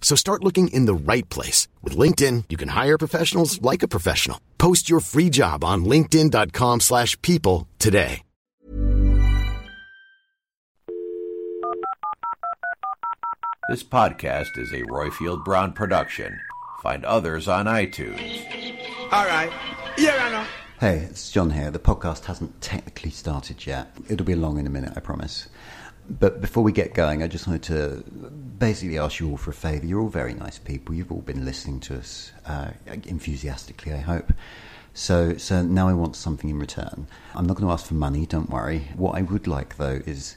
So 0.00 0.16
start 0.16 0.42
looking 0.42 0.68
in 0.68 0.86
the 0.86 0.94
right 0.94 1.28
place. 1.28 1.68
With 1.82 1.96
LinkedIn, 1.98 2.44
you 2.48 2.56
can 2.56 2.68
hire 2.70 2.96
professionals 2.96 3.60
like 3.60 3.82
a 3.82 3.88
professional. 3.88 4.40
Post 4.56 4.88
your 4.88 5.00
free 5.00 5.28
job 5.28 5.62
on 5.62 5.84
linkedin.com 5.84 6.80
slash 6.80 7.20
people 7.20 7.68
today. 7.78 8.22
This 13.68 13.82
podcast 13.82 14.56
is 14.56 14.72
a 14.72 14.80
Roifield 14.84 15.44
Brown 15.44 15.74
production. 15.74 16.40
Find 16.82 17.04
others 17.04 17.48
on 17.48 17.66
iTunes. 17.66 18.18
All 19.12 19.26
right. 19.26 19.52
Yeah, 19.98 20.16
I 20.18 20.30
know. 20.30 20.44
Hey, 20.80 21.00
it's 21.00 21.30
John 21.30 21.50
here. 21.50 21.70
The 21.70 21.78
podcast 21.78 22.24
hasn't 22.24 22.62
technically 22.62 23.10
started 23.10 23.66
yet. 23.66 23.94
It'll 24.08 24.24
be 24.24 24.32
along 24.32 24.58
in 24.58 24.66
a 24.66 24.70
minute, 24.70 24.94
I 24.96 25.00
promise. 25.00 25.48
But 26.08 26.40
before 26.40 26.62
we 26.62 26.72
get 26.72 26.94
going, 26.94 27.22
I 27.22 27.28
just 27.28 27.46
wanted 27.46 27.62
to 27.64 28.04
basically 28.58 28.98
ask 28.98 29.20
you 29.20 29.30
all 29.30 29.36
for 29.36 29.50
a 29.50 29.54
favour. 29.54 29.84
You're 29.84 30.00
all 30.00 30.08
very 30.08 30.32
nice 30.32 30.58
people. 30.58 30.94
You've 30.94 31.12
all 31.12 31.20
been 31.20 31.44
listening 31.44 31.80
to 31.80 31.98
us 31.98 32.32
uh, 32.46 32.70
enthusiastically, 32.86 33.92
I 33.92 33.98
hope. 33.98 34.32
So, 34.94 35.36
so 35.36 35.62
now 35.62 35.86
I 35.86 35.92
want 35.92 36.16
something 36.16 36.48
in 36.48 36.58
return. 36.58 37.06
I'm 37.34 37.46
not 37.46 37.56
going 37.56 37.68
to 37.68 37.72
ask 37.72 37.86
for 37.86 37.94
money, 37.94 38.24
don't 38.24 38.48
worry. 38.48 38.88
What 38.96 39.16
I 39.16 39.22
would 39.22 39.46
like, 39.46 39.76
though, 39.76 40.00
is 40.06 40.36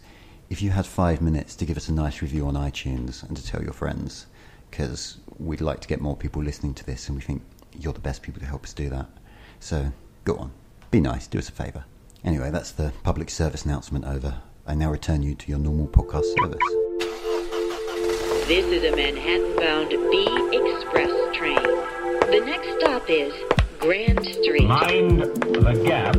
if 0.49 0.61
you 0.61 0.71
had 0.71 0.85
five 0.85 1.21
minutes 1.21 1.55
to 1.55 1.65
give 1.65 1.77
us 1.77 1.87
a 1.87 1.93
nice 1.93 2.21
review 2.21 2.45
on 2.47 2.55
iTunes 2.55 3.23
and 3.23 3.37
to 3.37 3.43
tell 3.43 3.63
your 3.63 3.73
friends, 3.73 4.27
because 4.69 5.17
we'd 5.39 5.61
like 5.61 5.79
to 5.79 5.87
get 5.87 6.01
more 6.01 6.17
people 6.17 6.43
listening 6.43 6.73
to 6.75 6.85
this, 6.85 7.07
and 7.07 7.17
we 7.17 7.23
think 7.23 7.41
you're 7.79 7.93
the 7.93 7.99
best 7.99 8.21
people 8.21 8.41
to 8.41 8.45
help 8.45 8.65
us 8.65 8.73
do 8.73 8.89
that. 8.89 9.07
So, 9.61 9.91
go 10.25 10.35
on. 10.35 10.51
Be 10.91 10.99
nice. 10.99 11.27
Do 11.27 11.39
us 11.39 11.47
a 11.47 11.53
favour. 11.53 11.85
Anyway, 12.25 12.51
that's 12.51 12.71
the 12.71 12.91
public 13.03 13.29
service 13.29 13.63
announcement 13.63 14.05
over. 14.05 14.41
I 14.67 14.75
now 14.75 14.91
return 14.91 15.23
you 15.23 15.33
to 15.33 15.49
your 15.49 15.57
normal 15.57 15.87
podcast 15.87 16.25
service. 16.39 16.59
This 18.47 18.65
is 18.67 18.83
a 18.83 18.95
Manhattan 18.95 19.55
bound 19.55 19.89
B 19.89 20.27
Express 20.53 21.09
train. 21.35 21.55
The 22.29 22.43
next 22.45 22.79
stop 22.79 23.09
is 23.09 23.33
Grand 23.79 24.23
Street. 24.23 24.67
Mind 24.67 25.21
the 25.21 25.81
gap. 25.83 26.15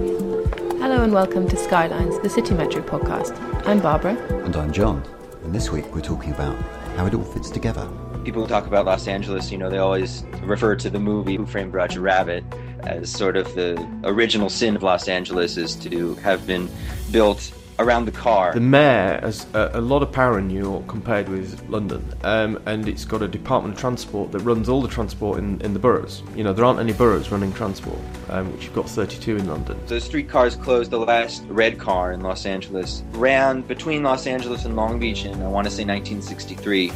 Hello 0.80 1.04
and 1.04 1.12
welcome 1.12 1.48
to 1.48 1.56
Skylines, 1.56 2.18
the 2.18 2.28
City 2.28 2.52
Metric 2.54 2.84
podcast. 2.84 3.38
I'm 3.64 3.78
Barbara. 3.78 4.16
And 4.44 4.56
I'm 4.56 4.72
John. 4.72 5.04
And 5.44 5.54
this 5.54 5.70
week 5.70 5.94
we're 5.94 6.00
talking 6.00 6.32
about 6.32 6.56
how 6.96 7.06
it 7.06 7.14
all 7.14 7.22
fits 7.22 7.48
together. 7.48 7.88
People 8.24 8.42
who 8.42 8.48
talk 8.48 8.66
about 8.66 8.86
Los 8.86 9.06
Angeles, 9.06 9.52
you 9.52 9.58
know, 9.58 9.70
they 9.70 9.78
always 9.78 10.24
refer 10.42 10.74
to 10.74 10.90
the 10.90 10.98
movie 10.98 11.36
Who 11.36 11.46
Framed 11.46 11.74
Roger 11.74 12.00
Rabbit 12.00 12.44
as 12.80 13.08
sort 13.08 13.36
of 13.36 13.55
the 13.55 13.78
original 14.02 14.50
sin 14.50 14.74
of 14.74 14.83
Los 14.83 15.06
Angeles 15.06 15.56
is 15.56 15.77
to 15.77 16.17
have 16.17 16.44
been 16.44 16.68
built 17.12 17.52
around 17.78 18.05
the 18.05 18.12
car. 18.12 18.52
The 18.52 18.60
mayor 18.60 19.20
has 19.22 19.46
a, 19.55 19.70
a, 19.74 19.80
lot 19.80 20.02
of 20.02 20.12
power 20.12 20.38
in 20.38 20.48
New 20.48 20.58
York 20.58 20.86
compared 20.86 21.28
with 21.28 21.68
London, 21.68 22.05
um, 22.22 22.60
and 22.66 22.88
it's 22.88 23.05
got 23.05 23.22
a 23.22 23.28
Department 23.28 23.74
of 23.74 23.80
Transport 23.80 24.33
that 24.33 24.40
runs 24.40 24.68
all 24.68 24.83
the 24.83 24.88
transport 24.88 25.38
in, 25.38 25.60
in 25.62 25.72
the 25.72 25.78
boroughs. 25.78 26.22
You 26.34 26.44
know, 26.44 26.52
there 26.52 26.64
aren't 26.64 26.80
any 26.80 26.92
boroughs 26.92 27.30
running 27.30 27.52
transport, 27.52 27.98
um, 28.28 28.52
which 28.52 28.64
you've 28.64 28.74
got 28.74 28.88
32 28.88 29.36
in 29.36 29.46
London. 29.48 29.78
The 29.86 30.00
streetcars 30.00 30.56
closed. 30.56 30.90
The 30.90 30.98
last 30.98 31.44
red 31.48 31.78
car 31.78 32.12
in 32.12 32.20
Los 32.20 32.46
Angeles 32.46 33.02
ran 33.12 33.62
between 33.62 34.02
Los 34.02 34.27
Angeles 34.27 34.64
and 34.64 34.77
Long 34.77 34.98
Beach 34.98 35.24
in, 35.24 35.42
I 35.42 35.48
want 35.48 35.66
to 35.66 35.70
say, 35.70 35.84
1963. 35.84 36.92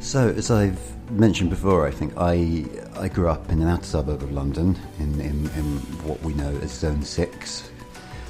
So, 0.00 0.28
as 0.28 0.50
I've 0.50 0.80
mentioned 1.10 1.50
before, 1.50 1.86
I 1.86 1.90
think 1.90 2.14
I 2.16 2.64
I 3.00 3.08
grew 3.08 3.28
up 3.28 3.50
in 3.50 3.62
an 3.62 3.68
outer 3.68 3.84
suburb 3.84 4.22
of 4.22 4.32
London, 4.32 4.76
in, 4.98 5.20
in, 5.20 5.48
in 5.50 5.78
what 6.04 6.20
we 6.22 6.34
know 6.34 6.56
as 6.62 6.72
Zone 6.72 7.02
6, 7.02 7.70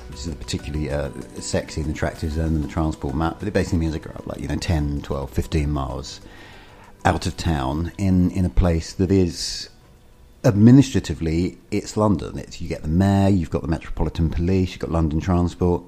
which 0.09 0.19
is 0.19 0.29
a 0.29 0.35
particularly 0.35 0.91
uh, 0.91 1.11
sexy 1.41 1.81
and 1.81 1.91
attractive 1.91 2.33
zone 2.33 2.55
in 2.55 2.63
the 2.63 2.69
transport 2.69 3.15
map. 3.15 3.37
But 3.39 3.49
it 3.49 3.55
basically 3.55 3.79
means 3.79 3.95
I 3.95 3.99
grew 3.99 4.13
up 4.13 4.27
like, 4.27 4.41
you 4.41 4.49
know, 4.49 4.57
10, 4.57 5.03
12, 5.03 5.31
15 5.31 5.71
miles 5.71 6.21
out 7.05 7.27
of 7.27 7.37
town 7.37 7.93
in, 7.97 8.31
in 8.33 8.45
a 8.45 8.51
place 8.51 8.93
that 8.93 9.11
is 9.11 9.71
administratively, 10.45 11.59
it's 11.71 11.97
London. 11.97 12.39
It's, 12.39 12.61
you 12.61 12.69
get 12.69 12.83
the 12.83 12.89
mayor, 12.89 13.31
you've 13.31 13.51
got 13.51 13.63
the 13.63 13.69
Metropolitan 13.69 14.31
Police, 14.31 14.73
you've 14.73 14.81
got 14.81 14.91
London 14.91 15.21
Transport. 15.21 15.83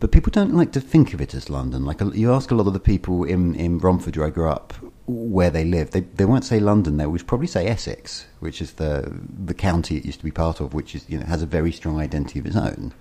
But 0.00 0.12
people 0.12 0.30
don't 0.30 0.54
like 0.54 0.72
to 0.72 0.80
think 0.80 1.14
of 1.14 1.20
it 1.20 1.34
as 1.34 1.50
London. 1.50 1.84
Like 1.84 2.00
you 2.14 2.32
ask 2.32 2.50
a 2.50 2.54
lot 2.54 2.66
of 2.66 2.72
the 2.72 2.80
people 2.80 3.24
in, 3.24 3.54
in 3.54 3.78
Romford, 3.78 4.16
where 4.16 4.26
I 4.26 4.30
grew 4.30 4.48
up, 4.48 4.74
where 5.08 5.50
they 5.50 5.64
live. 5.64 5.90
They 5.90 6.00
they 6.00 6.24
won't 6.24 6.44
say 6.44 6.60
London. 6.60 6.98
They 6.98 7.06
would 7.06 7.26
probably 7.26 7.46
say 7.46 7.66
Essex, 7.66 8.26
which 8.40 8.60
is 8.60 8.72
the 8.72 9.12
the 9.44 9.54
county 9.54 9.96
it 9.96 10.04
used 10.04 10.20
to 10.20 10.24
be 10.24 10.30
part 10.30 10.60
of, 10.60 10.74
which 10.74 10.94
is 10.94 11.08
you 11.08 11.18
know 11.18 11.26
has 11.26 11.42
a 11.42 11.46
very 11.46 11.72
strong 11.72 11.98
identity 11.98 12.38
of 12.38 12.46
its 12.46 12.56
own. 12.56 12.92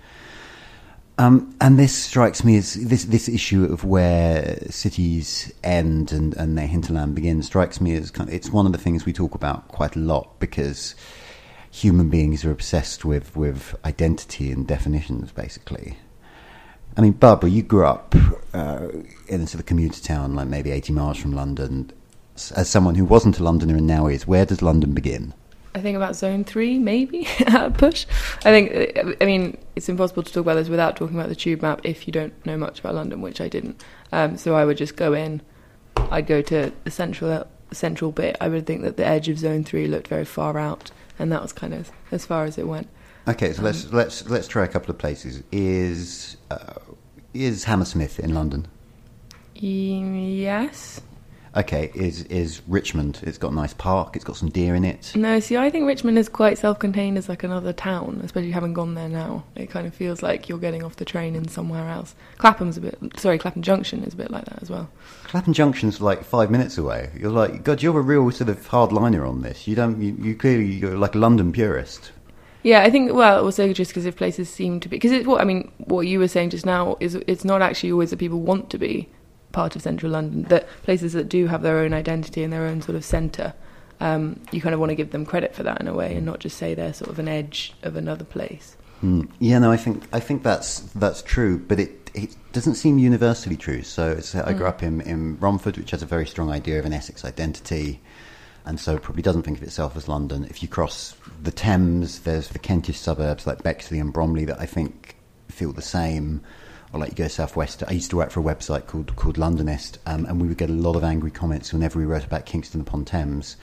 Um, 1.19 1.55
and 1.59 1.79
this 1.79 1.95
strikes 1.95 2.43
me 2.43 2.57
as 2.57 2.75
this 2.75 3.05
this 3.05 3.27
issue 3.27 3.65
of 3.65 3.83
where 3.83 4.59
cities 4.69 5.51
end 5.63 6.11
and, 6.11 6.35
and 6.35 6.57
their 6.57 6.67
hinterland 6.67 7.15
begins 7.15 7.47
strikes 7.47 7.81
me 7.81 7.95
as 7.95 8.11
kind 8.11 8.29
of, 8.29 8.35
it's 8.35 8.51
one 8.51 8.67
of 8.67 8.71
the 8.71 8.77
things 8.77 9.05
we 9.05 9.13
talk 9.13 9.33
about 9.33 9.67
quite 9.67 9.95
a 9.95 9.99
lot 9.99 10.39
because 10.39 10.93
human 11.71 12.09
beings 12.09 12.45
are 12.45 12.51
obsessed 12.51 13.03
with 13.03 13.35
with 13.35 13.75
identity 13.83 14.51
and 14.51 14.67
definitions 14.67 15.31
basically. 15.31 15.97
I 16.95 17.01
mean, 17.01 17.11
Barbara, 17.11 17.49
you 17.51 17.61
grew 17.61 17.85
up 17.85 18.15
uh, 18.55 18.87
in 19.27 19.41
a 19.41 19.47
sort 19.47 19.59
of 19.59 19.67
commuter 19.67 20.01
town, 20.01 20.33
like 20.33 20.47
maybe 20.47 20.71
80 20.71 20.93
miles 20.93 21.17
from 21.17 21.31
London. 21.31 21.91
As 22.55 22.69
someone 22.69 22.95
who 22.95 23.05
wasn't 23.05 23.39
a 23.39 23.43
Londoner 23.43 23.77
and 23.77 23.87
now 23.87 24.07
is, 24.07 24.27
where 24.27 24.45
does 24.45 24.61
London 24.61 24.93
begin? 24.93 25.33
I 25.75 25.81
think 25.81 25.95
about 25.95 26.15
zone 26.15 26.43
three, 26.43 26.79
maybe 26.79 27.27
push. 27.75 28.07
I 28.45 28.51
think, 28.51 29.17
I 29.21 29.25
mean, 29.25 29.57
it's 29.75 29.89
impossible 29.89 30.23
to 30.23 30.33
talk 30.33 30.41
about 30.41 30.55
this 30.55 30.69
without 30.69 30.95
talking 30.95 31.15
about 31.15 31.29
the 31.29 31.35
tube 31.35 31.61
map 31.61 31.81
if 31.83 32.07
you 32.07 32.11
don't 32.11 32.33
know 32.45 32.57
much 32.57 32.79
about 32.79 32.95
London, 32.95 33.21
which 33.21 33.39
I 33.39 33.47
didn't. 33.47 33.83
Um, 34.11 34.37
so 34.37 34.55
I 34.55 34.65
would 34.65 34.77
just 34.77 34.95
go 34.95 35.13
in. 35.13 35.41
I'd 36.09 36.25
go 36.25 36.41
to 36.41 36.71
the 36.83 36.91
central 36.91 37.47
central 37.71 38.11
bit. 38.11 38.37
I 38.41 38.47
would 38.47 38.65
think 38.65 38.81
that 38.83 38.97
the 38.97 39.05
edge 39.05 39.29
of 39.29 39.37
zone 39.37 39.63
three 39.63 39.87
looked 39.87 40.07
very 40.07 40.25
far 40.25 40.57
out, 40.57 40.91
and 41.19 41.31
that 41.31 41.41
was 41.41 41.53
kind 41.53 41.73
of 41.73 41.91
as 42.11 42.25
far 42.25 42.45
as 42.45 42.57
it 42.57 42.67
went. 42.67 42.87
Okay, 43.27 43.51
so 43.53 43.59
um, 43.59 43.65
let's 43.65 43.91
let's 43.91 44.27
let's 44.29 44.47
try 44.47 44.63
a 44.63 44.67
couple 44.67 44.89
of 44.89 44.97
places. 44.97 45.43
Is 45.51 46.37
uh, 46.49 46.75
is 47.33 47.65
Hammersmith 47.65 48.19
in 48.19 48.33
London? 48.33 48.67
Yes. 49.53 51.01
Okay, 51.57 51.89
is 51.95 52.21
is 52.25 52.61
Richmond? 52.67 53.19
It's 53.23 53.39
got 53.39 53.51
a 53.51 53.55
nice 53.55 53.73
park. 53.73 54.15
It's 54.15 54.23
got 54.23 54.37
some 54.37 54.49
deer 54.49 54.75
in 54.75 54.85
it. 54.85 55.11
No, 55.15 55.39
see, 55.39 55.57
I 55.57 55.71
think 55.71 55.87
Richmond 55.87 56.19
is 56.19 56.29
quite 56.29 56.59
self-contained 56.59 57.17
as 57.17 57.27
like 57.27 57.43
another 57.43 57.73
town, 57.73 58.21
especially 58.23 58.51
having 58.51 58.73
gone 58.73 58.93
there 58.93 59.09
now. 59.09 59.43
It 59.55 59.71
kind 59.71 59.87
of 59.87 59.95
feels 59.95 60.21
like 60.21 60.47
you're 60.47 60.59
getting 60.59 60.83
off 60.83 60.97
the 60.97 61.05
train 61.05 61.35
in 61.35 61.47
somewhere 61.47 61.89
else. 61.89 62.13
Clapham's 62.37 62.77
a 62.77 62.81
bit. 62.81 62.99
Sorry, 63.17 63.39
Clapham 63.39 63.63
Junction 63.63 64.03
is 64.03 64.13
a 64.13 64.17
bit 64.17 64.29
like 64.29 64.45
that 64.45 64.61
as 64.61 64.69
well. 64.69 64.87
Clapham 65.23 65.53
Junction's 65.53 65.99
like 65.99 66.23
five 66.23 66.51
minutes 66.51 66.77
away. 66.77 67.09
You're 67.17 67.31
like, 67.31 67.63
God, 67.63 67.81
you're 67.81 67.97
a 67.97 68.03
real 68.03 68.29
sort 68.29 68.51
of 68.51 68.69
hardliner 68.69 69.27
on 69.27 69.41
this. 69.41 69.67
You 69.67 69.75
don't. 69.75 69.99
You, 69.99 70.15
you 70.21 70.35
clearly 70.35 70.65
you're 70.65 70.95
like 70.95 71.15
a 71.15 71.19
London 71.19 71.51
purist. 71.51 72.11
Yeah, 72.61 72.83
I 72.83 72.91
think 72.91 73.13
well, 73.13 73.43
also 73.43 73.73
just 73.73 73.89
because 73.89 74.05
if 74.05 74.15
places 74.15 74.47
seem 74.47 74.79
to 74.81 74.89
be 74.89 74.97
because 74.97 75.11
it's 75.11 75.25
what 75.25 75.41
I 75.41 75.43
mean. 75.43 75.71
What 75.77 76.01
you 76.01 76.19
were 76.19 76.27
saying 76.27 76.51
just 76.51 76.67
now 76.67 76.97
is 76.99 77.15
it's 77.15 77.43
not 77.43 77.63
actually 77.63 77.93
always 77.93 78.11
that 78.11 78.17
people 78.17 78.41
want 78.41 78.69
to 78.69 78.77
be 78.77 79.09
part 79.57 79.75
of 79.75 79.81
central 79.81 80.11
London. 80.11 80.43
That 80.43 80.67
places 80.83 81.13
that 81.13 81.29
do 81.29 81.47
have 81.47 81.63
their 81.63 81.79
own 81.79 81.91
identity 81.91 82.43
and 82.43 82.53
their 82.53 82.67
own 82.67 82.79
sort 82.83 82.95
of 82.95 83.03
centre, 83.03 83.55
um, 83.99 84.39
you 84.51 84.61
kind 84.61 84.75
of 84.75 84.79
want 84.79 84.91
to 84.91 84.95
give 84.95 85.09
them 85.09 85.25
credit 85.25 85.55
for 85.55 85.63
that 85.63 85.81
in 85.81 85.87
a 85.87 85.95
way, 85.95 86.15
and 86.15 86.23
not 86.27 86.37
just 86.39 86.57
say 86.57 86.75
they're 86.75 86.93
sort 86.93 87.09
of 87.09 87.17
an 87.17 87.27
edge 87.27 87.73
of 87.81 87.95
another 87.95 88.23
place. 88.23 88.77
Mm. 89.03 89.27
Yeah, 89.39 89.57
no, 89.57 89.71
I 89.71 89.77
think 89.77 90.03
I 90.13 90.19
think 90.19 90.43
that's 90.43 90.81
that's 90.93 91.23
true, 91.23 91.57
but 91.57 91.79
it 91.79 92.11
it 92.13 92.35
doesn't 92.53 92.75
seem 92.75 92.99
universally 92.99 93.57
true. 93.57 93.81
So 93.81 94.19
I 94.45 94.53
grew 94.53 94.67
mm. 94.67 94.69
up 94.69 94.83
in 94.83 95.01
in 95.01 95.39
Romford, 95.39 95.75
which 95.77 95.89
has 95.89 96.03
a 96.03 96.05
very 96.05 96.27
strong 96.27 96.51
idea 96.51 96.77
of 96.77 96.85
an 96.85 96.93
Essex 96.93 97.25
identity. 97.25 97.99
and 98.67 98.79
so 98.79 98.99
probably 98.99 99.23
doesn't 99.23 99.43
think 99.43 99.57
of 99.57 99.63
itself 99.63 99.95
as 99.95 100.07
London. 100.07 100.45
If 100.49 100.61
you 100.61 100.67
cross 100.67 101.15
the 101.41 101.51
Thames, 101.51 102.19
there's 102.19 102.49
the 102.49 102.59
Kentish 102.59 102.99
suburbs 102.99 103.47
like 103.47 103.63
Bexley 103.63 103.97
and 103.97 104.11
Bromley 104.13 104.45
that 104.45 104.59
I 104.59 104.65
think 104.65 105.15
feel 105.47 105.71
the 105.73 105.81
same. 105.81 106.41
Or 106.93 106.99
let 107.01 107.09
you 107.09 107.15
go 107.15 107.27
southwest. 107.27 107.83
I 107.85 107.91
used 107.91 108.09
to 108.11 108.15
work 108.17 108.31
for 108.31 108.39
a 108.39 108.43
website 108.43 108.87
called 108.87 109.13
called 109.17 109.35
Londonist, 109.35 109.97
um, 110.05 110.25
and 110.25 110.41
we 110.41 110.47
would 110.47 110.57
get 110.57 110.69
a 110.69 110.73
lot 110.73 110.95
of 110.95 111.03
angry 111.03 111.31
comments 111.31 111.73
whenever 111.73 111.99
we 111.99 112.05
wrote 112.05 112.23
about 112.23 112.45
Kingston 112.45 112.79
upon 112.79 113.03
Thames, 113.03 113.57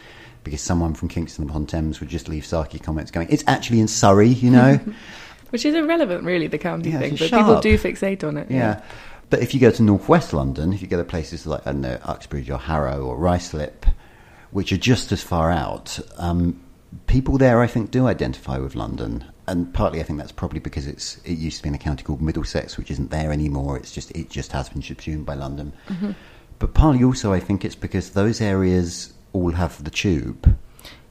because 0.44 0.60
someone 0.60 0.92
from 0.92 1.08
Kingston 1.08 1.48
upon 1.48 1.64
Thames 1.64 2.00
would 2.00 2.10
just 2.10 2.28
leave 2.28 2.42
sarky 2.42 2.82
comments 2.82 3.10
going, 3.10 3.26
"It's 3.30 3.44
actually 3.46 3.80
in 3.80 3.88
Surrey," 3.88 4.28
you 4.28 4.50
know. 4.50 4.78
Which 5.50 5.64
is 5.64 5.74
irrelevant, 5.74 6.24
really, 6.24 6.48
the 6.48 6.58
county 6.58 6.90
Yeah, 6.90 6.98
thing, 6.98 7.16
but 7.16 7.28
sharp. 7.28 7.42
people 7.46 7.60
do 7.60 7.78
fixate 7.78 8.24
on 8.26 8.36
it. 8.36 8.50
Yeah. 8.50 8.82
But 9.30 9.40
if 9.40 9.54
you 9.54 9.60
go 9.60 9.70
to 9.70 9.82
northwest 9.82 10.32
London, 10.34 10.72
if 10.72 10.82
you 10.82 10.88
go 10.88 10.96
to 10.98 11.04
places 11.04 11.46
like, 11.46 11.66
I 11.66 11.72
don't 11.72 11.80
know, 11.80 11.98
Uxbridge 12.02 12.50
or 12.50 12.58
Harrow 12.58 13.02
or 13.06 13.16
Ruislip, 13.16 13.84
which 14.50 14.70
are 14.72 14.76
just 14.76 15.12
as 15.12 15.22
far 15.22 15.50
out, 15.50 15.98
um, 16.18 16.60
people 17.06 17.38
there, 17.38 17.62
I 17.62 17.68
think, 17.68 17.90
do 17.90 18.06
identify 18.06 18.58
with 18.58 18.74
London. 18.74 19.24
And 19.46 19.72
partly, 19.74 20.00
I 20.00 20.04
think 20.04 20.18
that's 20.18 20.32
probably 20.32 20.60
because 20.60 20.86
it's 20.86 21.18
it 21.24 21.36
used 21.38 21.58
to 21.58 21.62
be 21.62 21.68
in 21.68 21.74
a 21.74 21.78
county 21.78 22.02
called 22.02 22.22
Middlesex, 22.22 22.78
which 22.78 22.90
isn't 22.90 23.10
there 23.10 23.30
anymore. 23.32 23.76
It's 23.76 23.92
just 23.92 24.10
it 24.12 24.30
just 24.30 24.52
has 24.52 24.68
been 24.68 24.82
subsumed 24.82 25.26
by 25.26 25.34
London. 25.34 25.72
Mhm. 25.88 26.14
But 26.58 26.72
partly 26.72 27.04
also, 27.04 27.32
I 27.32 27.40
think 27.40 27.64
it's 27.64 27.74
because 27.74 28.10
those 28.10 28.40
areas 28.40 29.12
all 29.32 29.50
have 29.50 29.82
the 29.84 29.90
tube. 29.90 30.56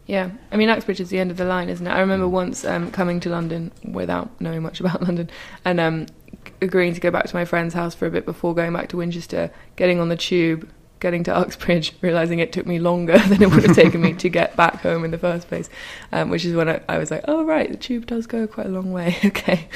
Yeah, 0.07 0.31
I 0.51 0.57
mean 0.57 0.69
Uxbridge 0.69 0.99
is 0.99 1.09
the 1.09 1.19
end 1.19 1.31
of 1.31 1.37
the 1.37 1.45
line, 1.45 1.69
isn't 1.69 1.85
it? 1.85 1.91
I 1.91 1.99
remember 1.99 2.27
once 2.27 2.65
um, 2.65 2.91
coming 2.91 3.19
to 3.21 3.29
London 3.29 3.71
without 3.83 4.29
knowing 4.41 4.63
much 4.63 4.79
about 4.79 5.01
London 5.07 5.29
and 5.63 5.79
um, 5.79 6.07
agreeing 6.61 6.93
to 6.93 6.99
go 6.99 7.11
back 7.11 7.25
to 7.25 7.35
my 7.35 7.45
friend's 7.45 7.73
house 7.73 7.93
for 7.95 8.05
a 8.05 8.11
bit 8.11 8.25
before 8.25 8.53
going 8.55 8.73
back 8.73 8.89
to 8.89 8.97
Winchester, 8.97 9.51
getting 9.75 9.99
on 9.99 10.09
the 10.09 10.17
tube, 10.17 10.67
getting 11.03 11.23
to 11.25 11.35
Uxbridge, 11.35 11.93
realizing 12.01 12.39
it 12.39 12.51
took 12.51 12.65
me 12.65 12.79
longer 12.79 13.19
than 13.29 13.43
it 13.43 13.51
would 13.51 13.63
have 13.63 13.75
taken 13.75 14.01
me 14.01 14.13
to 14.13 14.29
get 14.29 14.55
back 14.55 14.81
home 14.81 15.05
in 15.05 15.11
the 15.11 15.19
first 15.19 15.47
place, 15.47 15.69
um, 16.11 16.31
which 16.31 16.43
is 16.45 16.55
when 16.55 16.67
I, 16.67 16.81
I 16.89 16.97
was 16.97 17.11
like, 17.11 17.23
oh 17.27 17.43
right, 17.45 17.69
the 17.69 17.77
tube 17.77 18.07
does 18.07 18.25
go 18.25 18.47
quite 18.47 18.65
a 18.65 18.69
long 18.71 18.91
way. 18.91 19.17
okay, 19.25 19.67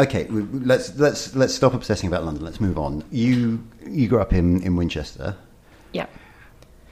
Okay, 0.00 0.24
w- 0.24 0.46
w- 0.46 0.64
let's 0.64 0.96
let's 0.96 1.34
let's 1.34 1.52
stop 1.54 1.74
obsessing 1.74 2.08
about 2.08 2.24
London. 2.24 2.44
Let's 2.44 2.60
move 2.60 2.78
on. 2.78 3.04
You 3.10 3.62
you 3.86 4.08
grew 4.08 4.20
up 4.20 4.32
in, 4.32 4.62
in 4.62 4.76
Winchester. 4.76 5.36
yeah. 5.92 6.06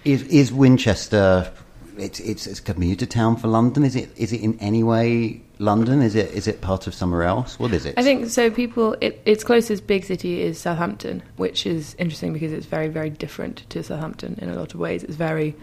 Is 0.05 0.23
is 0.25 0.53
Winchester? 0.53 1.51
It's 1.97 2.21
it's 2.21 2.47
it's 2.47 2.59
a 2.59 2.63
commuter 2.63 3.07
town 3.07 3.37
for 3.37 3.49
London. 3.49 3.85
Is 3.85 3.97
it 3.97 4.11
is 4.17 4.33
it 4.33 4.41
in 4.43 4.59
any 4.61 4.83
way 4.83 5.41
London? 5.59 6.03
Is 6.03 6.15
it 6.15 6.31
is 6.33 6.47
it 6.47 6.61
part 6.61 6.87
of 6.87 6.95
somewhere 6.95 7.23
else? 7.23 7.59
What 7.59 7.73
is 7.73 7.87
it? 7.87 7.95
I 7.97 8.03
think 8.03 8.29
so. 8.29 8.51
People, 8.51 8.97
it, 9.01 9.23
its 9.25 9.43
closest 9.45 9.87
big 9.87 10.05
city 10.05 10.43
is 10.43 10.59
Southampton, 10.59 11.23
which 11.37 11.67
is 11.67 11.95
interesting 11.99 12.33
because 12.33 12.53
it's 12.53 12.67
very, 12.67 12.89
very 12.89 13.11
different 13.11 13.69
to 13.71 13.83
Southampton 13.83 14.39
in 14.41 14.49
a 14.49 14.55
lot 14.55 14.75
of 14.75 14.81
ways. 14.81 15.03
It's 15.03 15.17
very 15.17 15.55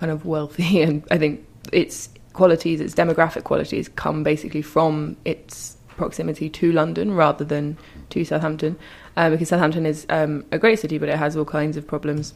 kind 0.00 0.10
of 0.10 0.26
wealthy, 0.26 0.82
and 0.86 1.04
I 1.10 1.18
think 1.18 1.46
its 1.72 2.08
qualities, 2.32 2.80
its 2.80 2.94
demographic 2.94 3.44
qualities, 3.44 3.88
come 3.88 4.22
basically 4.22 4.62
from 4.62 5.16
its 5.24 5.76
proximity 5.88 6.48
to 6.48 6.70
London 6.72 7.12
rather 7.14 7.44
than 7.44 7.76
to 8.10 8.24
Southampton, 8.24 8.78
uh, 9.16 9.30
because 9.30 9.48
Southampton 9.48 9.86
is 9.86 10.06
um, 10.08 10.44
a 10.52 10.58
great 10.58 10.78
city, 10.78 10.98
but 10.98 11.08
it 11.08 11.18
has 11.18 11.36
all 11.36 11.44
kinds 11.44 11.76
of 11.76 11.86
problems 11.86 12.34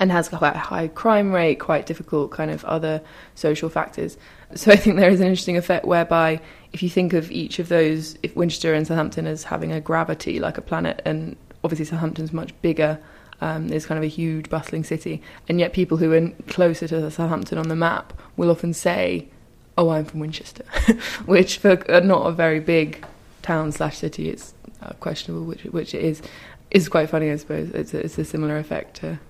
and 0.00 0.10
has 0.10 0.28
quite 0.28 0.54
a 0.54 0.58
high 0.58 0.88
crime 0.88 1.32
rate, 1.32 1.60
quite 1.60 1.86
difficult 1.86 2.30
kind 2.30 2.50
of 2.50 2.64
other 2.64 3.00
social 3.34 3.68
factors. 3.68 4.16
So 4.54 4.70
I 4.70 4.76
think 4.76 4.96
there 4.96 5.10
is 5.10 5.20
an 5.20 5.26
interesting 5.26 5.56
effect 5.56 5.84
whereby 5.84 6.40
if 6.72 6.82
you 6.82 6.88
think 6.88 7.12
of 7.12 7.30
each 7.30 7.58
of 7.58 7.68
those, 7.68 8.16
if 8.22 8.34
Winchester 8.36 8.74
and 8.74 8.86
Southampton 8.86 9.26
as 9.26 9.44
having 9.44 9.72
a 9.72 9.80
gravity 9.80 10.40
like 10.40 10.58
a 10.58 10.62
planet, 10.62 11.00
and 11.04 11.36
obviously 11.62 11.84
Southampton's 11.84 12.32
much 12.32 12.50
bigger, 12.62 12.98
um, 13.40 13.68
kind 13.68 13.98
of 13.98 14.02
a 14.02 14.08
huge 14.08 14.48
bustling 14.48 14.84
city, 14.84 15.22
and 15.48 15.58
yet 15.58 15.72
people 15.72 15.98
who 15.98 16.12
are 16.12 16.30
closer 16.48 16.88
to 16.88 17.10
Southampton 17.10 17.58
on 17.58 17.68
the 17.68 17.76
map 17.76 18.12
will 18.36 18.50
often 18.50 18.72
say, 18.72 19.28
"Oh, 19.76 19.90
I'm 19.90 20.04
from 20.04 20.20
Winchester," 20.20 20.64
which 21.26 21.58
for 21.58 21.76
not 22.02 22.26
a 22.26 22.32
very 22.32 22.60
big 22.60 23.04
town 23.42 23.72
slash 23.72 23.98
city, 23.98 24.30
it's 24.30 24.54
uh, 24.82 24.92
questionable 25.00 25.44
which 25.44 25.64
which 25.64 25.94
it 25.94 26.02
is. 26.02 26.22
Is 26.70 26.88
quite 26.88 27.08
funny, 27.08 27.30
I 27.30 27.36
suppose. 27.36 27.70
It's 27.70 27.94
a, 27.94 28.04
it's 28.04 28.18
a 28.18 28.24
similar 28.24 28.56
effect 28.56 28.96
to 28.96 29.20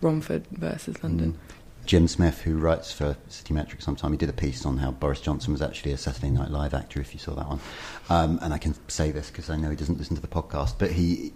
Romford 0.00 0.46
versus 0.50 1.02
London. 1.02 1.38
Jim 1.84 2.08
Smith, 2.08 2.40
who 2.42 2.56
writes 2.58 2.90
for 2.92 3.16
City 3.28 3.54
Metric 3.54 3.80
sometime, 3.80 4.10
he 4.10 4.18
did 4.18 4.28
a 4.28 4.32
piece 4.32 4.66
on 4.66 4.78
how 4.78 4.90
Boris 4.90 5.20
Johnson 5.20 5.52
was 5.52 5.62
actually 5.62 5.92
a 5.92 5.96
Saturday 5.96 6.30
Night 6.30 6.50
Live 6.50 6.74
actor, 6.74 7.00
if 7.00 7.14
you 7.14 7.20
saw 7.20 7.32
that 7.34 7.48
one. 7.48 7.60
Um, 8.08 8.40
and 8.42 8.52
I 8.52 8.58
can 8.58 8.74
say 8.88 9.12
this 9.12 9.30
because 9.30 9.48
I 9.50 9.56
know 9.56 9.70
he 9.70 9.76
doesn't 9.76 9.96
listen 9.96 10.16
to 10.16 10.22
the 10.22 10.26
podcast, 10.28 10.74
but 10.78 10.90
he 10.90 11.32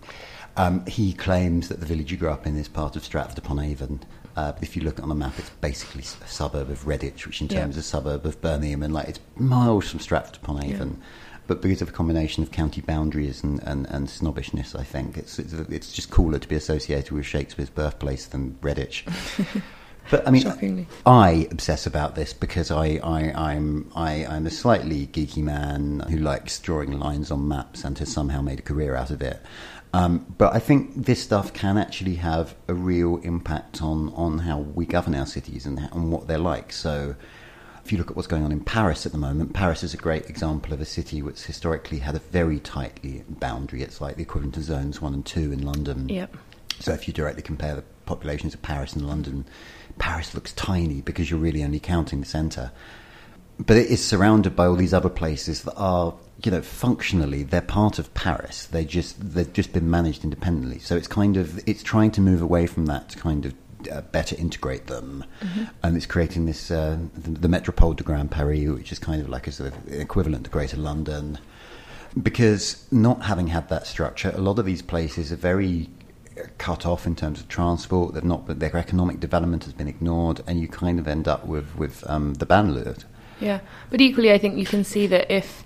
um, 0.56 0.84
he 0.86 1.12
claims 1.12 1.68
that 1.68 1.78
the 1.78 1.86
village 1.86 2.10
you 2.10 2.18
grew 2.18 2.30
up 2.30 2.46
in 2.48 2.56
is 2.56 2.66
part 2.66 2.96
of 2.96 3.04
Stratford 3.04 3.38
upon 3.38 3.60
Avon. 3.60 4.00
Uh, 4.36 4.50
but 4.52 4.62
if 4.62 4.74
you 4.76 4.82
look 4.82 5.00
on 5.00 5.08
the 5.08 5.14
map, 5.14 5.34
it's 5.38 5.50
basically 5.60 6.02
a 6.02 6.26
suburb 6.28 6.68
of 6.70 6.84
Redditch, 6.84 7.26
which 7.26 7.40
in 7.40 7.46
Yeah. 7.48 7.60
terms 7.60 7.76
is 7.76 7.84
a 7.84 7.88
suburb 7.88 8.26
of 8.26 8.40
Birmingham, 8.40 8.82
and 8.82 8.92
like 8.92 9.08
it's 9.08 9.20
miles 9.36 9.88
from 9.88 10.00
Stratford 10.00 10.36
upon 10.42 10.64
Avon. 10.64 11.00
But 11.50 11.62
because 11.62 11.82
of 11.82 11.88
a 11.88 11.92
combination 11.92 12.44
of 12.44 12.52
county 12.52 12.80
boundaries 12.80 13.42
and, 13.42 13.60
and, 13.64 13.84
and 13.86 14.08
snobbishness, 14.08 14.76
I 14.76 14.84
think 14.84 15.18
it's, 15.18 15.36
it's 15.36 15.52
it's 15.52 15.92
just 15.92 16.08
cooler 16.08 16.38
to 16.38 16.46
be 16.46 16.54
associated 16.54 17.10
with 17.10 17.26
Shakespeare's 17.26 17.70
birthplace 17.70 18.26
than 18.26 18.56
Redditch. 18.62 19.02
But 20.10 20.26
I 20.26 20.30
mean, 20.30 20.42
Shockingly. 20.42 20.86
I 21.06 21.48
obsess 21.50 21.86
about 21.86 22.14
this 22.14 22.32
because 22.32 22.70
I, 22.70 23.00
I, 23.02 23.32
I'm 23.50 23.90
I, 23.94 24.24
I'm 24.26 24.46
a 24.46 24.50
slightly 24.50 25.06
geeky 25.08 25.42
man 25.42 26.00
who 26.08 26.18
likes 26.18 26.58
drawing 26.58 26.98
lines 26.98 27.30
on 27.30 27.46
maps 27.46 27.84
and 27.84 27.98
has 27.98 28.12
somehow 28.12 28.40
made 28.40 28.60
a 28.60 28.62
career 28.62 28.94
out 28.96 29.10
of 29.10 29.20
it. 29.20 29.40
Um, 29.92 30.26
but 30.38 30.54
I 30.54 30.58
think 30.58 30.94
this 30.94 31.22
stuff 31.22 31.52
can 31.52 31.76
actually 31.76 32.14
have 32.16 32.54
a 32.68 32.74
real 32.74 33.18
impact 33.18 33.82
on, 33.82 34.12
on 34.14 34.38
how 34.38 34.58
we 34.58 34.86
govern 34.86 35.14
our 35.14 35.26
cities 35.26 35.66
and, 35.66 35.78
and 35.78 36.12
what 36.12 36.28
they're 36.28 36.38
like. 36.38 36.72
So, 36.72 37.16
if 37.84 37.92
you 37.92 37.98
look 37.98 38.10
at 38.10 38.16
what's 38.16 38.28
going 38.28 38.44
on 38.44 38.52
in 38.52 38.60
Paris 38.60 39.06
at 39.06 39.12
the 39.12 39.18
moment, 39.18 39.54
Paris 39.54 39.82
is 39.82 39.94
a 39.94 39.96
great 39.96 40.28
example 40.28 40.72
of 40.72 40.80
a 40.80 40.84
city 40.84 41.22
which 41.22 41.44
historically 41.44 41.98
had 41.98 42.14
a 42.14 42.18
very 42.18 42.60
tightly 42.60 43.24
boundary. 43.28 43.82
It's 43.82 44.00
like 44.00 44.16
the 44.16 44.22
equivalent 44.22 44.56
of 44.56 44.64
zones 44.64 45.00
one 45.00 45.14
and 45.14 45.24
two 45.24 45.52
in 45.52 45.62
London. 45.62 46.08
Yep. 46.08 46.36
So 46.80 46.92
if 46.92 47.06
you 47.06 47.14
directly 47.14 47.42
compare 47.42 47.76
the 47.76 47.84
populations 48.06 48.54
of 48.54 48.62
Paris 48.62 48.94
and 48.94 49.06
London, 49.06 49.44
Paris 49.98 50.34
looks 50.34 50.52
tiny 50.52 51.00
because 51.00 51.30
you're 51.30 51.40
really 51.40 51.62
only 51.62 51.80
counting 51.80 52.20
the 52.20 52.26
centre. 52.26 52.72
But 53.58 53.76
it 53.76 53.88
is 53.88 54.02
surrounded 54.02 54.56
by 54.56 54.66
all 54.66 54.76
these 54.76 54.94
other 54.94 55.10
places 55.10 55.64
that 55.64 55.74
are, 55.74 56.14
you 56.42 56.50
know, 56.50 56.62
functionally 56.62 57.42
they're 57.42 57.60
part 57.60 57.98
of 57.98 58.12
Paris. 58.14 58.66
They 58.66 58.86
just 58.86 59.34
they've 59.34 59.52
just 59.52 59.72
been 59.72 59.90
managed 59.90 60.24
independently. 60.24 60.78
So 60.78 60.96
it's 60.96 61.08
kind 61.08 61.36
of 61.36 61.60
it's 61.68 61.82
trying 61.82 62.10
to 62.12 62.22
move 62.22 62.40
away 62.40 62.66
from 62.66 62.86
that 62.86 63.14
kind 63.16 63.44
of 63.44 63.54
uh, 63.88 64.00
better 64.00 64.36
integrate 64.36 64.86
them, 64.86 65.24
and 65.82 65.96
it's 65.96 66.06
creating 66.06 66.46
this 66.46 66.70
uh, 66.70 66.98
the, 67.14 67.30
the 67.30 67.48
Métropole 67.48 67.94
de 67.96 68.02
Grand 68.02 68.30
Paris, 68.30 68.68
which 68.68 68.92
is 68.92 68.98
kind 68.98 69.20
of 69.20 69.28
like 69.28 69.46
a 69.46 69.52
sort 69.52 69.72
of 69.72 69.92
equivalent 69.92 70.44
to 70.44 70.50
Greater 70.50 70.76
London 70.76 71.38
because 72.20 72.86
not 72.90 73.22
having 73.24 73.48
had 73.48 73.68
that 73.68 73.86
structure, 73.86 74.32
a 74.34 74.40
lot 74.40 74.58
of 74.58 74.64
these 74.64 74.82
places 74.82 75.32
are 75.32 75.36
very 75.36 75.88
uh, 76.36 76.42
cut 76.58 76.84
off 76.84 77.06
in 77.06 77.14
terms 77.14 77.40
of 77.40 77.48
transport. 77.48 78.14
They've 78.14 78.24
not, 78.24 78.58
their 78.58 78.76
economic 78.76 79.20
development 79.20 79.64
has 79.64 79.72
been 79.72 79.88
ignored, 79.88 80.42
and 80.46 80.60
you 80.60 80.68
kind 80.68 80.98
of 80.98 81.06
end 81.06 81.28
up 81.28 81.46
with 81.46 81.76
with 81.76 82.08
um, 82.08 82.34
the 82.34 82.46
banlieue. 82.46 83.04
Yeah, 83.40 83.60
but 83.90 84.00
equally, 84.00 84.32
I 84.32 84.38
think 84.38 84.58
you 84.58 84.66
can 84.66 84.84
see 84.84 85.06
that 85.06 85.30
if 85.30 85.64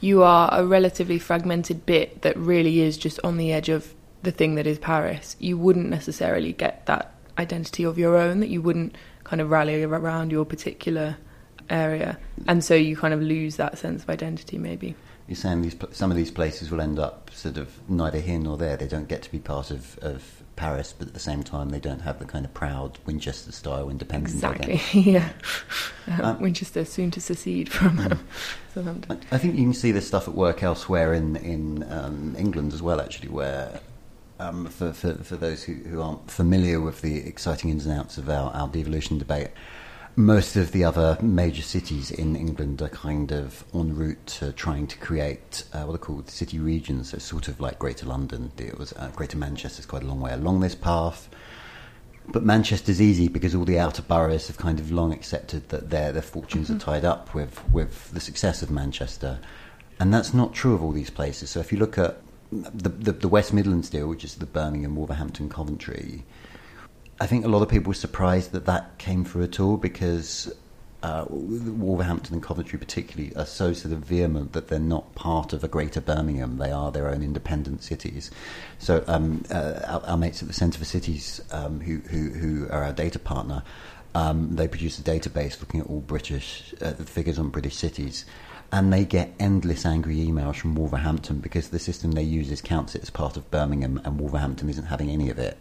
you 0.00 0.22
are 0.22 0.50
a 0.52 0.66
relatively 0.66 1.18
fragmented 1.18 1.86
bit 1.86 2.22
that 2.22 2.36
really 2.36 2.80
is 2.80 2.98
just 2.98 3.18
on 3.24 3.38
the 3.38 3.52
edge 3.52 3.70
of 3.70 3.94
the 4.22 4.32
thing 4.32 4.56
that 4.56 4.66
is 4.66 4.78
Paris, 4.78 5.36
you 5.38 5.56
wouldn't 5.56 5.88
necessarily 5.88 6.52
get 6.52 6.84
that 6.86 7.14
identity 7.38 7.84
of 7.84 7.98
your 7.98 8.16
own, 8.16 8.40
that 8.40 8.48
you 8.48 8.62
wouldn't 8.62 8.96
kind 9.24 9.40
of 9.40 9.50
rally 9.50 9.82
around 9.82 10.30
your 10.30 10.44
particular 10.44 11.16
area. 11.70 12.18
And 12.46 12.62
so 12.62 12.74
you 12.74 12.96
kind 12.96 13.14
of 13.14 13.20
lose 13.20 13.56
that 13.56 13.78
sense 13.78 14.02
of 14.02 14.10
identity, 14.10 14.58
maybe. 14.58 14.94
You're 15.28 15.36
saying 15.36 15.62
these 15.62 15.76
some 15.90 16.12
of 16.12 16.16
these 16.16 16.30
places 16.30 16.70
will 16.70 16.80
end 16.80 17.00
up 17.00 17.30
sort 17.32 17.56
of 17.56 17.68
neither 17.90 18.20
here 18.20 18.38
nor 18.38 18.56
there. 18.56 18.76
They 18.76 18.86
don't 18.86 19.08
get 19.08 19.22
to 19.22 19.32
be 19.32 19.40
part 19.40 19.72
of, 19.72 19.98
of 19.98 20.42
Paris, 20.54 20.94
but 20.96 21.08
at 21.08 21.14
the 21.14 21.20
same 21.20 21.42
time, 21.42 21.70
they 21.70 21.80
don't 21.80 22.00
have 22.00 22.20
the 22.20 22.24
kind 22.24 22.44
of 22.44 22.54
proud 22.54 22.98
Winchester 23.06 23.50
style 23.50 23.90
independence. 23.90 24.34
Exactly, 24.34 24.74
identity. 24.74 25.00
yeah. 25.10 25.32
Uh, 26.08 26.36
Winchester 26.40 26.84
soon 26.84 27.10
to 27.10 27.20
secede 27.20 27.68
from 27.68 27.98
um, 28.12 28.20
Southampton. 28.72 29.20
I 29.32 29.38
think 29.38 29.56
you 29.56 29.64
can 29.64 29.74
see 29.74 29.90
this 29.90 30.06
stuff 30.06 30.28
at 30.28 30.34
work 30.34 30.62
elsewhere 30.62 31.12
in 31.12 31.34
in 31.36 31.90
um, 31.90 32.36
England 32.38 32.72
as 32.72 32.80
well, 32.80 33.00
actually, 33.00 33.28
where 33.28 33.80
um, 34.38 34.66
for, 34.66 34.92
for 34.92 35.14
for 35.14 35.36
those 35.36 35.64
who, 35.64 35.74
who 35.74 36.00
aren't 36.00 36.30
familiar 36.30 36.80
with 36.80 37.00
the 37.00 37.18
exciting 37.26 37.70
ins 37.70 37.86
and 37.86 37.98
outs 37.98 38.18
of 38.18 38.28
our, 38.28 38.50
our 38.52 38.68
devolution 38.68 39.18
debate, 39.18 39.48
most 40.16 40.56
of 40.56 40.72
the 40.72 40.82
other 40.82 41.18
major 41.20 41.62
cities 41.62 42.10
in 42.10 42.36
England 42.36 42.80
are 42.80 42.88
kind 42.88 43.32
of 43.32 43.64
en 43.74 43.94
route 43.94 44.26
to 44.26 44.52
trying 44.52 44.86
to 44.86 44.96
create 44.98 45.64
uh, 45.74 45.82
what 45.82 45.94
are 45.94 45.98
called 45.98 46.30
city 46.30 46.58
regions, 46.58 47.10
so 47.10 47.18
sort 47.18 47.48
of 47.48 47.60
like 47.60 47.78
Greater 47.78 48.06
London. 48.06 48.50
It 48.56 48.78
was 48.78 48.94
uh, 48.94 49.10
Greater 49.14 49.36
Manchester's 49.36 49.84
quite 49.84 50.02
a 50.02 50.06
long 50.06 50.20
way 50.20 50.32
along 50.32 50.60
this 50.60 50.74
path. 50.74 51.28
But 52.28 52.44
Manchester's 52.44 53.00
easy 53.00 53.28
because 53.28 53.54
all 53.54 53.64
the 53.64 53.78
outer 53.78 54.02
boroughs 54.02 54.48
have 54.48 54.56
kind 54.56 54.80
of 54.80 54.90
long 54.90 55.12
accepted 55.12 55.68
that 55.68 55.90
their 55.90 56.12
their 56.12 56.22
fortunes 56.22 56.70
are 56.70 56.78
tied 56.78 57.04
up 57.04 57.34
with, 57.34 57.62
with 57.70 58.10
the 58.10 58.20
success 58.20 58.62
of 58.62 58.70
Manchester. 58.70 59.38
And 60.00 60.12
that's 60.12 60.34
not 60.34 60.52
true 60.52 60.74
of 60.74 60.82
all 60.82 60.92
these 60.92 61.10
places. 61.10 61.50
So 61.50 61.60
if 61.60 61.72
you 61.72 61.78
look 61.78 61.98
at 61.98 62.20
the, 62.62 62.88
the, 62.88 63.12
the 63.12 63.28
West 63.28 63.52
Midlands 63.52 63.90
deal, 63.90 64.08
which 64.08 64.24
is 64.24 64.36
the 64.36 64.46
Birmingham, 64.46 64.96
Wolverhampton, 64.96 65.48
Coventry, 65.48 66.24
I 67.20 67.26
think 67.26 67.44
a 67.44 67.48
lot 67.48 67.62
of 67.62 67.68
people 67.68 67.88
were 67.88 67.94
surprised 67.94 68.52
that 68.52 68.66
that 68.66 68.98
came 68.98 69.24
through 69.24 69.44
at 69.44 69.58
all 69.58 69.78
because 69.78 70.52
uh, 71.02 71.24
Wolverhampton 71.28 72.34
and 72.34 72.42
Coventry, 72.42 72.78
particularly, 72.78 73.34
are 73.36 73.46
so 73.46 73.72
sort 73.72 73.92
of 73.92 74.00
vehement 74.00 74.52
that 74.52 74.68
they're 74.68 74.78
not 74.78 75.14
part 75.14 75.52
of 75.52 75.64
a 75.64 75.68
greater 75.68 76.00
Birmingham. 76.00 76.58
They 76.58 76.70
are 76.70 76.90
their 76.90 77.08
own 77.08 77.22
independent 77.22 77.82
cities. 77.82 78.30
So, 78.78 79.04
um, 79.06 79.44
uh, 79.50 79.80
our, 79.86 80.00
our, 80.10 80.16
mates 80.16 80.42
at 80.42 80.48
the 80.48 80.54
Centre 80.54 80.78
for 80.78 80.84
Cities, 80.84 81.40
um, 81.52 81.80
who, 81.80 81.98
who, 81.98 82.30
who, 82.30 82.68
are 82.70 82.82
our 82.82 82.92
data 82.92 83.18
partner, 83.18 83.62
um, 84.14 84.56
they 84.56 84.66
produce 84.66 84.98
a 84.98 85.02
database 85.02 85.60
looking 85.60 85.80
at 85.80 85.86
all 85.86 86.00
British 86.00 86.74
uh, 86.82 86.92
figures 86.94 87.38
on 87.38 87.50
British 87.50 87.76
cities. 87.76 88.24
And 88.72 88.92
they 88.92 89.04
get 89.04 89.32
endless 89.38 89.86
angry 89.86 90.16
emails 90.16 90.56
from 90.56 90.74
Wolverhampton 90.74 91.38
because 91.38 91.68
the 91.68 91.78
system 91.78 92.12
they 92.12 92.22
use 92.22 92.50
is 92.50 92.60
counts 92.60 92.94
it 92.94 93.02
as 93.02 93.10
part 93.10 93.36
of 93.36 93.50
Birmingham, 93.50 94.00
and 94.04 94.18
Wolverhampton 94.18 94.68
isn't 94.68 94.86
having 94.86 95.10
any 95.10 95.30
of 95.30 95.38
it. 95.38 95.58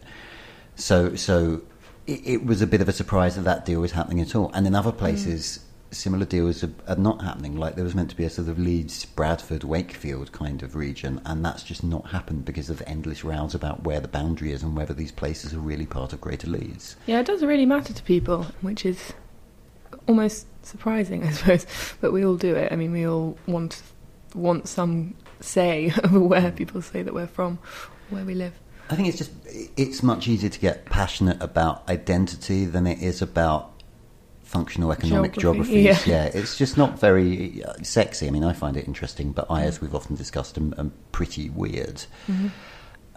So, 0.75 1.15
so 1.15 1.61
it, 2.07 2.21
it, 2.25 2.45
was 2.45 2.61
a 2.61 2.67
bit 2.67 2.81
of 2.81 2.89
a 2.89 2.93
surprise 2.93 3.35
that 3.35 3.43
that 3.43 3.65
deal 3.65 3.81
was 3.81 3.91
happening 3.91 4.21
at 4.21 4.35
all. 4.35 4.51
And 4.53 4.67
in 4.67 4.75
other 4.75 4.91
places, 4.91 5.59
mm. 5.59 5.95
similar 5.95 6.25
deals 6.25 6.63
are, 6.63 6.73
are, 6.87 6.95
not 6.95 7.21
happening. 7.21 7.55
Like 7.57 7.75
there 7.75 7.83
was 7.83 7.95
meant 7.95 8.09
to 8.09 8.15
be 8.15 8.25
a 8.25 8.29
sort 8.29 8.49
of 8.49 8.59
Leeds, 8.59 9.05
Bradford, 9.05 9.63
Wakefield 9.63 10.31
kind 10.31 10.61
of 10.61 10.75
region, 10.75 11.21
and 11.25 11.43
that's 11.43 11.63
just 11.63 11.83
not 11.83 12.07
happened 12.07 12.45
because 12.45 12.69
of 12.69 12.83
endless 12.85 13.23
rows 13.23 13.55
about 13.55 13.83
where 13.83 13.99
the 13.99 14.07
boundary 14.07 14.51
is 14.51 14.63
and 14.63 14.75
whether 14.75 14.93
these 14.93 15.11
places 15.11 15.53
are 15.53 15.59
really 15.59 15.85
part 15.85 16.13
of 16.13 16.21
Greater 16.21 16.47
Leeds. 16.47 16.95
Yeah, 17.05 17.19
it 17.19 17.25
doesn't 17.25 17.47
really 17.47 17.65
matter 17.65 17.93
to 17.93 18.03
people, 18.03 18.47
which 18.61 18.85
is 18.85 19.13
almost 20.07 20.47
surprising, 20.65 21.23
I 21.27 21.31
suppose. 21.31 21.65
But 22.01 22.11
we 22.11 22.25
all 22.25 22.35
do 22.35 22.55
it. 22.55 22.71
I 22.71 22.75
mean, 22.75 22.91
we 22.91 23.07
all 23.07 23.37
want 23.47 23.81
want 24.33 24.67
some 24.67 25.15
say 25.39 25.93
over 26.03 26.19
where 26.19 26.51
people 26.51 26.81
say 26.81 27.01
that 27.01 27.13
we're 27.13 27.27
from, 27.27 27.59
where 28.09 28.25
we 28.25 28.33
live. 28.33 28.53
I 28.89 28.95
think 28.95 29.07
it's 29.07 29.17
just 29.17 29.31
it's 29.77 30.03
much 30.03 30.27
easier 30.27 30.49
to 30.49 30.59
get 30.59 30.85
passionate 30.85 31.41
about 31.41 31.87
identity 31.89 32.65
than 32.65 32.85
it 32.85 33.01
is 33.01 33.21
about 33.21 33.71
functional 34.43 34.91
economic 34.91 35.33
Geography, 35.33 35.83
geographies. 35.83 36.07
Yeah. 36.07 36.25
yeah. 36.25 36.31
it's 36.33 36.55
just 36.55 36.77
not 36.77 36.99
very 36.99 37.63
uh, 37.63 37.73
sexy. 37.81 38.27
I 38.27 38.31
mean, 38.31 38.43
I 38.43 38.53
find 38.53 38.77
it 38.77 38.87
interesting, 38.87 39.31
but 39.31 39.47
I, 39.49 39.63
as 39.63 39.81
we've 39.81 39.95
often 39.95 40.15
discussed, 40.15 40.57
am, 40.57 40.73
am 40.77 40.93
pretty 41.11 41.49
weird. 41.49 42.05
Mm-hmm. 42.27 42.47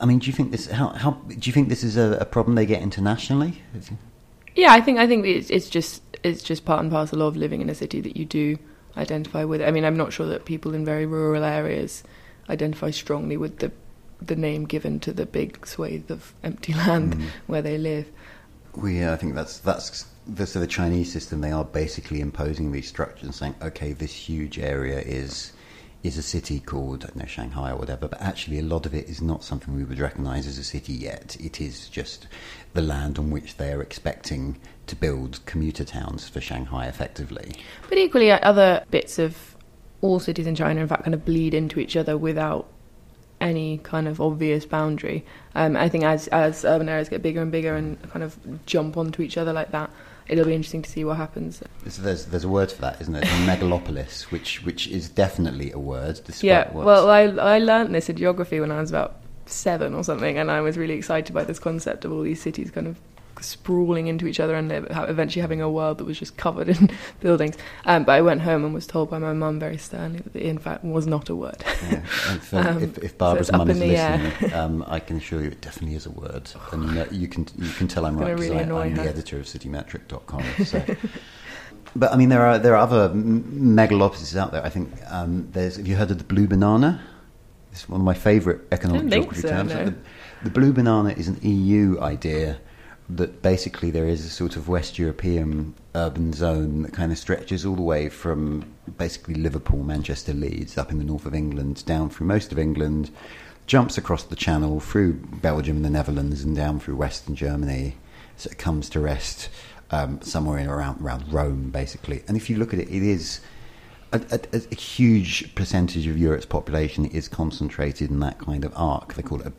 I 0.00 0.06
mean, 0.06 0.20
do 0.20 0.26
you 0.26 0.32
think 0.32 0.52
this? 0.52 0.70
How, 0.70 0.88
how 0.88 1.10
do 1.10 1.34
you 1.42 1.52
think 1.52 1.68
this 1.68 1.84
is 1.84 1.96
a, 1.96 2.18
a 2.20 2.24
problem 2.24 2.54
they 2.54 2.66
get 2.66 2.82
internationally? 2.82 3.62
Yeah, 4.54 4.72
I 4.72 4.80
think 4.80 4.98
I 4.98 5.06
think 5.06 5.26
it's, 5.26 5.50
it's 5.50 5.68
just 5.68 6.02
it's 6.22 6.42
just 6.42 6.64
part 6.64 6.80
and 6.80 6.90
parcel 6.90 7.22
of 7.22 7.36
living 7.36 7.60
in 7.60 7.70
a 7.70 7.74
city 7.74 8.00
that 8.00 8.16
you 8.16 8.24
do 8.24 8.58
identify 8.96 9.44
with. 9.44 9.62
I 9.62 9.70
mean, 9.70 9.84
I'm 9.84 9.96
not 9.96 10.12
sure 10.12 10.26
that 10.26 10.44
people 10.44 10.74
in 10.74 10.84
very 10.84 11.06
rural 11.06 11.44
areas 11.44 12.02
identify 12.48 12.90
strongly 12.90 13.36
with 13.36 13.58
the 13.58 13.72
the 14.20 14.36
name 14.36 14.64
given 14.64 14.98
to 14.98 15.12
the 15.12 15.26
big 15.26 15.64
swathe 15.64 16.10
of 16.10 16.34
empty 16.42 16.74
land 16.86 17.16
mm. 17.16 17.28
where 17.46 17.62
they 17.62 17.78
live. 17.78 18.10
Well, 18.74 18.90
yeah, 18.90 19.12
I 19.12 19.16
think 19.16 19.34
that's 19.34 19.58
that's 19.58 20.06
the, 20.26 20.46
so 20.46 20.60
the 20.60 20.66
Chinese 20.66 21.12
system. 21.12 21.40
They 21.40 21.52
are 21.52 21.64
basically 21.64 22.20
imposing 22.20 22.72
these 22.72 22.88
structures 22.88 23.24
and 23.24 23.34
saying, 23.34 23.54
okay, 23.62 23.92
this 23.92 24.12
huge 24.12 24.58
area 24.58 25.00
is 25.00 25.52
is 26.02 26.16
a 26.16 26.22
city 26.22 26.60
called 26.60 27.14
know 27.16 27.26
Shanghai 27.26 27.70
or 27.72 27.76
whatever, 27.76 28.08
but 28.08 28.20
actually 28.22 28.58
a 28.58 28.62
lot 28.62 28.86
of 28.86 28.94
it 28.94 29.08
is 29.08 29.20
not 29.20 29.42
something 29.42 29.74
we 29.74 29.84
would 29.84 29.98
recognise 29.98 30.46
as 30.46 30.58
a 30.58 30.64
city 30.64 30.92
yet. 30.92 31.36
It 31.40 31.60
is 31.60 31.88
just 31.88 32.28
the 32.72 32.82
land 32.82 33.18
on 33.18 33.30
which 33.30 33.56
they 33.56 33.72
are 33.72 33.82
expecting 33.82 34.60
to 34.86 34.96
build 34.96 35.44
commuter 35.44 35.84
towns 35.84 36.28
for 36.28 36.40
Shanghai, 36.40 36.86
effectively. 36.86 37.52
But 37.88 37.98
equally, 37.98 38.30
other 38.30 38.84
bits 38.90 39.18
of 39.18 39.56
all 40.00 40.20
cities 40.20 40.46
in 40.46 40.54
China, 40.54 40.80
in 40.80 40.88
fact, 40.88 41.04
kind 41.04 41.14
of 41.14 41.24
bleed 41.24 41.52
into 41.54 41.80
each 41.80 41.96
other 41.96 42.16
without 42.16 42.68
any 43.40 43.78
kind 43.78 44.08
of 44.08 44.20
obvious 44.20 44.66
boundary. 44.66 45.24
Um, 45.54 45.76
I 45.76 45.88
think 45.88 46.04
as 46.04 46.28
as 46.28 46.64
urban 46.64 46.88
areas 46.88 47.08
get 47.08 47.22
bigger 47.22 47.42
and 47.42 47.52
bigger 47.52 47.74
and 47.74 48.00
kind 48.10 48.22
of 48.22 48.36
jump 48.66 48.96
onto 48.96 49.22
each 49.22 49.36
other 49.36 49.52
like 49.52 49.72
that, 49.72 49.90
it'll 50.28 50.44
be 50.44 50.54
interesting 50.54 50.82
to 50.82 50.90
see 50.90 51.04
what 51.04 51.16
happens. 51.16 51.62
So 51.88 52.02
there's 52.02 52.26
there's 52.26 52.44
a 52.44 52.48
word 52.48 52.70
for 52.70 52.80
that, 52.82 53.00
isn't 53.00 53.12
there? 53.12 53.22
megalopolis, 53.22 54.22
which 54.30 54.62
which 54.64 54.86
is 54.88 55.08
definitely 55.08 55.72
a 55.72 55.78
word. 55.78 56.20
Yeah. 56.40 56.70
Well, 56.72 57.10
I 57.10 57.22
I 57.22 57.58
learned 57.58 57.94
this 57.94 58.08
in 58.08 58.16
geography 58.16 58.60
when 58.60 58.70
I 58.70 58.80
was 58.80 58.90
about 58.90 59.16
seven 59.46 59.94
or 59.94 60.04
something, 60.04 60.36
and 60.36 60.50
I 60.50 60.60
was 60.60 60.76
really 60.76 60.94
excited 60.94 61.32
by 61.32 61.44
this 61.44 61.58
concept 61.58 62.04
of 62.04 62.12
all 62.12 62.22
these 62.22 62.40
cities 62.40 62.70
kind 62.70 62.86
of 62.86 62.98
sprawling 63.40 64.06
into 64.06 64.26
each 64.26 64.40
other 64.40 64.54
and 64.54 64.70
eventually 64.70 65.40
having 65.40 65.60
a 65.60 65.70
world 65.70 65.98
that 65.98 66.04
was 66.04 66.18
just 66.18 66.36
covered 66.36 66.68
in 66.80 66.90
buildings. 67.20 67.56
Um, 67.84 68.04
but 68.04 68.12
I 68.12 68.20
went 68.20 68.42
home 68.42 68.64
and 68.64 68.74
was 68.74 68.86
told 68.86 69.10
by 69.10 69.18
my 69.18 69.32
mum 69.32 69.58
very 69.58 69.78
sternly 69.78 70.20
that 70.20 70.36
it 70.36 70.42
in 70.42 70.58
fact 70.58 70.84
was 70.84 71.06
not 71.06 71.28
a 71.28 71.36
word. 71.36 71.62
Yeah. 71.90 72.02
um, 72.52 72.82
if, 72.82 72.98
if, 72.98 73.18
Barbara's 73.18 73.48
so 73.48 73.56
mum 73.56 73.70
is 73.70 73.78
listening, 73.78 74.52
um, 74.54 74.84
I 74.86 75.00
can 75.00 75.16
assure 75.16 75.42
you 75.42 75.48
it 75.48 75.60
definitely 75.60 75.96
is 75.96 76.06
a 76.06 76.10
word. 76.10 76.50
And 76.72 76.94
you, 76.94 77.06
you 77.12 77.28
can 77.28 77.46
you 77.56 77.70
can 77.70 77.88
tell 77.88 78.04
I'm 78.04 78.18
right 78.18 78.36
because 78.36 78.50
really 78.50 78.60
I'm 78.60 78.94
the 78.94 79.02
editor 79.02 79.38
of 79.38 79.46
citymetric.com. 79.46 80.44
So. 80.64 80.84
but 81.96 82.12
I 82.12 82.16
mean, 82.16 82.28
there 82.28 82.44
are 82.44 82.58
there 82.58 82.74
are 82.74 82.82
other 82.82 83.08
megalopolises 83.08 84.36
out 84.36 84.52
there. 84.52 84.62
I 84.64 84.68
think 84.68 84.92
um, 85.08 85.48
there's. 85.52 85.76
Have 85.76 85.86
you 85.86 85.96
heard 85.96 86.10
of 86.10 86.18
the 86.18 86.24
blue 86.24 86.46
banana? 86.46 87.00
It's 87.72 87.88
one 87.88 88.00
of 88.00 88.04
my 88.04 88.14
favourite 88.14 88.60
economic 88.70 89.08
geography 89.08 89.40
so, 89.40 89.48
terms. 89.48 89.72
No. 89.72 89.84
The, 89.86 89.94
the 90.44 90.50
blue 90.50 90.72
banana 90.72 91.10
is 91.10 91.28
an 91.28 91.38
EU 91.42 91.98
idea 92.00 92.58
that 93.10 93.40
basically 93.40 93.90
there 93.90 94.06
is 94.06 94.24
a 94.24 94.30
sort 94.30 94.56
of 94.56 94.68
West 94.68 94.98
European 94.98 95.74
urban 95.94 96.32
zone 96.32 96.82
that 96.82 96.92
kind 96.92 97.10
of 97.10 97.18
stretches 97.18 97.64
all 97.64 97.74
the 97.74 97.82
way 97.82 98.08
from 98.08 98.64
basically 98.98 99.34
Liverpool, 99.34 99.82
Manchester, 99.82 100.34
Leeds, 100.34 100.76
up 100.76 100.90
in 100.90 100.98
the 100.98 101.04
north 101.04 101.24
of 101.24 101.34
England, 101.34 101.84
down 101.86 102.10
through 102.10 102.26
most 102.26 102.52
of 102.52 102.58
England, 102.58 103.10
jumps 103.66 103.96
across 103.96 104.24
the 104.24 104.36
Channel, 104.36 104.80
through 104.80 105.14
Belgium 105.14 105.76
and 105.76 105.84
the 105.84 105.90
Netherlands, 105.90 106.42
and 106.42 106.54
down 106.54 106.80
through 106.80 106.96
Western 106.96 107.34
Germany. 107.34 107.96
So 108.36 108.50
it 108.50 108.58
comes 108.58 108.88
to 108.90 109.00
rest 109.00 109.48
um, 109.90 110.20
somewhere 110.20 110.58
in 110.58 110.68
around 110.68 111.00
around 111.02 111.32
Rome, 111.32 111.70
basically. 111.70 112.22
And 112.28 112.36
if 112.36 112.50
you 112.50 112.56
look 112.56 112.72
at 112.72 112.78
it, 112.78 112.88
it 112.88 113.02
is. 113.02 113.40
A, 114.12 114.20
a, 114.30 114.62
a, 114.70 114.74
huge 114.74 115.54
percentage 115.54 116.06
of 116.06 116.16
Europe's 116.16 116.46
population 116.46 117.04
is 117.04 117.28
concentrated 117.28 118.10
in 118.10 118.20
that 118.20 118.38
kind 118.38 118.64
of 118.64 118.72
arc. 118.74 119.14
They 119.14 119.22
call 119.22 119.42
it 119.42 119.52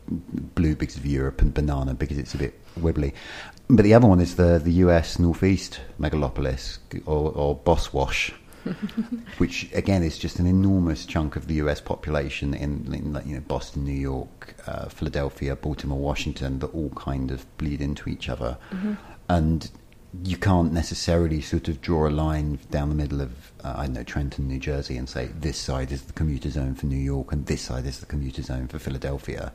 blue 0.54 0.74
because 0.74 0.96
of 0.96 1.06
Europe 1.06 1.40
and 1.40 1.54
banana 1.54 1.94
because 1.94 2.18
it's 2.18 2.34
a 2.34 2.38
bit 2.38 2.60
wibbly. 2.74 3.12
But 3.68 3.84
the 3.84 3.94
other 3.94 4.08
one 4.08 4.20
is 4.20 4.34
the 4.34 4.58
the 4.58 4.72
US 4.84 5.18
Northeast 5.18 5.80
megalopolis 6.00 6.78
or, 7.06 7.30
or 7.32 7.56
Boswash, 7.56 8.32
which 9.38 9.70
again 9.72 10.02
is 10.02 10.18
just 10.18 10.40
an 10.40 10.46
enormous 10.46 11.06
chunk 11.06 11.36
of 11.36 11.46
the 11.46 11.54
US 11.54 11.80
population 11.80 12.52
in, 12.52 12.92
in 12.92 13.22
you 13.24 13.36
know 13.36 13.40
Boston, 13.46 13.84
New 13.84 13.92
York, 13.92 14.56
uh, 14.66 14.88
Philadelphia, 14.88 15.54
Baltimore, 15.54 16.00
Washington 16.00 16.58
that 16.58 16.74
all 16.74 16.90
kind 16.90 17.30
of 17.30 17.46
bleed 17.58 17.80
into 17.80 18.08
each 18.08 18.28
other, 18.28 18.58
mm-hmm. 18.72 18.94
and 19.28 19.70
you 20.24 20.36
can't 20.36 20.72
necessarily 20.72 21.40
sort 21.40 21.68
of 21.68 21.80
draw 21.80 22.08
a 22.08 22.10
line 22.10 22.58
down 22.70 22.88
the 22.88 22.94
middle 22.94 23.20
of 23.20 23.52
uh, 23.62 23.74
I 23.76 23.84
don't 23.86 23.94
know 23.94 24.02
Trenton, 24.02 24.48
New 24.48 24.58
Jersey, 24.58 24.96
and 24.96 25.08
say 25.08 25.26
this 25.26 25.58
side 25.58 25.92
is 25.92 26.02
the 26.02 26.12
commuter 26.12 26.50
zone 26.50 26.74
for 26.74 26.86
New 26.86 26.96
York 26.96 27.32
and 27.32 27.46
this 27.46 27.62
side 27.62 27.86
is 27.86 28.00
the 28.00 28.06
commuter 28.06 28.42
zone 28.42 28.68
for 28.68 28.78
Philadelphia 28.78 29.52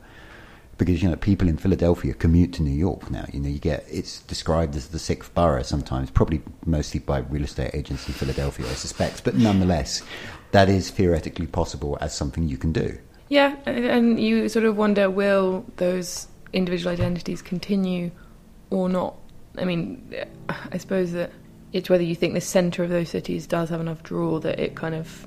because 0.78 1.02
you 1.02 1.08
know 1.08 1.16
people 1.16 1.48
in 1.48 1.56
Philadelphia 1.56 2.14
commute 2.14 2.52
to 2.54 2.62
New 2.62 2.70
York 2.70 3.10
now. 3.10 3.24
You 3.32 3.40
know, 3.40 3.48
you 3.48 3.58
get 3.58 3.84
it's 3.90 4.20
described 4.22 4.76
as 4.76 4.88
the 4.88 4.98
sixth 4.98 5.32
borough 5.34 5.62
sometimes, 5.62 6.10
probably 6.10 6.42
mostly 6.64 7.00
by 7.00 7.18
real 7.18 7.44
estate 7.44 7.70
agents 7.74 8.06
in 8.06 8.14
Philadelphia, 8.14 8.66
I 8.66 8.74
suspect. 8.74 9.24
But 9.24 9.36
nonetheless, 9.36 10.02
that 10.52 10.68
is 10.68 10.90
theoretically 10.90 11.46
possible 11.46 11.96
as 12.00 12.14
something 12.14 12.48
you 12.48 12.58
can 12.58 12.72
do. 12.72 12.98
Yeah, 13.28 13.56
and 13.66 14.20
you 14.20 14.48
sort 14.48 14.64
of 14.64 14.76
wonder 14.76 15.10
will 15.10 15.64
those 15.76 16.28
individual 16.52 16.92
identities 16.92 17.42
continue 17.42 18.10
or 18.70 18.88
not? 18.88 19.16
I 19.56 19.64
mean, 19.64 20.14
I 20.48 20.78
suppose 20.78 21.12
that 21.12 21.32
it's 21.72 21.90
whether 21.90 22.02
you 22.02 22.14
think 22.14 22.34
the 22.34 22.40
centre 22.40 22.84
of 22.84 22.90
those 22.90 23.08
cities 23.08 23.46
does 23.46 23.70
have 23.70 23.80
enough 23.80 24.02
draw 24.02 24.38
that 24.40 24.58
it 24.58 24.74
kind 24.74 24.94
of 24.94 25.26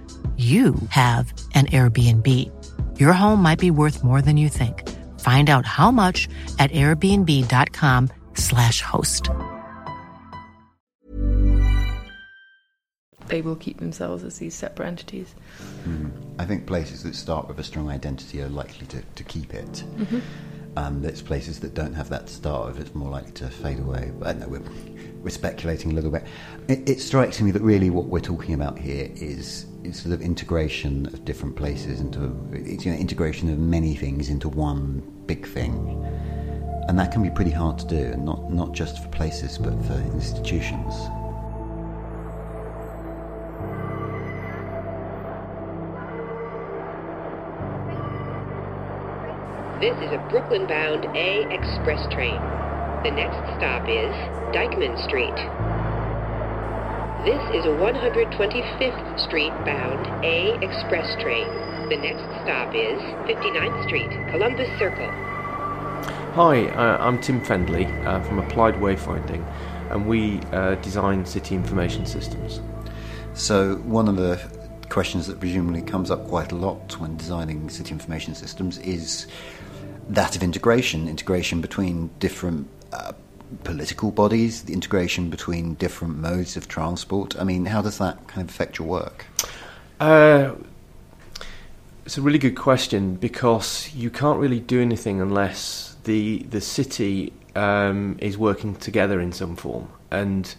you 0.37 0.73
have 0.89 1.31
an 1.53 1.67
Airbnb. 1.67 2.27
Your 2.99 3.13
home 3.13 3.43
might 3.43 3.59
be 3.59 3.69
worth 3.69 4.03
more 4.03 4.23
than 4.23 4.37
you 4.37 4.49
think. 4.49 4.89
Find 5.19 5.51
out 5.51 5.67
how 5.67 5.91
much 5.91 6.27
at 6.57 6.71
airbnb.com/slash 6.71 8.81
host. 8.81 9.29
They 13.27 13.41
will 13.41 13.55
keep 13.55 13.79
themselves 13.79 14.23
as 14.23 14.39
these 14.39 14.55
separate 14.55 14.87
entities. 14.87 15.35
Mm. 15.87 16.11
I 16.37 16.45
think 16.45 16.65
places 16.65 17.03
that 17.03 17.15
start 17.15 17.47
with 17.47 17.59
a 17.59 17.63
strong 17.63 17.89
identity 17.89 18.41
are 18.41 18.49
likely 18.49 18.87
to, 18.87 19.01
to 19.01 19.23
keep 19.23 19.53
it. 19.53 19.83
Mm-hmm. 19.97 20.19
Um, 20.75 21.01
there's 21.01 21.21
places 21.21 21.59
that 21.61 21.73
don't 21.73 21.93
have 21.93 22.09
that 22.09 22.29
start 22.29 22.67
with, 22.67 22.79
it's 22.79 22.95
more 22.95 23.09
likely 23.09 23.31
to 23.33 23.49
fade 23.49 23.79
away. 23.79 24.11
But 24.17 24.29
I 24.29 24.33
know 24.39 24.47
we're, 24.47 24.61
we're 25.23 25.29
speculating 25.29 25.91
a 25.91 25.93
little 25.93 26.11
bit. 26.11 26.23
It, 26.67 26.89
it 26.89 26.99
strikes 26.99 27.39
me 27.41 27.51
that 27.51 27.61
really 27.61 27.89
what 27.89 28.05
we're 28.05 28.19
talking 28.19 28.53
about 28.53 28.77
here 28.77 29.09
is, 29.15 29.65
is 29.83 29.99
sort 30.01 30.13
of 30.13 30.21
integration 30.21 31.05
of 31.07 31.23
different 31.25 31.55
places 31.55 31.99
into 31.99 32.35
it's, 32.51 32.85
you 32.85 32.91
know, 32.91 32.97
integration 32.97 33.51
of 33.51 33.59
many 33.59 33.95
things 33.95 34.29
into 34.29 34.49
one 34.49 35.01
big 35.27 35.47
thing. 35.47 36.03
And 36.87 36.97
that 36.99 37.11
can 37.11 37.21
be 37.21 37.29
pretty 37.29 37.51
hard 37.51 37.77
to 37.79 37.87
do, 37.87 38.03
and 38.03 38.25
not, 38.25 38.51
not 38.51 38.73
just 38.73 39.01
for 39.03 39.09
places, 39.09 39.57
but 39.57 39.73
for 39.85 39.93
institutions. 40.13 40.93
This 49.79 49.97
is 49.97 50.11
a 50.11 50.27
Brooklyn 50.29 50.67
bound 50.67 51.05
A 51.15 51.47
express 51.51 52.11
train. 52.13 52.39
The 53.03 53.09
next 53.09 53.37
stop 53.57 53.89
is 53.89 54.13
Dyckman 54.53 54.93
Street. 55.05 55.33
This 57.25 57.41
is 57.49 57.65
a 57.65 57.73
125th 57.81 59.19
Street 59.25 59.49
bound 59.65 60.23
A 60.23 60.53
express 60.61 61.19
train. 61.19 61.47
The 61.89 61.97
next 61.97 62.21
stop 62.43 62.75
is 62.75 63.01
59th 63.25 63.87
Street, 63.87 64.11
Columbus 64.29 64.69
Circle. 64.77 65.09
Hi, 66.35 66.67
uh, 66.67 66.97
I'm 66.99 67.19
Tim 67.19 67.41
Fendley 67.41 67.89
uh, 68.05 68.21
from 68.21 68.37
Applied 68.37 68.75
Wayfinding, 68.75 69.43
and 69.89 70.05
we 70.05 70.39
uh, 70.51 70.75
design 70.75 71.25
city 71.25 71.55
information 71.55 72.05
systems. 72.05 72.61
So, 73.33 73.77
one 73.77 74.09
of 74.09 74.17
the 74.17 74.39
questions 74.89 75.25
that 75.25 75.39
presumably 75.39 75.81
comes 75.81 76.11
up 76.11 76.27
quite 76.27 76.51
a 76.51 76.55
lot 76.55 76.99
when 76.99 77.17
designing 77.17 77.67
city 77.71 77.93
information 77.93 78.35
systems 78.35 78.77
is 78.77 79.25
that 80.07 80.35
of 80.35 80.43
integration, 80.43 81.07
integration 81.07 81.61
between 81.61 82.11
different 82.19 82.69
uh, 82.93 83.13
political 83.63 84.11
bodies, 84.11 84.63
the 84.63 84.73
integration 84.73 85.29
between 85.29 85.75
different 85.75 86.17
modes 86.17 86.57
of 86.57 86.67
transport. 86.67 87.39
I 87.39 87.43
mean, 87.43 87.65
how 87.65 87.81
does 87.81 87.97
that 87.97 88.27
kind 88.27 88.41
of 88.41 88.49
affect 88.49 88.79
your 88.79 88.87
work? 88.87 89.25
Uh, 89.99 90.53
it's 92.05 92.17
a 92.17 92.21
really 92.21 92.39
good 92.39 92.55
question 92.55 93.15
because 93.15 93.93
you 93.93 94.09
can't 94.09 94.39
really 94.39 94.59
do 94.59 94.81
anything 94.81 95.21
unless 95.21 95.95
the 96.03 96.39
the 96.49 96.61
city 96.61 97.31
um, 97.55 98.17
is 98.19 98.37
working 98.37 98.75
together 98.75 99.19
in 99.19 99.31
some 99.31 99.55
form, 99.55 99.87
and 100.09 100.55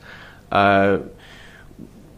uh, 0.53 0.99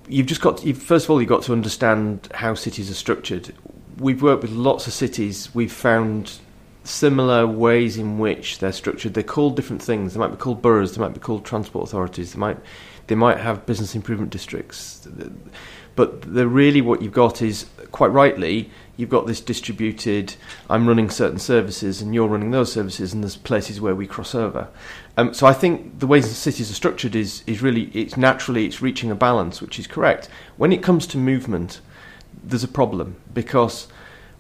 you've 0.09 0.27
just 0.27 0.41
got. 0.41 0.59
To, 0.59 0.75
first 0.75 1.07
of 1.07 1.11
all, 1.11 1.21
you've 1.21 1.29
got 1.29 1.43
to 1.45 1.53
understand 1.53 2.29
how 2.35 2.55
cities 2.55 2.91
are 2.91 2.95
structured. 2.95 3.55
We've 3.97 4.23
worked 4.23 4.43
with 4.43 4.53
lots 4.53 4.87
of 4.87 4.93
cities. 4.93 5.55
We've 5.55 5.73
found 5.73 6.39
similar 6.85 7.47
ways 7.47 7.97
in 7.97 8.19
which 8.19 8.59
they're 8.59 8.73
structured. 8.73 9.15
They're 9.15 9.23
called 9.23 9.57
different 9.57 9.83
things. 9.83 10.15
They 10.15 10.21
might 10.21 10.31
be 10.31 10.37
called 10.37 10.63
boroughs. 10.63 10.95
They 10.95 11.01
might 11.01 11.15
be 11.15 11.21
called 11.21 11.45
transport 11.45 11.89
authorities. 11.89 12.35
They 12.35 12.39
might 12.39 12.59
they 13.07 13.15
might 13.15 13.39
have 13.39 13.67
business 13.67 13.95
improvement 13.95 14.31
districts. 14.31 15.07
But 15.97 16.25
really 16.27 16.81
what 16.81 17.03
you've 17.03 17.13
got 17.13 17.43
is 17.43 17.67
quite 17.91 18.09
rightly 18.09 18.71
you've 18.97 19.11
got 19.11 19.27
this 19.27 19.41
distributed. 19.41 20.35
I'm 20.71 20.87
running 20.87 21.11
certain 21.11 21.39
services 21.39 22.01
and 22.01 22.15
you're 22.15 22.29
running 22.29 22.51
those 22.51 22.73
services, 22.73 23.13
and 23.13 23.23
there's 23.23 23.37
places 23.37 23.81
where 23.81 23.95
we 23.95 24.07
cross 24.07 24.35
over. 24.35 24.69
Um, 25.17 25.35
so 25.35 25.47
I 25.47 25.53
think 25.53 25.99
the 26.01 26.07
ways 26.07 26.31
cities 26.37 26.71
are 26.71 26.75
structured 26.75 27.15
is 27.15 27.43
is 27.47 27.63
really 27.63 27.91
it's 27.95 28.17
naturally 28.17 28.67
it's 28.67 28.83
reaching 28.83 29.11
a 29.11 29.15
balance, 29.15 29.61
which 29.61 29.79
is 29.79 29.87
correct. 29.87 30.29
When 30.57 30.73
it 30.73 30.83
comes 30.83 31.07
to 31.09 31.19
movement, 31.19 31.81
there's 32.43 32.65
a 32.65 32.69
problem 32.69 33.17
because 33.33 33.89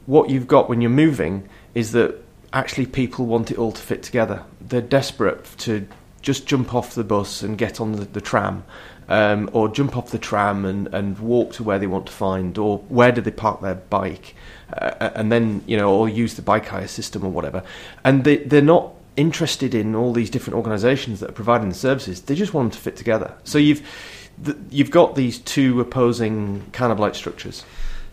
what 0.06 0.30
you've 0.30 0.46
got 0.48 0.68
when 0.68 0.80
you're 0.80 0.90
moving 0.90 1.48
is 1.74 1.92
that 1.92 2.23
actually 2.54 2.86
people 2.86 3.26
want 3.26 3.50
it 3.50 3.58
all 3.58 3.72
to 3.72 3.82
fit 3.82 4.02
together. 4.02 4.44
They're 4.60 4.80
desperate 4.80 5.44
to 5.58 5.86
just 6.22 6.46
jump 6.46 6.74
off 6.74 6.94
the 6.94 7.04
bus 7.04 7.42
and 7.42 7.58
get 7.58 7.80
on 7.80 7.92
the, 7.92 8.04
the 8.06 8.20
tram, 8.20 8.64
um, 9.08 9.50
or 9.52 9.68
jump 9.68 9.96
off 9.96 10.10
the 10.10 10.18
tram 10.18 10.64
and, 10.64 10.86
and 10.94 11.18
walk 11.18 11.52
to 11.54 11.62
where 11.62 11.78
they 11.78 11.86
want 11.86 12.06
to 12.06 12.12
find, 12.12 12.56
or 12.56 12.78
where 12.88 13.12
do 13.12 13.20
they 13.20 13.30
park 13.30 13.60
their 13.60 13.74
bike, 13.74 14.34
uh, 14.72 15.10
and 15.14 15.30
then 15.30 15.62
you 15.66 15.76
know, 15.76 15.94
or 15.94 16.08
use 16.08 16.34
the 16.34 16.42
bike 16.42 16.66
hire 16.66 16.88
system 16.88 17.24
or 17.24 17.30
whatever. 17.30 17.62
And 18.04 18.24
they 18.24 18.38
they're 18.38 18.62
not 18.62 18.94
interested 19.16 19.74
in 19.74 19.94
all 19.94 20.12
these 20.12 20.30
different 20.30 20.56
organisations 20.56 21.20
that 21.20 21.30
are 21.30 21.34
providing 21.34 21.68
the 21.68 21.74
services. 21.74 22.22
They 22.22 22.34
just 22.34 22.54
want 22.54 22.72
them 22.72 22.78
to 22.78 22.82
fit 22.82 22.96
together. 22.96 23.34
So 23.44 23.58
you've 23.58 23.82
you've 24.70 24.90
got 24.90 25.14
these 25.14 25.38
two 25.40 25.80
opposing 25.80 26.64
kind 26.72 26.90
of 26.90 26.98
like 26.98 27.14
structures. 27.14 27.64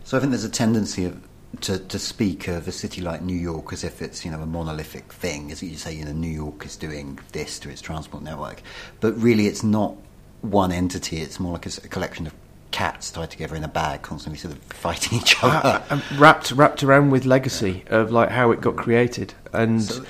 So 0.04 0.16
I 0.16 0.20
think 0.20 0.30
there's 0.30 0.44
a 0.44 0.50
tendency 0.50 1.04
of 1.04 1.20
to, 1.60 1.78
to 1.78 1.98
speak 1.98 2.48
of 2.48 2.66
a 2.66 2.72
city 2.72 3.00
like 3.00 3.22
New 3.22 3.36
York 3.36 3.72
as 3.72 3.84
if 3.84 4.02
it's 4.02 4.24
you 4.24 4.30
know 4.30 4.40
a 4.40 4.46
monolithic 4.46 5.12
thing, 5.12 5.50
as 5.52 5.62
you 5.62 5.76
say, 5.76 5.94
you 5.94 6.04
know 6.04 6.12
New 6.12 6.28
York 6.28 6.64
is 6.64 6.76
doing 6.76 7.18
this 7.32 7.58
to 7.60 7.70
its 7.70 7.80
transport 7.80 8.22
network, 8.22 8.62
but 9.00 9.12
really 9.20 9.46
it's 9.46 9.62
not 9.62 9.96
one 10.40 10.72
entity. 10.72 11.18
It's 11.18 11.38
more 11.38 11.52
like 11.52 11.66
a, 11.66 11.70
a 11.84 11.88
collection 11.88 12.26
of 12.26 12.34
cats 12.70 13.10
tied 13.10 13.30
together 13.30 13.54
in 13.54 13.64
a 13.64 13.68
bag, 13.68 14.02
constantly 14.02 14.38
sort 14.38 14.54
of 14.54 14.62
fighting 14.64 15.18
each 15.18 15.36
other, 15.42 15.84
uh, 15.90 16.00
wrapped 16.16 16.52
wrapped 16.52 16.82
around 16.82 17.10
with 17.10 17.24
legacy 17.24 17.84
of 17.88 18.10
like 18.10 18.30
how 18.30 18.50
it 18.50 18.60
got 18.60 18.76
created 18.76 19.34
and. 19.52 19.82
So, 19.82 20.04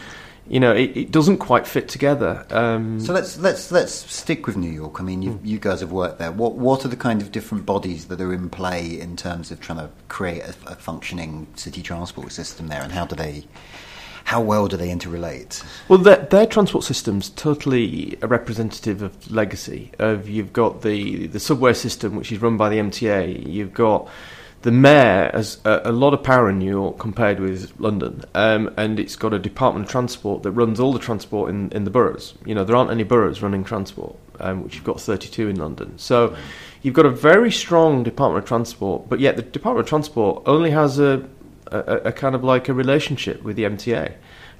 you 0.52 0.60
know, 0.60 0.74
it, 0.74 0.94
it, 0.94 1.10
doesn't 1.10 1.38
quite 1.38 1.66
fit 1.66 1.88
together. 1.88 2.44
Um, 2.50 3.00
so 3.00 3.14
let's 3.14 3.38
let's 3.38 3.72
let's 3.72 3.94
stick 4.14 4.46
with 4.46 4.54
New 4.54 4.70
York. 4.70 5.00
I 5.00 5.02
mean, 5.02 5.22
you, 5.22 5.40
you, 5.42 5.58
guys 5.58 5.80
have 5.80 5.92
worked 5.92 6.18
there. 6.18 6.30
What 6.30 6.56
what 6.56 6.84
are 6.84 6.88
the 6.88 6.96
kind 6.96 7.22
of 7.22 7.32
different 7.32 7.64
bodies 7.64 8.08
that 8.08 8.20
are 8.20 8.34
in 8.34 8.50
play 8.50 9.00
in 9.00 9.16
terms 9.16 9.50
of 9.50 9.60
trying 9.60 9.78
to 9.78 9.88
create 10.08 10.42
a, 10.42 10.54
a 10.66 10.74
functioning 10.74 11.46
city 11.54 11.80
transport 11.80 12.32
system 12.32 12.68
there, 12.68 12.82
and 12.82 12.92
how 12.92 13.06
do 13.06 13.16
they? 13.16 13.44
How 14.24 14.42
well 14.42 14.68
do 14.68 14.76
they 14.76 14.88
interrelate? 14.88 15.64
Well, 15.88 15.98
their, 15.98 16.18
their 16.18 16.46
transport 16.46 16.84
system's 16.84 17.30
totally 17.30 18.16
a 18.22 18.28
representative 18.28 19.02
of 19.02 19.32
legacy. 19.32 19.90
Of 19.98 20.28
you've 20.28 20.52
got 20.52 20.82
the 20.82 21.28
the 21.28 21.40
subway 21.40 21.72
system, 21.72 22.14
which 22.14 22.30
is 22.30 22.42
run 22.42 22.58
by 22.58 22.68
the 22.68 22.76
MTA. 22.76 23.50
You've 23.50 23.72
got 23.72 24.06
the 24.62 24.70
mayor 24.70 25.30
has 25.34 25.58
a, 25.64 25.82
a, 25.86 25.92
lot 25.92 26.14
of 26.14 26.22
power 26.22 26.48
in 26.48 26.58
New 26.58 26.70
York 26.70 26.98
compared 26.98 27.40
with 27.40 27.72
London, 27.78 28.24
um, 28.34 28.72
and 28.76 28.98
it's 28.98 29.16
got 29.16 29.32
a 29.32 29.38
Department 29.38 29.86
of 29.86 29.90
Transport 29.90 30.42
that 30.44 30.52
runs 30.52 30.78
all 30.78 30.92
the 30.92 30.98
transport 30.98 31.50
in, 31.50 31.70
in 31.72 31.84
the 31.84 31.90
boroughs. 31.90 32.34
You 32.46 32.54
know, 32.54 32.64
there 32.64 32.76
aren't 32.76 32.90
any 32.90 33.02
boroughs 33.02 33.42
running 33.42 33.64
transport, 33.64 34.16
um, 34.40 34.62
which 34.62 34.76
you've 34.76 34.84
got 34.84 35.00
32 35.00 35.48
in 35.48 35.56
London. 35.56 35.98
So 35.98 36.36
you've 36.82 36.94
got 36.94 37.06
a 37.06 37.10
very 37.10 37.50
strong 37.50 38.02
Department 38.04 38.44
of 38.44 38.48
Transport, 38.48 39.08
but 39.08 39.20
yet 39.20 39.36
the 39.36 39.42
Department 39.42 39.84
of 39.86 39.88
Transport 39.88 40.42
only 40.46 40.70
has 40.70 40.98
a, 40.98 41.28
a, 41.66 41.78
a 41.78 42.12
kind 42.12 42.34
of 42.34 42.44
like 42.44 42.68
a 42.68 42.74
relationship 42.74 43.42
with 43.42 43.56
the 43.56 43.64
MTA. 43.64 44.14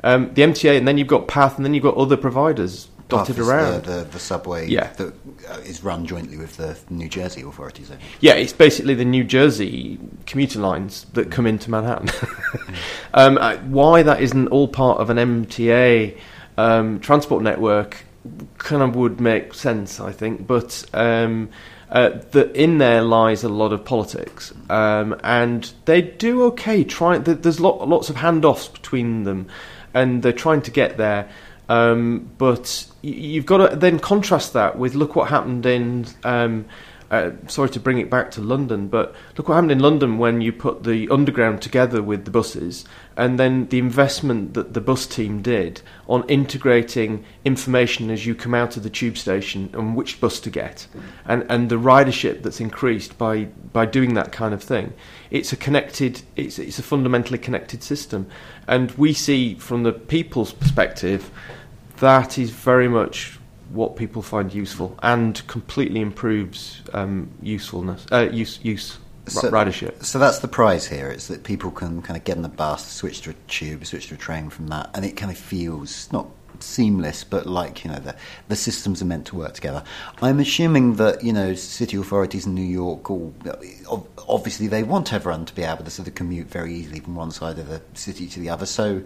Um, 0.05 0.35
the 0.35 0.43
MTA, 0.43 0.79
and 0.79 0.89
then 0.89 0.99
you've 0.99 1.07
got 1.07 1.29
PATH, 1.29 1.57
and 1.57 1.65
then 1.65 1.75
you've 1.75 1.85
got 1.85 1.97
other 1.97 2.17
providers 2.17 2.89
dotted 3.13 3.39
around. 3.39 3.85
The, 3.85 3.91
the, 3.91 4.05
the, 4.05 4.19
subway 4.19 4.69
yeah. 4.69 4.93
that 4.95 5.15
uh, 5.49 5.59
is 5.65 5.83
run 5.83 6.07
jointly 6.07 6.37
with 6.37 6.57
the 6.57 6.79
New 6.91 7.09
Jersey 7.09 7.43
authorities. 7.43 7.91
Yeah, 8.21 8.35
it's 8.35 8.53
basically 8.53 8.95
the 8.95 9.05
New 9.05 9.25
Jersey 9.25 9.99
commuter 10.27 10.59
lines 10.59 11.07
that 11.13 11.31
come 11.31 11.47
into 11.47 11.71
Manhattan. 11.71 12.11
um, 13.15 13.39
uh, 13.39 13.57
why 13.59 14.03
that 14.03 14.21
isn't 14.21 14.49
all 14.49 14.69
part 14.69 15.01
of 15.01 15.11
an 15.11 15.17
MTA 15.17 16.19
um, 16.59 17.01
transport 17.01 17.43
network 17.43 18.05
kind 18.59 18.83
of 18.83 18.95
would 18.97 19.21
make 19.21 19.55
sense, 19.55 20.01
I 20.01 20.13
think, 20.13 20.47
but. 20.47 20.85
Um, 20.93 21.51
uh, 21.93 22.23
the, 22.31 22.51
in 22.59 22.79
there 22.79 23.03
lies 23.03 23.45
a 23.45 23.51
lot 23.51 23.71
of 23.71 23.85
politics, 23.85 24.51
um, 24.71 25.15
and 25.23 25.75
they 25.85 26.01
do 26.01 26.45
okay. 26.45 26.83
Try, 26.85 27.19
there's 27.19 27.61
lot, 27.61 27.87
lots 27.87 28.09
of 28.09 28.17
handoffs 28.17 28.73
between 28.73 29.25
them, 29.25 29.49
and 29.93 30.23
they're 30.23 30.33
trying 30.33 30.63
to 30.63 30.71
get 30.71 30.97
there. 30.97 31.29
Um, 31.69 32.31
but 32.39 32.87
you've 33.03 33.47
got 33.47 33.71
to 33.71 33.77
then 33.77 33.99
contrast 33.99 34.53
that 34.53 34.79
with 34.79 34.95
look 34.95 35.17
what 35.17 35.29
happened 35.29 35.65
in 35.65 36.07
um, 36.25 36.67
uh, 37.13 37.31
sorry 37.47 37.69
to 37.69 37.79
bring 37.79 37.99
it 37.99 38.09
back 38.09 38.31
to 38.31 38.41
London, 38.41 38.89
but 38.89 39.15
look 39.37 39.47
what 39.47 39.57
happened 39.57 39.71
in 39.71 39.81
London 39.81 40.17
when 40.17 40.41
you 40.41 40.51
put 40.51 40.83
the 40.83 41.07
underground 41.11 41.61
together 41.61 42.03
with 42.03 42.25
the 42.25 42.31
buses, 42.31 42.87
and 43.19 43.39
then 43.39 43.69
the 43.69 43.79
investment 43.79 44.55
that 44.55 44.73
the 44.73 44.81
bus 44.81 45.07
team 45.07 45.43
did 45.43 45.83
on 46.09 46.27
integrating 46.27 47.23
information 47.45 48.11
as 48.11 48.25
you 48.25 48.35
come 48.35 48.55
out 48.55 48.79
of 48.79 48.83
the 48.83 48.89
tube 48.89 49.19
station 49.19 49.69
and 49.75 49.95
which 49.95 50.23
bus 50.23 50.41
to 50.41 50.49
get, 50.49 50.87
and, 51.27 51.45
and 51.51 51.69
the 51.69 51.77
ridership 51.77 52.43
that's 52.43 52.61
increased 52.61 53.19
by, 53.19 53.45
by 53.75 53.85
doing 53.85 54.15
that 54.15 54.33
kind 54.33 54.55
of 54.55 54.63
thing. 54.63 54.95
It's 55.33 55.51
a 55.51 55.57
connected, 55.57 56.21
it's, 56.37 56.59
it's 56.59 56.79
a 56.79 56.83
fundamentally 56.83 57.39
connected 57.39 57.83
system. 57.83 58.27
And 58.69 58.91
we 58.93 59.15
see 59.15 59.55
from 59.55 59.83
the 59.83 59.93
people's 59.93 60.53
perspective, 60.53 61.31
that 62.01 62.37
is 62.37 62.51
very 62.51 62.87
much 62.87 63.39
what 63.71 63.97
people 63.97 64.21
find 64.21 64.53
useful 64.53 64.95
and 65.03 65.45
completely 65.47 66.03
improves 66.03 66.83
um, 66.93 67.31
usefulness, 67.41 68.05
uh, 68.13 68.29
use, 68.31 68.61
use 68.63 68.99
So- 69.27 69.51
ridership. 69.51 70.05
So 70.05 70.19
that's 70.19 70.41
the 70.41 70.49
prize 70.49 70.87
here. 70.87 71.09
It's 71.09 71.29
that 71.29 71.45
people 71.45 71.71
can 71.71 72.03
kind 72.03 72.19
of 72.19 72.25
get 72.25 72.37
on 72.37 72.43
the 72.43 72.51
bus, 72.51 72.87
switch 72.87 73.23
to 73.23 73.31
a 73.31 73.35
tube, 73.49 73.87
switch 73.87 74.09
to 74.09 74.15
a 74.15 74.19
train 74.19 74.51
from 74.51 74.67
that, 74.69 74.91
and 74.93 75.03
it 75.03 75.17
kind 75.17 75.33
of 75.33 75.39
feels 75.39 76.13
not 76.13 76.27
seamless, 76.61 77.25
but 77.25 77.47
like 77.47 77.85
you 77.85 77.91
know 77.91 77.99
the 77.99 78.15
the 78.49 78.57
systems 78.57 79.03
are 79.03 79.07
meant 79.07 79.27
to 79.27 79.37
work 79.37 79.55
together. 79.55 79.83
I'm 80.21 80.41
assuming 80.41 80.97
that 80.97 81.23
you 81.25 81.33
know 81.33 81.55
city 81.55 81.97
authorities 81.97 82.47
in 82.47 82.55
New 82.55 82.63
York, 82.63 83.11
all, 83.11 83.35
obviously 84.29 84.67
they 84.67 84.83
want 84.83 85.13
everyone 85.13 85.45
to 85.47 85.55
be 85.55 85.63
able 85.63 85.85
to 85.85 85.91
sort 85.91 86.09
of 86.09 86.15
commute 86.15 86.49
very 86.49 86.75
easily 86.75 87.01
from 87.01 87.15
one 87.15 87.31
side 87.31 87.59
of 87.59 87.69
the 87.69 87.83
city 87.95 88.27
to 88.29 88.41
the 88.41 88.51
other. 88.51 88.67
So 88.67 89.03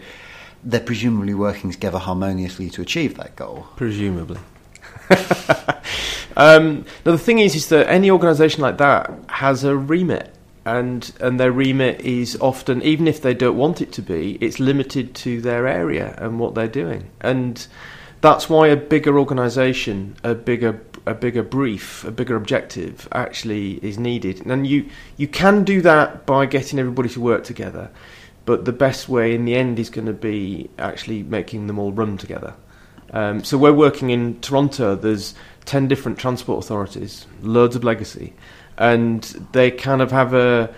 they're 0.65 0.81
presumably 0.81 1.35
working 1.35 1.71
together 1.71 1.99
harmoniously 1.99 2.71
to 2.71 2.83
achieve 2.83 3.17
that 3.17 3.37
goal. 3.37 3.67
Presumably. 3.77 4.41
um, 6.37 6.85
now 7.05 7.13
the 7.13 7.19
thing 7.19 7.39
is, 7.39 7.55
is 7.55 7.69
that 7.69 7.89
any 7.89 8.11
organisation 8.11 8.63
like 8.63 8.79
that 8.79 9.13
has 9.29 9.65
a 9.65 9.77
remit, 9.77 10.35
and 10.67 11.13
and 11.21 11.41
their 11.41 11.53
remit 11.53 12.01
is 12.01 12.37
often, 12.41 12.83
even 12.83 13.09
if 13.09 13.23
they 13.23 13.33
don't 13.33 13.57
want 13.57 13.81
it 13.81 13.93
to 13.93 14.03
be, 14.03 14.37
it's 14.41 14.61
limited 14.61 15.15
to 15.15 15.41
their 15.41 15.67
area 15.67 16.15
and 16.19 16.39
what 16.39 16.55
they're 16.55 16.69
doing, 16.69 17.11
and 17.21 17.67
that's 18.21 18.51
why 18.51 18.67
a 18.69 18.77
bigger 18.77 19.19
organisation, 19.19 20.17
a 20.25 20.35
bigger 20.35 20.83
a 21.07 21.15
bigger 21.15 21.45
brief, 21.45 22.05
a 22.05 22.11
bigger 22.11 22.35
objective 22.35 23.09
actually 23.13 23.75
is 23.75 23.97
needed. 23.97 24.45
And 24.45 24.67
you 24.67 24.89
you 25.17 25.29
can 25.29 25.65
do 25.65 25.81
that 25.83 26.27
by 26.27 26.47
getting 26.47 26.79
everybody 26.79 27.09
to 27.11 27.21
work 27.21 27.45
together, 27.45 27.91
but 28.45 28.65
the 28.65 28.73
best 28.73 29.09
way 29.09 29.35
in 29.35 29.45
the 29.45 29.55
end 29.55 29.79
is 29.79 29.89
going 29.89 30.07
to 30.07 30.13
be 30.13 30.69
actually 30.79 31.23
making 31.23 31.69
them 31.69 31.79
all 31.79 31.93
run 31.93 32.19
together. 32.19 32.55
Um, 33.13 33.45
so 33.45 33.57
we're 33.57 33.73
working 33.73 34.11
in 34.11 34.41
Toronto. 34.41 34.97
There's 34.97 35.35
ten 35.65 35.87
different 35.87 36.19
transport 36.19 36.65
authorities, 36.65 37.27
loads 37.41 37.77
of 37.77 37.85
legacy, 37.85 38.33
and 38.79 39.23
they 39.53 39.71
kind 39.71 40.03
of 40.03 40.11
have 40.11 40.35
a 40.35 40.75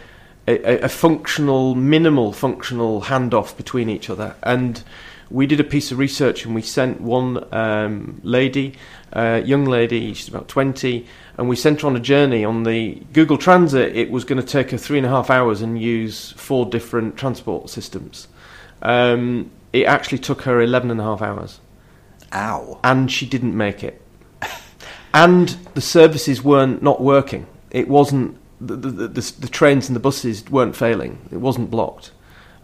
a, 0.46 0.78
a 0.84 0.88
functional, 0.88 1.74
minimal 1.74 2.32
functional 2.32 3.02
handoff 3.02 3.56
between 3.56 3.90
each 3.90 4.08
other. 4.08 4.34
And 4.42 4.82
we 5.30 5.46
did 5.46 5.60
a 5.60 5.64
piece 5.64 5.92
of 5.92 5.98
research, 5.98 6.46
and 6.46 6.54
we 6.54 6.62
sent 6.62 7.02
one 7.02 7.46
um, 7.52 8.18
lady, 8.22 8.74
uh, 9.12 9.42
young 9.44 9.66
lady, 9.66 10.14
she's 10.14 10.28
about 10.28 10.48
twenty, 10.48 11.06
and 11.36 11.48
we 11.48 11.56
sent 11.56 11.82
her 11.82 11.86
on 11.86 11.96
a 11.96 12.00
journey 12.00 12.44
on 12.44 12.62
the 12.62 13.02
Google 13.12 13.36
Transit. 13.36 13.94
It 13.94 14.10
was 14.10 14.24
going 14.24 14.40
to 14.40 14.46
take 14.46 14.70
her 14.70 14.78
three 14.78 14.96
and 14.96 15.06
a 15.06 15.10
half 15.10 15.28
hours 15.28 15.60
and 15.60 15.80
use 15.80 16.32
four 16.32 16.64
different 16.64 17.16
transport 17.18 17.68
systems. 17.68 18.28
Um, 18.80 19.50
it 19.72 19.84
actually 19.84 20.18
took 20.18 20.42
her 20.42 20.60
11 20.60 20.90
and 20.90 21.00
a 21.00 21.04
half 21.04 21.22
hours. 21.22 21.60
Ow. 22.32 22.80
And 22.82 23.10
she 23.10 23.26
didn't 23.26 23.56
make 23.56 23.84
it. 23.84 24.00
and 25.14 25.48
the 25.74 25.80
services 25.80 26.42
weren't 26.42 26.82
not 26.82 27.00
working. 27.00 27.46
It 27.70 27.88
wasn't, 27.88 28.36
the, 28.60 28.76
the, 28.76 29.08
the, 29.08 29.32
the 29.40 29.48
trains 29.48 29.88
and 29.88 29.96
the 29.96 30.00
buses 30.00 30.48
weren't 30.50 30.76
failing. 30.76 31.18
It 31.30 31.38
wasn't 31.38 31.70
blocked. 31.70 32.12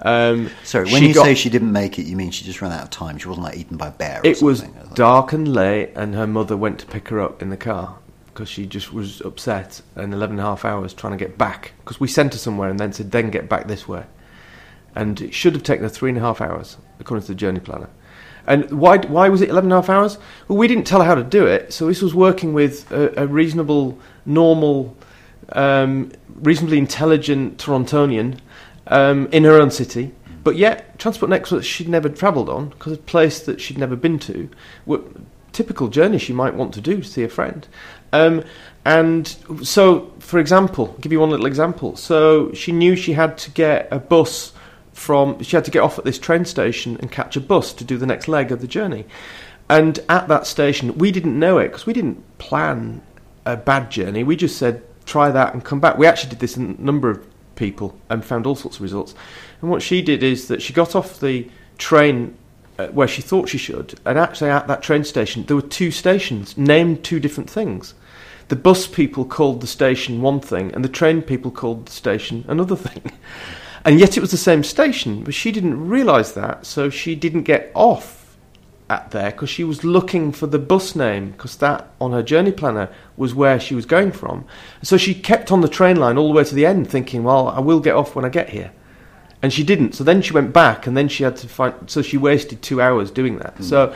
Um, 0.00 0.50
Sorry, 0.64 0.90
when 0.90 1.02
you 1.02 1.14
got- 1.14 1.24
say 1.24 1.34
she 1.34 1.48
didn't 1.50 1.72
make 1.72 1.98
it, 1.98 2.02
you 2.02 2.16
mean 2.16 2.30
she 2.30 2.44
just 2.44 2.60
ran 2.60 2.72
out 2.72 2.82
of 2.82 2.90
time? 2.90 3.16
She 3.18 3.28
wasn't 3.28 3.44
like 3.46 3.56
eaten 3.56 3.76
by 3.76 3.88
a 3.88 3.92
bear. 3.92 4.20
It 4.24 4.42
was 4.42 4.60
something. 4.60 4.90
dark 4.94 5.32
and 5.32 5.48
late, 5.48 5.90
and 5.94 6.14
her 6.14 6.26
mother 6.26 6.56
went 6.56 6.80
to 6.80 6.86
pick 6.86 7.08
her 7.08 7.20
up 7.20 7.40
in 7.42 7.50
the 7.50 7.56
car 7.56 7.96
because 8.26 8.48
she 8.48 8.66
just 8.66 8.92
was 8.92 9.20
upset 9.20 9.80
and 9.94 10.12
11 10.12 10.34
and 10.34 10.40
a 10.40 10.42
half 10.50 10.64
hours 10.64 10.92
trying 10.92 11.12
to 11.16 11.24
get 11.24 11.38
back. 11.38 11.72
Because 11.84 12.00
we 12.00 12.08
sent 12.08 12.32
her 12.32 12.38
somewhere 12.38 12.68
and 12.68 12.80
then 12.80 12.92
said, 12.92 13.12
then 13.12 13.30
get 13.30 13.48
back 13.48 13.68
this 13.68 13.86
way. 13.86 14.04
And 14.96 15.20
it 15.20 15.32
should 15.32 15.54
have 15.54 15.62
taken 15.62 15.84
her 15.84 15.88
three 15.88 16.10
and 16.10 16.18
a 16.18 16.20
half 16.20 16.40
hours, 16.40 16.76
according 16.98 17.22
to 17.22 17.28
the 17.28 17.36
journey 17.36 17.60
planner. 17.60 17.88
And 18.46 18.70
why, 18.72 18.98
why 18.98 19.28
was 19.28 19.40
it 19.40 19.48
11 19.48 19.66
and 19.70 19.72
a 19.72 19.76
half 19.76 19.88
hours? 19.88 20.18
Well, 20.48 20.58
we 20.58 20.66
didn't 20.68 20.84
tell 20.84 21.00
her 21.00 21.06
how 21.06 21.14
to 21.14 21.22
do 21.24 21.46
it, 21.46 21.72
so 21.72 21.86
this 21.86 22.02
was 22.02 22.14
working 22.14 22.52
with 22.52 22.90
a, 22.92 23.22
a 23.22 23.26
reasonable, 23.26 23.98
normal, 24.26 24.96
um, 25.52 26.12
reasonably 26.34 26.78
intelligent 26.78 27.58
Torontonian 27.58 28.38
um, 28.86 29.28
in 29.32 29.44
her 29.44 29.60
own 29.60 29.70
city. 29.70 30.12
But 30.42 30.56
yet, 30.56 30.98
Transport 30.98 31.30
that 31.30 31.62
she'd 31.62 31.88
never 31.88 32.08
travelled 32.08 32.50
on 32.50 32.68
because 32.68 32.92
a 32.92 32.98
place 32.98 33.40
that 33.40 33.60
she'd 33.60 33.78
never 33.78 33.96
been 33.96 34.18
to. 34.20 34.48
Were 34.84 35.00
typical 35.52 35.88
journey 35.88 36.18
she 36.18 36.32
might 36.32 36.54
want 36.54 36.74
to 36.74 36.80
do 36.80 37.00
to 37.00 37.08
see 37.08 37.22
a 37.22 37.28
friend. 37.28 37.66
Um, 38.12 38.44
and 38.84 39.26
so, 39.62 40.12
for 40.18 40.38
example, 40.38 40.88
I'll 40.90 40.98
give 40.98 41.12
you 41.12 41.20
one 41.20 41.30
little 41.30 41.46
example. 41.46 41.96
So 41.96 42.52
she 42.52 42.72
knew 42.72 42.94
she 42.94 43.14
had 43.14 43.38
to 43.38 43.50
get 43.50 43.88
a 43.90 43.98
bus 43.98 44.52
from. 44.92 45.42
She 45.42 45.56
had 45.56 45.64
to 45.64 45.70
get 45.70 45.80
off 45.80 45.98
at 45.98 46.04
this 46.04 46.18
train 46.18 46.44
station 46.44 46.98
and 47.00 47.10
catch 47.10 47.36
a 47.36 47.40
bus 47.40 47.72
to 47.74 47.84
do 47.84 47.96
the 47.96 48.06
next 48.06 48.28
leg 48.28 48.52
of 48.52 48.60
the 48.60 48.66
journey. 48.66 49.06
And 49.70 49.98
at 50.10 50.28
that 50.28 50.46
station, 50.46 50.98
we 50.98 51.10
didn't 51.10 51.38
know 51.38 51.56
it 51.56 51.68
because 51.68 51.86
we 51.86 51.94
didn't 51.94 52.22
plan 52.36 53.00
a 53.46 53.56
bad 53.56 53.90
journey. 53.90 54.24
We 54.24 54.36
just 54.36 54.58
said 54.58 54.82
try 55.04 55.30
that 55.30 55.52
and 55.52 55.64
come 55.64 55.80
back. 55.80 55.98
We 55.98 56.06
actually 56.06 56.30
did 56.30 56.40
this 56.40 56.56
in 56.56 56.76
a 56.78 56.82
number 56.82 57.10
of 57.10 57.26
people 57.56 57.98
and 58.08 58.24
found 58.24 58.46
all 58.46 58.56
sorts 58.56 58.76
of 58.76 58.82
results. 58.82 59.14
And 59.60 59.70
what 59.70 59.82
she 59.82 60.02
did 60.02 60.22
is 60.22 60.48
that 60.48 60.62
she 60.62 60.72
got 60.72 60.94
off 60.94 61.20
the 61.20 61.48
train 61.78 62.36
uh, 62.78 62.88
where 62.88 63.08
she 63.08 63.22
thought 63.22 63.48
she 63.48 63.58
should, 63.58 63.98
and 64.04 64.18
actually 64.18 64.50
at 64.50 64.66
that 64.66 64.82
train 64.82 65.04
station 65.04 65.44
there 65.44 65.56
were 65.56 65.62
two 65.62 65.90
stations 65.90 66.58
named 66.58 67.04
two 67.04 67.20
different 67.20 67.48
things. 67.48 67.94
The 68.48 68.56
bus 68.56 68.86
people 68.86 69.24
called 69.24 69.60
the 69.60 69.66
station 69.66 70.20
one 70.20 70.40
thing, 70.40 70.74
and 70.74 70.84
the 70.84 70.88
train 70.88 71.22
people 71.22 71.50
called 71.50 71.86
the 71.86 71.92
station 71.92 72.44
another 72.48 72.76
thing. 72.88 73.12
And 73.84 74.00
yet 74.00 74.16
it 74.16 74.20
was 74.20 74.30
the 74.30 74.36
same 74.36 74.64
station, 74.64 75.22
but 75.22 75.34
she 75.34 75.52
didn't 75.52 75.88
realise 75.88 76.32
that, 76.32 76.66
so 76.66 76.90
she 76.90 77.14
didn't 77.14 77.42
get 77.42 77.70
off 77.74 78.23
at 78.90 79.10
there 79.12 79.30
because 79.30 79.48
she 79.48 79.64
was 79.64 79.82
looking 79.82 80.30
for 80.30 80.46
the 80.46 80.58
bus 80.58 80.94
name 80.94 81.30
because 81.30 81.56
that 81.56 81.88
on 82.00 82.12
her 82.12 82.22
journey 82.22 82.52
planner 82.52 82.90
was 83.16 83.34
where 83.34 83.58
she 83.58 83.74
was 83.74 83.86
going 83.86 84.12
from. 84.12 84.44
So 84.82 84.96
she 84.96 85.14
kept 85.14 85.50
on 85.50 85.62
the 85.62 85.68
train 85.68 85.96
line 85.96 86.18
all 86.18 86.28
the 86.28 86.34
way 86.34 86.44
to 86.44 86.54
the 86.54 86.66
end, 86.66 86.88
thinking, 86.88 87.24
"Well, 87.24 87.48
I 87.48 87.60
will 87.60 87.80
get 87.80 87.94
off 87.94 88.14
when 88.14 88.24
I 88.24 88.28
get 88.28 88.50
here," 88.50 88.72
and 89.42 89.52
she 89.52 89.64
didn't. 89.64 89.94
So 89.94 90.04
then 90.04 90.20
she 90.22 90.32
went 90.32 90.52
back, 90.52 90.86
and 90.86 90.96
then 90.96 91.08
she 91.08 91.24
had 91.24 91.36
to 91.38 91.48
find. 91.48 91.74
So 91.86 92.02
she 92.02 92.16
wasted 92.18 92.60
two 92.60 92.80
hours 92.80 93.10
doing 93.10 93.38
that. 93.38 93.62
So 93.64 93.94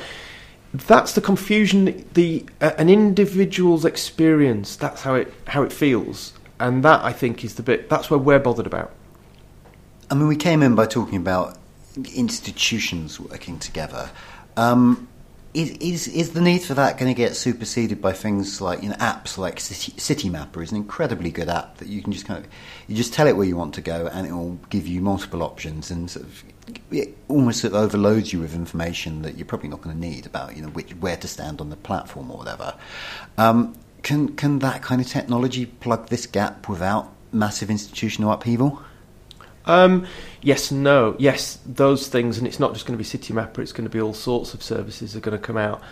that's 0.73 1.13
the 1.13 1.21
confusion. 1.21 2.07
The 2.15 2.47
uh, 2.61 2.73
an 2.79 2.89
individual's 2.89 3.85
experience. 3.85 4.77
That's 4.77 5.03
how 5.03 5.15
it 5.15 5.33
how 5.49 5.63
it 5.63 5.73
feels, 5.73 6.33
and 6.59 6.83
that 6.85 7.05
I 7.05 7.13
think 7.13 7.45
is 7.45 7.55
the 7.55 7.63
bit. 7.63 7.89
That's 7.91 8.11
where 8.11 8.19
we're 8.19 8.39
bothered 8.39 8.67
about. 8.67 8.93
I 10.11 10.15
mean, 10.15 10.29
we 10.29 10.37
came 10.37 10.63
in 10.63 10.75
by 10.75 10.87
talking 10.87 11.19
about 11.19 11.59
institutions 12.15 13.21
working 13.21 13.59
together. 13.59 14.11
Um, 14.59 15.09
is, 15.55 16.09
is 16.09 16.33
the 16.33 16.41
need 16.41 16.63
for 16.63 16.75
that 16.75 16.99
going 16.99 17.13
to 17.13 17.17
get 17.17 17.35
superseded 17.35 18.01
by 18.01 18.13
things 18.13 18.61
like 18.61 18.83
you 18.83 18.91
know 18.91 18.95
apps 18.97 19.39
like 19.39 19.59
City, 19.59 19.99
City 19.99 20.29
Mapper 20.29 20.63
is 20.63 20.71
an 20.71 20.77
incredibly 20.77 21.31
good 21.31 21.49
app 21.49 21.79
that 21.79 21.89
you 21.89 22.03
can 22.03 22.13
just 22.13 22.27
kind 22.27 22.45
of 22.45 22.51
you 22.87 22.95
just 22.95 23.13
tell 23.13 23.27
it 23.27 23.37
where 23.37 23.47
you 23.47 23.57
want 23.57 23.75
to 23.75 23.81
go 23.81 24.09
and 24.13 24.27
it 24.27 24.33
will 24.33 24.59
give 24.69 24.87
you 24.87 25.01
multiple 25.01 25.43
options 25.43 25.91
and 25.91 26.11
sort 26.11 26.27
of 26.27 26.45
it 26.91 27.17
almost 27.29 27.61
sort 27.61 27.73
of 27.73 27.81
overloads 27.81 28.33
you 28.33 28.41
with 28.41 28.55
information 28.55 29.23
that 29.23 29.37
you're 29.37 29.47
probably 29.47 29.69
not 29.69 29.81
going 29.81 29.99
to 29.99 30.01
need 30.01 30.27
about 30.27 30.55
you 30.55 30.63
know 30.63 30.69
which 30.69 30.93
where 30.97 31.17
to 31.17 31.27
stand 31.27 31.61
on 31.61 31.71
the 31.71 31.77
platform 31.77 32.31
or 32.31 32.39
whatever. 32.39 32.75
Um, 33.39 33.75
can 34.03 34.37
can 34.37 34.59
that 34.59 34.83
kind 34.83 35.01
of 35.01 35.07
technology 35.07 35.67
plug 35.67 36.09
this 36.09 36.27
gap 36.27 36.69
without 36.69 37.13
massive 37.33 37.71
institutional 37.71 38.33
upheaval? 38.33 38.83
Um, 39.69 40.07
yes, 40.43 40.73
no, 40.73 41.15
yes, 41.19 41.59
those 41.67 42.09
things, 42.09 42.39
and 42.39 42.47
it's 42.47 42.59
not 42.59 42.73
just 42.73 42.87
going 42.87 42.95
to 42.95 42.99
be 42.99 43.05
City 43.05 43.33
Mapper. 43.33 43.63
It's 43.63 43.73
going 43.73 43.85
to 43.89 43.91
be 43.91 44.01
all 44.01 44.15
sorts 44.15 44.55
of 44.55 44.63
services 44.63 45.15
are 45.15 45.21
going 45.21 45.39
to 45.39 45.43
come 45.43 45.59
out 45.59 45.83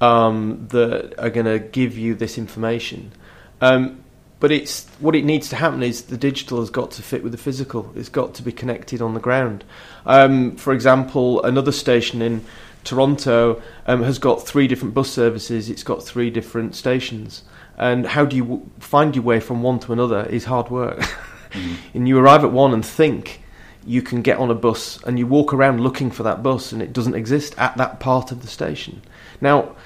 um, 0.00 0.66
that 0.70 1.14
are 1.18 1.30
going 1.30 1.46
to 1.46 1.58
give 1.58 1.96
you 1.96 2.14
this 2.14 2.38
information. 2.38 3.12
Um, 3.60 4.02
but 4.38 4.50
it's 4.52 4.86
what 5.00 5.14
it 5.14 5.24
needs 5.24 5.48
to 5.50 5.56
happen 5.56 5.82
is 5.82 6.02
the 6.02 6.16
digital 6.16 6.60
has 6.60 6.70
got 6.70 6.90
to 6.92 7.02
fit 7.02 7.22
with 7.22 7.32
the 7.32 7.38
physical. 7.38 7.90
It's 7.94 8.08
got 8.10 8.34
to 8.34 8.42
be 8.42 8.52
connected 8.52 9.00
on 9.00 9.14
the 9.14 9.20
ground. 9.20 9.64
Um, 10.04 10.56
for 10.56 10.72
example, 10.72 11.42
another 11.42 11.72
station 11.72 12.20
in 12.20 12.44
Toronto 12.84 13.62
um, 13.86 14.02
has 14.02 14.18
got 14.18 14.46
three 14.46 14.68
different 14.68 14.94
bus 14.94 15.10
services. 15.10 15.70
It's 15.70 15.82
got 15.82 16.02
three 16.02 16.30
different 16.30 16.74
stations, 16.74 17.42
and 17.76 18.06
how 18.06 18.24
do 18.26 18.36
you 18.36 18.44
w- 18.44 18.70
find 18.78 19.16
your 19.16 19.24
way 19.24 19.40
from 19.40 19.62
one 19.62 19.78
to 19.80 19.92
another 19.92 20.26
is 20.26 20.44
hard 20.44 20.70
work. 20.70 21.02
and 21.94 22.08
you 22.08 22.18
arrive 22.18 22.44
at 22.44 22.52
one 22.52 22.72
and 22.72 22.84
think 22.84 23.42
you 23.86 24.02
can 24.02 24.20
get 24.20 24.38
on 24.38 24.50
a 24.50 24.54
bus 24.54 25.02
and 25.04 25.18
you 25.18 25.26
walk 25.26 25.54
around 25.54 25.80
looking 25.80 26.10
for 26.10 26.24
that 26.24 26.42
bus 26.42 26.72
and 26.72 26.82
it 26.82 26.92
doesn't 26.92 27.14
exist 27.14 27.54
at 27.56 27.76
that 27.76 28.00
part 28.00 28.32
of 28.32 28.42
the 28.42 28.48
station. 28.48 29.00
Now, 29.40 29.76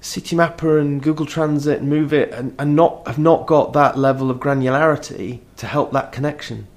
Citymapper 0.00 0.80
and 0.80 1.02
Google 1.02 1.26
Transit 1.26 1.80
and 1.80 1.90
Moovit 1.90 2.32
and, 2.36 2.54
and 2.58 2.76
not 2.76 3.06
have 3.06 3.18
not 3.18 3.46
got 3.46 3.72
that 3.72 3.96
level 3.96 4.30
of 4.30 4.38
granularity 4.38 5.40
to 5.56 5.66
help 5.66 5.92
that 5.92 6.12
connection. 6.12 6.68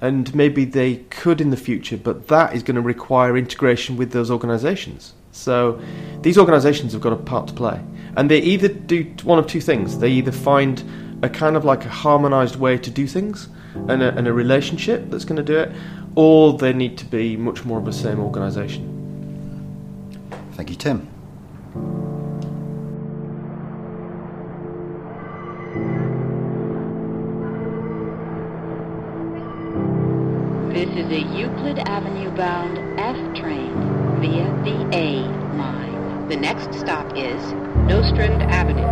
And 0.00 0.34
maybe 0.34 0.66
they 0.66 0.96
could 0.96 1.40
in 1.40 1.48
the 1.48 1.56
future, 1.56 1.96
but 1.96 2.28
that 2.28 2.54
is 2.54 2.62
going 2.62 2.74
to 2.74 2.82
require 2.82 3.38
integration 3.38 3.96
with 3.96 4.12
those 4.12 4.30
organisations. 4.30 5.14
So 5.32 5.80
these 6.20 6.36
organisations 6.36 6.92
have 6.92 7.00
got 7.00 7.14
a 7.14 7.16
part 7.16 7.48
to 7.48 7.54
play, 7.54 7.80
and 8.16 8.30
they 8.30 8.38
either 8.38 8.68
do 8.68 9.14
one 9.24 9.38
of 9.38 9.46
two 9.46 9.62
things: 9.62 9.98
they 9.98 10.10
either 10.10 10.30
find 10.30 10.82
a 11.22 11.28
kind 11.30 11.56
of 11.56 11.64
like 11.64 11.86
a 11.86 11.88
harmonised 11.88 12.56
way 12.56 12.76
to 12.76 12.90
do 12.90 13.06
things 13.06 13.48
and 13.74 14.02
a, 14.02 14.16
and 14.16 14.26
a 14.26 14.32
relationship 14.32 15.10
that's 15.10 15.24
going 15.24 15.36
to 15.36 15.42
do 15.42 15.58
it, 15.58 15.72
or 16.14 16.56
they 16.56 16.72
need 16.72 16.96
to 16.98 17.04
be 17.04 17.36
much 17.36 17.64
more 17.64 17.78
of 17.78 17.84
the 17.84 17.92
same 17.92 18.20
organisation. 18.20 18.90
Thank 20.52 20.70
you, 20.70 20.76
Tim. 20.76 21.08
This 30.72 30.88
is 30.96 31.10
a 31.10 31.20
Euclid 31.36 31.78
Avenue 31.80 32.30
bound 32.36 32.78
F 33.00 33.16
train 33.34 33.74
via 34.20 34.46
the 34.64 34.96
A 34.96 35.22
line. 35.56 36.28
The 36.28 36.36
next 36.36 36.72
stop 36.78 37.16
is 37.16 37.40
Nostrand 37.88 38.42
Avenue. 38.42 38.82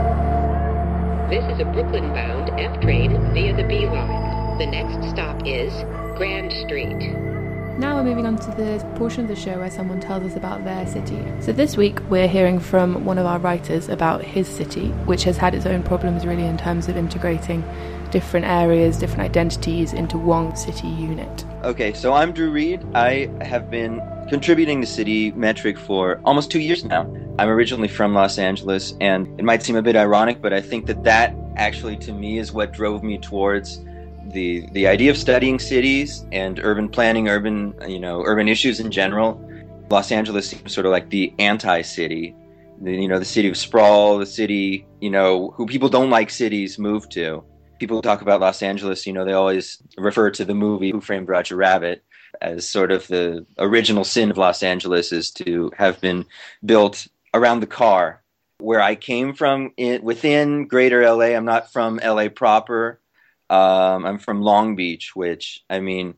This 1.30 1.44
is 1.52 1.60
a 1.60 1.64
Brooklyn 1.64 2.12
bound 2.12 2.50
F 2.60 2.80
train 2.80 3.12
via 3.32 3.56
the 3.56 3.64
B 3.64 3.86
line. 3.86 4.31
The 4.58 4.66
next 4.66 5.08
stop 5.08 5.46
is 5.46 5.72
Grand 6.16 6.52
Street. 6.52 6.98
Now 7.78 7.96
we're 7.96 8.04
moving 8.04 8.26
on 8.26 8.36
to 8.36 8.50
the 8.50 8.84
portion 8.96 9.22
of 9.22 9.28
the 9.28 9.34
show 9.34 9.58
where 9.58 9.70
someone 9.70 9.98
tells 9.98 10.24
us 10.24 10.36
about 10.36 10.62
their 10.62 10.86
city. 10.86 11.20
So 11.40 11.52
this 11.52 11.78
week 11.78 11.98
we're 12.10 12.28
hearing 12.28 12.60
from 12.60 13.06
one 13.06 13.16
of 13.16 13.24
our 13.24 13.38
writers 13.38 13.88
about 13.88 14.22
his 14.22 14.46
city, 14.46 14.88
which 15.06 15.24
has 15.24 15.38
had 15.38 15.54
its 15.54 15.64
own 15.64 15.82
problems 15.82 16.26
really 16.26 16.44
in 16.44 16.58
terms 16.58 16.88
of 16.88 16.98
integrating 16.98 17.64
different 18.10 18.44
areas, 18.44 18.98
different 18.98 19.22
identities 19.22 19.94
into 19.94 20.18
one 20.18 20.54
city 20.54 20.86
unit. 20.86 21.46
Okay, 21.64 21.94
so 21.94 22.12
I'm 22.12 22.32
Drew 22.32 22.50
Reed. 22.50 22.84
I 22.94 23.30
have 23.40 23.70
been 23.70 24.02
contributing 24.28 24.82
to 24.82 24.86
City 24.86 25.32
Metric 25.32 25.78
for 25.78 26.20
almost 26.24 26.50
two 26.50 26.60
years 26.60 26.84
now. 26.84 27.02
I'm 27.38 27.48
originally 27.48 27.88
from 27.88 28.12
Los 28.12 28.38
Angeles, 28.38 28.94
and 29.00 29.26
it 29.40 29.44
might 29.44 29.62
seem 29.62 29.76
a 29.76 29.82
bit 29.82 29.96
ironic, 29.96 30.42
but 30.42 30.52
I 30.52 30.60
think 30.60 30.86
that 30.86 31.04
that 31.04 31.34
actually, 31.56 31.96
to 31.96 32.12
me, 32.12 32.38
is 32.38 32.52
what 32.52 32.72
drove 32.72 33.02
me 33.02 33.16
towards 33.16 33.80
the 34.32 34.66
the 34.72 34.86
idea 34.86 35.10
of 35.10 35.16
studying 35.16 35.58
cities 35.58 36.24
and 36.32 36.60
urban 36.62 36.88
planning, 36.88 37.28
urban 37.28 37.74
you 37.86 38.00
know 38.00 38.22
urban 38.24 38.48
issues 38.48 38.80
in 38.80 38.90
general. 38.90 39.40
Los 39.90 40.10
Angeles 40.10 40.48
seems 40.48 40.72
sort 40.72 40.86
of 40.86 40.92
like 40.92 41.10
the 41.10 41.34
anti-city, 41.38 42.34
the, 42.80 42.92
you 42.92 43.08
know, 43.08 43.18
the 43.18 43.26
city 43.26 43.48
of 43.48 43.56
sprawl, 43.56 44.18
the 44.18 44.26
city 44.26 44.86
you 45.00 45.10
know 45.10 45.50
who 45.50 45.66
people 45.66 45.88
don't 45.88 46.10
like 46.10 46.30
cities 46.30 46.78
move 46.78 47.08
to. 47.10 47.44
People 47.78 48.00
talk 48.00 48.22
about 48.22 48.40
Los 48.40 48.62
Angeles, 48.62 49.06
you 49.06 49.12
know, 49.12 49.24
they 49.24 49.32
always 49.32 49.82
refer 49.98 50.30
to 50.30 50.44
the 50.44 50.54
movie 50.54 50.92
Who 50.92 51.00
Framed 51.00 51.28
Roger 51.28 51.56
Rabbit 51.56 52.04
as 52.40 52.68
sort 52.68 52.92
of 52.92 53.06
the 53.08 53.44
original 53.58 54.04
sin 54.04 54.30
of 54.30 54.38
Los 54.38 54.62
Angeles 54.62 55.12
is 55.12 55.30
to 55.30 55.70
have 55.76 56.00
been 56.00 56.24
built 56.64 57.06
around 57.34 57.60
the 57.60 57.66
car. 57.66 58.22
Where 58.58 58.80
I 58.80 58.94
came 58.94 59.34
from, 59.34 59.72
in, 59.76 60.02
within 60.02 60.68
Greater 60.68 61.04
LA, 61.10 61.34
I'm 61.36 61.44
not 61.44 61.72
from 61.72 61.96
LA 62.02 62.28
proper. 62.28 63.00
Um, 63.52 64.06
I'm 64.06 64.18
from 64.18 64.40
Long 64.40 64.76
Beach, 64.76 65.14
which 65.14 65.62
I 65.68 65.80
mean, 65.80 66.14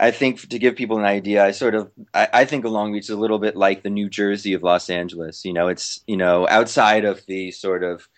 I 0.00 0.10
think 0.10 0.48
to 0.48 0.58
give 0.58 0.74
people 0.74 0.98
an 0.98 1.04
idea, 1.04 1.44
I 1.44 1.52
sort 1.52 1.76
of 1.76 1.92
I, 2.12 2.28
I, 2.32 2.44
think 2.46 2.64
of 2.64 2.72
Long 2.72 2.92
Beach 2.92 3.04
is 3.04 3.10
a 3.10 3.16
little 3.16 3.38
bit 3.38 3.54
like 3.54 3.84
the 3.84 3.90
New 3.90 4.08
Jersey 4.10 4.54
of 4.54 4.64
Los 4.64 4.90
Angeles. 4.90 5.44
You 5.44 5.52
know, 5.52 5.68
it's 5.68 6.00
you 6.08 6.16
know 6.16 6.48
outside 6.48 7.04
of 7.04 7.24
the 7.26 7.52
sort 7.52 7.84
of 7.84 8.08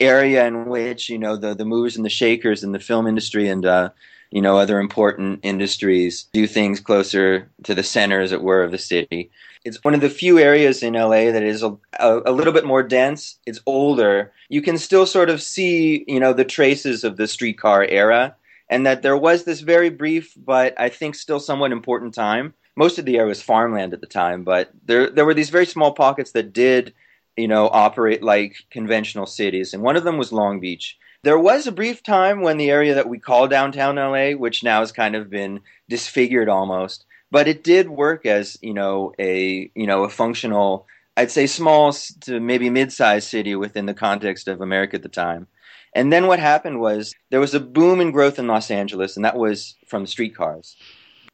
area 0.00 0.46
in 0.46 0.64
which 0.64 1.10
you 1.10 1.18
know 1.18 1.36
the 1.36 1.54
the 1.54 1.66
movers 1.66 1.96
and 1.96 2.06
the 2.06 2.10
shakers 2.10 2.64
in 2.64 2.72
the 2.72 2.80
film 2.80 3.06
industry 3.06 3.50
and 3.50 3.66
uh, 3.66 3.90
you 4.30 4.40
know 4.40 4.56
other 4.56 4.80
important 4.80 5.40
industries 5.42 6.24
do 6.32 6.46
things 6.46 6.80
closer 6.80 7.50
to 7.64 7.74
the 7.74 7.82
center, 7.82 8.20
as 8.20 8.32
it 8.32 8.42
were, 8.42 8.62
of 8.62 8.70
the 8.70 8.78
city. 8.78 9.30
It's 9.66 9.82
one 9.82 9.94
of 9.94 10.00
the 10.00 10.08
few 10.08 10.38
areas 10.38 10.82
in 10.84 10.94
LA 10.94 11.32
that 11.32 11.42
is 11.42 11.64
a, 11.64 11.76
a, 11.98 12.22
a, 12.26 12.32
little 12.32 12.52
bit 12.52 12.64
more 12.64 12.84
dense. 12.84 13.40
It's 13.46 13.58
older. 13.66 14.32
You 14.48 14.62
can 14.62 14.78
still 14.78 15.06
sort 15.06 15.28
of 15.28 15.42
see, 15.42 16.04
you 16.06 16.20
know, 16.20 16.32
the 16.32 16.44
traces 16.44 17.02
of 17.02 17.16
the 17.16 17.26
streetcar 17.26 17.84
era, 17.84 18.36
and 18.68 18.86
that 18.86 19.02
there 19.02 19.16
was 19.16 19.42
this 19.42 19.60
very 19.60 19.90
brief, 19.90 20.34
but 20.36 20.78
I 20.78 20.88
think 20.88 21.16
still 21.16 21.40
somewhat 21.40 21.72
important 21.72 22.14
time. 22.14 22.54
Most 22.76 22.98
of 22.98 23.06
the 23.06 23.16
area 23.16 23.28
was 23.28 23.42
farmland 23.42 23.92
at 23.92 24.00
the 24.00 24.06
time, 24.06 24.44
but 24.44 24.70
there 24.84 25.10
there 25.10 25.24
were 25.24 25.34
these 25.34 25.50
very 25.50 25.66
small 25.66 25.92
pockets 25.92 26.32
that 26.32 26.52
did, 26.52 26.94
you 27.36 27.48
know, 27.48 27.68
operate 27.72 28.22
like 28.22 28.66
conventional 28.70 29.26
cities, 29.26 29.74
and 29.74 29.82
one 29.82 29.96
of 29.96 30.04
them 30.04 30.16
was 30.16 30.32
Long 30.32 30.60
Beach. 30.60 30.96
There 31.24 31.38
was 31.38 31.66
a 31.66 31.72
brief 31.72 32.04
time 32.04 32.42
when 32.42 32.56
the 32.56 32.70
area 32.70 32.94
that 32.94 33.08
we 33.08 33.18
call 33.18 33.48
downtown 33.48 33.96
LA, 33.96 34.32
which 34.32 34.62
now 34.62 34.80
has 34.80 34.92
kind 34.92 35.16
of 35.16 35.30
been 35.30 35.60
disfigured 35.88 36.48
almost, 36.48 37.04
but 37.30 37.48
it 37.48 37.64
did 37.64 37.88
work 37.88 38.26
as 38.26 38.56
you 38.62 38.74
know 38.74 39.12
a 39.18 39.70
you 39.74 39.86
know 39.86 40.04
a 40.04 40.08
functional 40.08 40.86
I'd 41.16 41.30
say 41.30 41.46
small 41.46 41.92
to 42.22 42.40
maybe 42.40 42.68
mid-sized 42.68 43.28
city 43.28 43.54
within 43.54 43.86
the 43.86 43.94
context 43.94 44.48
of 44.48 44.60
America 44.60 44.96
at 44.96 45.02
the 45.02 45.08
time. 45.08 45.46
And 45.94 46.12
then 46.12 46.26
what 46.26 46.38
happened 46.38 46.78
was 46.78 47.14
there 47.30 47.40
was 47.40 47.54
a 47.54 47.60
boom 47.60 48.02
in 48.02 48.10
growth 48.10 48.38
in 48.38 48.46
Los 48.46 48.70
Angeles, 48.70 49.16
and 49.16 49.24
that 49.24 49.36
was 49.36 49.76
from 49.86 50.06
streetcars. 50.06 50.76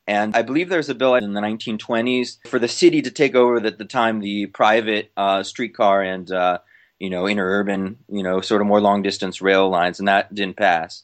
And 0.07 0.37
I 0.37 0.42
believe 0.42 0.68
there 0.68 0.78
was 0.78 0.88
a 0.88 0.94
bill 0.94 1.16
in 1.16 1.33
the 1.33 1.40
1920s 1.40 2.38
for 2.48 2.61
the 2.61 2.68
city 2.68 3.02
to 3.02 3.11
take 3.11 3.35
over 3.35 3.57
at 3.64 3.78
the 3.78 3.85
time 3.85 4.20
the 4.20 4.46
private 4.46 5.11
uh, 5.16 5.42
streetcar 5.42 6.02
and 6.02 6.31
uh, 6.31 6.59
you 7.00 7.11
know 7.11 7.24
interurban, 7.24 7.96
you 8.09 8.22
know, 8.22 8.40
sort 8.40 8.61
of 8.61 8.68
more 8.68 8.81
long 8.81 9.02
distance 9.02 9.42
rail 9.42 9.68
lines, 9.68 9.98
and 9.98 10.07
that 10.07 10.33
didn't 10.33 10.57
pass. 10.57 11.02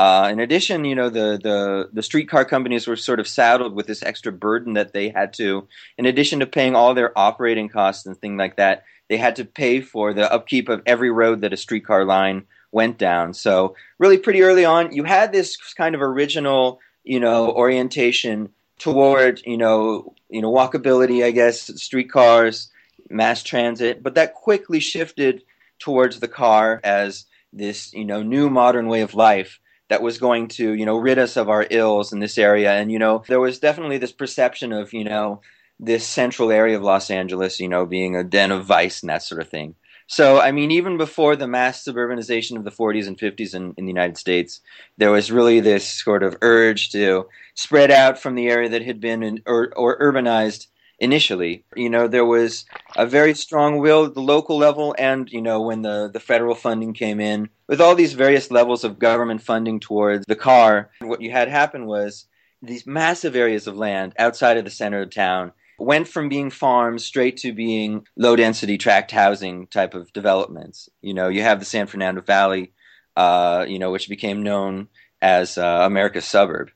Uh, 0.00 0.30
in 0.30 0.40
addition, 0.40 0.86
you 0.86 0.94
know, 0.94 1.10
the, 1.10 1.38
the, 1.42 1.90
the 1.92 2.02
streetcar 2.02 2.42
companies 2.46 2.86
were 2.86 2.96
sort 2.96 3.20
of 3.20 3.28
saddled 3.28 3.74
with 3.74 3.86
this 3.86 4.02
extra 4.02 4.32
burden 4.32 4.72
that 4.72 4.94
they 4.94 5.10
had 5.10 5.34
to, 5.34 5.68
in 5.98 6.06
addition 6.06 6.40
to 6.40 6.46
paying 6.46 6.74
all 6.74 6.94
their 6.94 7.12
operating 7.18 7.68
costs 7.68 8.06
and 8.06 8.18
things 8.18 8.38
like 8.38 8.56
that, 8.56 8.84
they 9.10 9.18
had 9.18 9.36
to 9.36 9.44
pay 9.44 9.82
for 9.82 10.14
the 10.14 10.32
upkeep 10.32 10.70
of 10.70 10.80
every 10.86 11.10
road 11.10 11.42
that 11.42 11.52
a 11.52 11.56
streetcar 11.58 12.06
line 12.06 12.46
went 12.72 12.96
down. 12.96 13.34
So 13.34 13.76
really 13.98 14.16
pretty 14.16 14.40
early 14.40 14.64
on, 14.64 14.90
you 14.90 15.04
had 15.04 15.32
this 15.32 15.58
kind 15.74 15.94
of 15.94 16.00
original, 16.00 16.80
you 17.04 17.20
know, 17.20 17.50
orientation 17.50 18.48
toward, 18.78 19.42
you 19.44 19.58
know, 19.58 20.14
you 20.30 20.40
know, 20.40 20.50
walkability, 20.50 21.22
I 21.22 21.30
guess, 21.30 21.60
streetcars, 21.78 22.70
mass 23.10 23.42
transit, 23.42 24.02
but 24.02 24.14
that 24.14 24.32
quickly 24.32 24.80
shifted 24.80 25.42
towards 25.78 26.20
the 26.20 26.28
car 26.28 26.80
as 26.82 27.26
this, 27.52 27.92
you 27.92 28.06
know, 28.06 28.22
new 28.22 28.48
modern 28.48 28.86
way 28.86 29.02
of 29.02 29.12
life 29.12 29.59
that 29.90 30.02
was 30.02 30.18
going 30.18 30.46
to, 30.46 30.72
you 30.72 30.86
know, 30.86 30.96
rid 30.96 31.18
us 31.18 31.36
of 31.36 31.50
our 31.50 31.66
ills 31.68 32.12
in 32.12 32.20
this 32.20 32.38
area. 32.38 32.72
And, 32.72 32.90
you 32.90 32.98
know, 32.98 33.24
there 33.26 33.40
was 33.40 33.58
definitely 33.58 33.98
this 33.98 34.12
perception 34.12 34.72
of, 34.72 34.92
you 34.92 35.04
know, 35.04 35.42
this 35.80 36.06
central 36.06 36.52
area 36.52 36.76
of 36.76 36.82
Los 36.82 37.10
Angeles, 37.10 37.58
you 37.58 37.68
know, 37.68 37.84
being 37.84 38.14
a 38.14 38.22
den 38.22 38.52
of 38.52 38.64
vice 38.64 39.02
and 39.02 39.10
that 39.10 39.24
sort 39.24 39.42
of 39.42 39.48
thing. 39.48 39.74
So, 40.06 40.40
I 40.40 40.52
mean, 40.52 40.70
even 40.70 40.96
before 40.96 41.34
the 41.34 41.48
mass 41.48 41.84
suburbanization 41.84 42.56
of 42.56 42.64
the 42.64 42.70
40s 42.70 43.08
and 43.08 43.18
50s 43.18 43.54
in, 43.54 43.74
in 43.76 43.84
the 43.84 43.92
United 43.92 44.16
States, 44.16 44.60
there 44.96 45.10
was 45.10 45.32
really 45.32 45.58
this 45.60 45.86
sort 45.86 46.22
of 46.22 46.36
urge 46.40 46.90
to 46.90 47.26
spread 47.54 47.90
out 47.90 48.18
from 48.18 48.36
the 48.36 48.48
area 48.48 48.68
that 48.68 48.82
had 48.82 49.00
been 49.00 49.22
in, 49.24 49.42
or, 49.44 49.72
or 49.76 49.98
urbanized 49.98 50.66
initially. 51.00 51.64
You 51.74 51.90
know, 51.90 52.06
there 52.06 52.24
was 52.24 52.64
a 52.94 53.06
very 53.06 53.34
strong 53.34 53.78
will 53.78 54.04
at 54.04 54.14
the 54.14 54.20
local 54.20 54.56
level, 54.58 54.94
and 54.98 55.28
you 55.30 55.42
know, 55.42 55.62
when 55.62 55.82
the 55.82 56.10
the 56.12 56.20
federal 56.20 56.54
funding 56.54 56.92
came 56.92 57.20
in, 57.20 57.48
with 57.70 57.80
all 57.80 57.94
these 57.94 58.14
various 58.14 58.50
levels 58.50 58.82
of 58.82 58.98
government 58.98 59.40
funding 59.40 59.78
towards 59.78 60.26
the 60.26 60.34
car, 60.34 60.90
what 61.02 61.22
you 61.22 61.30
had 61.30 61.46
happen 61.46 61.86
was 61.86 62.26
these 62.60 62.84
massive 62.84 63.36
areas 63.36 63.68
of 63.68 63.76
land 63.76 64.12
outside 64.18 64.56
of 64.56 64.64
the 64.64 64.70
center 64.72 65.02
of 65.02 65.14
town 65.14 65.52
went 65.78 66.08
from 66.08 66.28
being 66.28 66.50
farms 66.50 67.04
straight 67.04 67.36
to 67.36 67.52
being 67.52 68.04
low 68.16 68.34
density 68.34 68.76
tract 68.76 69.12
housing 69.12 69.68
type 69.68 69.94
of 69.94 70.12
developments. 70.12 70.88
You 71.00 71.14
know, 71.14 71.28
you 71.28 71.42
have 71.42 71.60
the 71.60 71.64
San 71.64 71.86
Fernando 71.86 72.22
Valley, 72.22 72.72
uh, 73.16 73.64
you 73.68 73.78
know, 73.78 73.92
which 73.92 74.08
became 74.08 74.42
known 74.42 74.88
as 75.22 75.56
uh, 75.56 75.82
America's 75.84 76.24
suburb. 76.24 76.72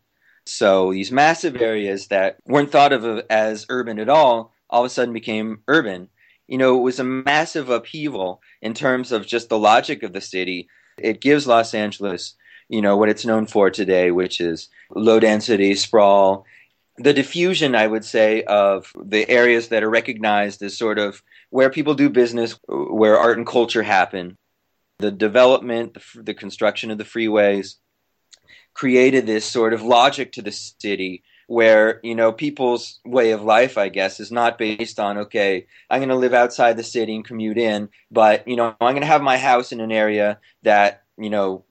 So 0.47 0.93
these 0.93 1.11
massive 1.11 1.61
areas 1.61 2.07
that 2.07 2.37
weren't 2.47 2.71
thought 2.71 2.93
of 2.93 3.05
as 3.29 3.67
urban 3.69 3.99
at 3.99 4.09
all, 4.09 4.55
all 4.71 4.85
of 4.85 4.87
a 4.87 4.91
sudden 4.91 5.13
became 5.13 5.59
urban. 5.67 6.09
You 6.47 6.59
know, 6.59 6.79
it 6.79 6.83
was 6.83 7.01
a 7.01 7.05
massive 7.05 7.69
upheaval 7.69 8.41
in 8.63 8.75
terms 8.75 9.11
of 9.11 9.27
just 9.27 9.49
the 9.49 9.59
logic 9.59 10.05
of 10.05 10.13
the 10.13 10.21
city. 10.21 10.69
It 10.99 11.21
gives 11.21 11.47
Los 11.47 11.75
Angeles, 11.75 12.35
you 12.69 12.83
know, 12.83 12.97
what 12.97 13.09
it's 13.09 13.25
known 13.25 13.47
for 13.47 13.71
today, 13.71 14.11
which 14.11 14.41
is 14.41 14.69
low 14.95 15.21
density, 15.21 15.75
sprawl, 15.75 16.47
the 16.97 17.13
diffusion, 17.13 17.75
I 17.75 17.87
would 17.87 18.05
say, 18.05 18.45
of 18.45 18.93
the 18.95 19.29
areas 19.29 19.69
that 19.69 19.83
are 19.83 19.91
recognized 19.91 20.63
as 20.63 20.79
sort 20.79 20.99
of 20.99 21.23
where 21.51 21.71
people 21.71 21.95
do 21.95 22.09
business, 22.09 22.59
where 22.69 23.19
art 23.19 23.37
and 23.37 23.47
culture 23.47 23.83
happen. 23.83 24.39
The 25.01 25.11
development, 25.11 25.95
the, 25.95 26.23
the 26.23 26.35
construction 26.35 26.91
of 26.91 26.99
the 26.99 27.05
freeways, 27.05 27.77
created 28.75 29.27
this 29.27 29.45
sort 29.45 29.73
of 29.73 29.83
logic 29.83 30.33
to 30.33 30.43
the 30.43 30.53
city 30.53 31.25
where 31.47 32.01
you 32.03 32.15
know 32.15 32.33
people's 32.33 33.01
way 33.05 33.33
of 33.33 33.43
life 33.43 33.77
i 33.79 33.89
guess 33.89 34.21
is 34.21 34.33
not 34.33 34.59
based 34.59 34.99
on 34.99 35.19
okay 35.19 35.67
i'm 35.91 36.01
going 36.01 36.09
to 36.09 36.17
live 36.17 36.35
outside 36.35 36.77
the 36.77 36.83
city 36.83 37.15
and 37.15 37.25
commute 37.25 37.59
in 37.59 37.89
but 38.11 38.47
you 38.49 38.57
know 38.57 38.75
i'm 38.81 38.93
going 38.93 39.01
to 39.01 39.07
have 39.07 39.23
my 39.23 39.37
house 39.37 39.73
in 39.73 39.81
an 39.81 39.93
area 39.93 40.39
that 40.63 41.03
you 41.19 41.31
know 41.31 41.65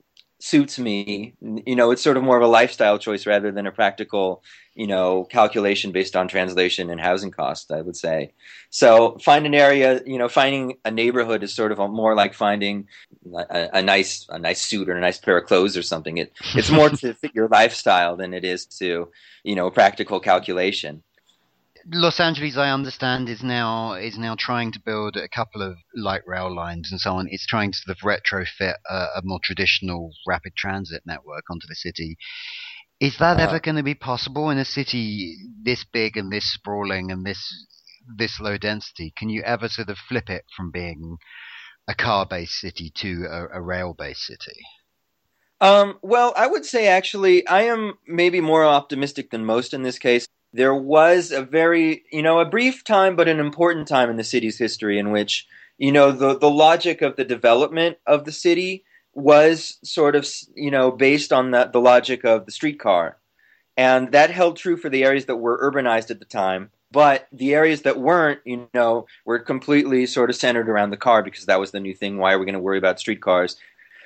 suits 0.44 0.78
me 0.78 1.32
you 1.40 1.74
know 1.74 1.90
it's 1.90 2.02
sort 2.02 2.18
of 2.18 2.22
more 2.22 2.36
of 2.36 2.42
a 2.42 2.46
lifestyle 2.46 2.98
choice 2.98 3.24
rather 3.24 3.50
than 3.50 3.66
a 3.66 3.72
practical 3.72 4.42
you 4.74 4.86
know 4.86 5.24
calculation 5.24 5.90
based 5.90 6.14
on 6.14 6.28
translation 6.28 6.90
and 6.90 7.00
housing 7.00 7.30
costs 7.30 7.70
i 7.70 7.80
would 7.80 7.96
say. 7.96 8.30
So 8.68 9.16
find 9.22 9.46
an 9.46 9.54
area 9.54 10.02
you 10.04 10.18
know 10.18 10.28
finding 10.28 10.76
a 10.84 10.90
neighborhood 10.90 11.42
is 11.42 11.54
sort 11.54 11.72
of 11.72 11.78
a, 11.78 11.88
more 11.88 12.14
like 12.14 12.34
finding 12.34 12.88
a, 13.34 13.70
a, 13.74 13.82
nice 13.82 14.26
a 14.28 14.38
nice 14.38 14.60
suit 14.60 14.90
or 14.90 14.96
a 14.96 15.00
nice 15.00 15.16
pair 15.16 15.38
of 15.38 15.46
clothes 15.46 15.78
or 15.78 15.82
something. 15.82 16.18
It, 16.18 16.32
it's 16.54 16.70
more 16.70 16.90
to 17.00 17.14
fit 17.14 17.34
your 17.34 17.48
lifestyle 17.48 18.14
than 18.14 18.34
it 18.34 18.44
is 18.44 18.66
to 18.80 19.08
you 19.44 19.54
know 19.54 19.70
practical 19.70 20.20
calculation 20.20 21.02
Los 21.92 22.18
Angeles, 22.18 22.56
I 22.56 22.70
understand, 22.70 23.28
is 23.28 23.42
now 23.42 23.94
is 23.94 24.16
now 24.16 24.36
trying 24.38 24.72
to 24.72 24.80
build 24.80 25.16
a 25.16 25.28
couple 25.28 25.62
of 25.62 25.76
light 25.94 26.22
rail 26.26 26.54
lines 26.54 26.90
and 26.90 27.00
so 27.00 27.14
on. 27.14 27.26
It's 27.30 27.46
trying 27.46 27.72
to 27.72 27.78
sort 27.78 27.96
of 27.96 28.02
retrofit 28.02 28.74
a, 28.88 28.94
a 28.94 29.20
more 29.22 29.40
traditional 29.42 30.10
rapid 30.26 30.54
transit 30.56 31.02
network 31.04 31.44
onto 31.50 31.66
the 31.68 31.74
city. 31.74 32.16
Is 33.00 33.18
that 33.18 33.38
uh, 33.38 33.42
ever 33.42 33.60
going 33.60 33.76
to 33.76 33.82
be 33.82 33.94
possible 33.94 34.50
in 34.50 34.58
a 34.58 34.64
city 34.64 35.36
this 35.62 35.84
big 35.84 36.16
and 36.16 36.32
this 36.32 36.50
sprawling 36.52 37.10
and 37.10 37.24
this 37.24 37.66
this 38.16 38.40
low 38.40 38.56
density? 38.56 39.12
Can 39.16 39.28
you 39.28 39.42
ever 39.42 39.68
sort 39.68 39.90
of 39.90 39.98
flip 39.98 40.30
it 40.30 40.44
from 40.56 40.70
being 40.70 41.18
a 41.86 41.94
car-based 41.94 42.54
city 42.54 42.90
to 42.96 43.26
a, 43.30 43.58
a 43.58 43.62
rail-based 43.62 44.22
city? 44.22 44.60
Um, 45.60 45.98
well, 46.02 46.32
I 46.36 46.46
would 46.46 46.64
say 46.64 46.86
actually, 46.86 47.46
I 47.46 47.62
am 47.62 47.94
maybe 48.06 48.40
more 48.40 48.64
optimistic 48.64 49.30
than 49.30 49.44
most 49.44 49.74
in 49.74 49.82
this 49.82 49.98
case. 49.98 50.26
There 50.54 50.74
was 50.74 51.32
a 51.32 51.42
very, 51.42 52.04
you 52.10 52.22
know, 52.22 52.38
a 52.38 52.48
brief 52.48 52.84
time, 52.84 53.16
but 53.16 53.28
an 53.28 53.40
important 53.40 53.88
time 53.88 54.08
in 54.08 54.16
the 54.16 54.24
city's 54.24 54.56
history 54.56 54.98
in 54.98 55.10
which, 55.10 55.46
you 55.76 55.92
know, 55.92 56.12
the 56.12 56.38
the 56.38 56.50
logic 56.50 57.02
of 57.02 57.16
the 57.16 57.24
development 57.24 57.98
of 58.06 58.24
the 58.24 58.32
city 58.32 58.84
was 59.12 59.78
sort 59.84 60.16
of 60.16 60.26
you 60.54 60.70
know 60.70 60.90
based 60.90 61.32
on 61.32 61.50
the, 61.50 61.68
the 61.72 61.80
logic 61.80 62.24
of 62.24 62.46
the 62.46 62.52
streetcar. 62.52 63.18
And 63.76 64.12
that 64.12 64.30
held 64.30 64.56
true 64.56 64.76
for 64.76 64.88
the 64.88 65.04
areas 65.04 65.26
that 65.26 65.36
were 65.36 65.70
urbanized 65.70 66.10
at 66.10 66.20
the 66.20 66.24
time 66.24 66.70
but 66.94 67.26
the 67.32 67.54
areas 67.54 67.82
that 67.82 67.98
weren't 67.98 68.38
you 68.44 68.68
know 68.72 69.04
were 69.24 69.40
completely 69.40 70.06
sort 70.06 70.30
of 70.30 70.36
centered 70.36 70.68
around 70.68 70.90
the 70.90 70.96
car 70.96 71.24
because 71.24 71.46
that 71.46 71.58
was 71.58 71.72
the 71.72 71.80
new 71.80 71.92
thing. 71.92 72.18
Why 72.18 72.32
are 72.32 72.38
we 72.38 72.46
going 72.46 72.54
to 72.54 72.60
worry 72.60 72.78
about 72.78 73.00
streetcars? 73.00 73.56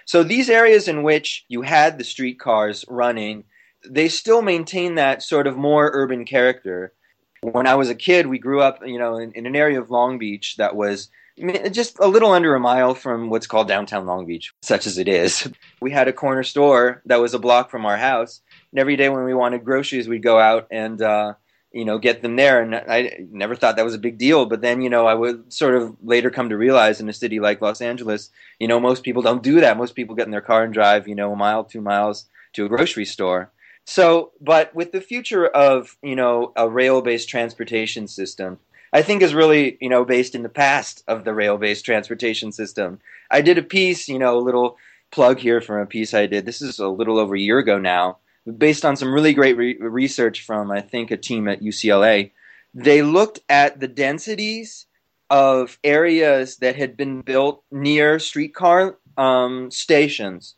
So 0.07 0.23
these 0.23 0.49
areas 0.49 0.89
in 0.89 1.03
which 1.03 1.45
you 1.49 1.61
had 1.61 1.99
the 1.99 2.05
streetcars 2.05 2.87
running 2.89 3.45
they 3.89 4.09
still 4.09 4.43
maintain 4.43 4.95
that 4.95 5.23
sort 5.23 5.47
of 5.47 5.57
more 5.57 5.91
urban 5.93 6.25
character 6.25 6.93
when 7.43 7.67
i 7.67 7.75
was 7.75 7.89
a 7.89 7.95
kid 7.95 8.27
we 8.27 8.39
grew 8.39 8.61
up 8.61 8.81
you 8.85 8.99
know 8.99 9.17
in, 9.17 9.33
in 9.33 9.47
an 9.47 9.57
area 9.57 9.81
of 9.81 9.91
long 9.91 10.19
beach 10.19 10.57
that 10.57 10.75
was 10.75 11.09
just 11.71 11.99
a 12.01 12.09
little 12.09 12.33
under 12.33 12.55
a 12.55 12.61
mile 12.61 12.95
from 12.95 13.31
what's 13.31 13.47
called 13.47 13.69
downtown 13.69 14.07
Long 14.07 14.27
Beach, 14.27 14.53
such 14.63 14.87
as 14.87 14.99
it 14.99 15.09
is. 15.09 15.49
We 15.81 15.93
had 15.93 16.09
a 16.09 16.13
corner 16.13 16.43
store 16.43 17.03
that 17.07 17.21
was 17.21 17.35
a 17.35 17.39
block 17.39 17.71
from 17.71 17.87
our 17.87 17.97
house, 17.97 18.41
and 18.73 18.81
every 18.81 18.97
day 18.97 19.09
when 19.09 19.25
we 19.25 19.33
wanted 19.33 19.65
groceries, 19.65 20.09
we'd 20.09 20.25
go 20.25 20.41
out 20.41 20.67
and 20.73 21.01
uh, 21.01 21.35
you 21.71 21.85
know 21.85 21.99
get 21.99 22.21
them 22.21 22.35
there. 22.35 22.61
And 22.61 22.75
I 22.75 23.25
never 23.31 23.55
thought 23.55 23.77
that 23.77 23.85
was 23.85 23.95
a 23.95 23.99
big 23.99 24.19
deal, 24.19 24.45
but 24.45 24.61
then 24.61 24.83
you 24.83 24.91
know 24.91 25.07
I 25.07 25.15
would 25.15 25.53
sort 25.53 25.77
of 25.77 25.97
later 26.03 26.31
come 26.31 26.49
to 26.49 26.57
realize 26.57 27.01
in 27.01 27.09
a 27.09 27.13
city 27.13 27.39
like 27.39 27.63
Los 27.63 27.81
Angeles, 27.81 28.31
you 28.59 28.67
know 28.67 28.81
most 28.81 29.05
people 29.05 29.23
don't 29.23 29.43
do 29.43 29.61
that. 29.61 29.77
Most 29.77 29.95
people 29.95 30.17
get 30.17 30.27
in 30.27 30.33
their 30.33 30.41
car 30.41 30.65
and 30.65 30.75
drive 30.75 31.07
you 31.07 31.15
know 31.15 31.33
a 31.33 31.37
mile, 31.37 31.63
two 31.63 31.81
miles 31.81 32.27
to 32.55 32.65
a 32.65 32.69
grocery 32.69 33.05
store. 33.05 33.53
So, 33.91 34.33
but 34.39 34.75
with 34.75 34.93
the 34.93 35.01
future 35.01 35.47
of 35.47 35.97
you 36.03 36.15
know 36.15 36.53
a 36.57 36.69
rail-based 36.69 37.27
transportation 37.27 38.07
system, 38.07 38.59
I 38.93 39.01
think 39.01 39.23
is 39.23 39.33
really, 39.33 39.79
you 39.81 39.89
know, 39.89 40.05
based 40.05 40.35
in 40.35 40.43
the 40.43 40.51
past 40.51 41.03
of 41.09 41.25
the 41.25 41.33
rail-based 41.33 41.87
transportation 41.87 42.53
system. 42.53 43.01
I 43.31 43.41
did 43.41 43.57
a 43.57 43.63
piece, 43.63 44.07
you 44.07 44.19
know, 44.19 44.37
a 44.37 44.45
little 44.45 44.77
plug 45.11 45.39
here 45.39 45.63
from 45.63 45.81
a 45.81 45.87
piece 45.87 46.13
I 46.13 46.27
did. 46.27 46.45
This 46.45 46.61
is 46.61 46.79
a 46.79 46.87
little 46.87 47.19
over 47.19 47.35
a 47.35 47.41
year 47.41 47.59
ago 47.59 47.79
now, 47.79 48.19
based 48.59 48.85
on 48.85 48.95
some 48.95 49.11
really 49.11 49.33
great 49.33 49.57
re- 49.57 49.79
research 49.81 50.43
from 50.45 50.71
I 50.71 50.83
think 50.83 51.11
a 51.11 51.17
team 51.17 51.49
at 51.49 51.63
UCLA. 51.63 52.33
They 52.75 53.01
looked 53.01 53.41
at 53.49 53.81
the 53.81 53.89
densities 53.89 54.85
of 55.31 55.79
areas 55.83 56.59
that 56.59 56.77
had 56.77 56.95
been 56.95 57.23
built 57.23 57.65
near 57.71 58.19
streetcar 58.19 58.99
um, 59.17 59.71
stations 59.71 60.57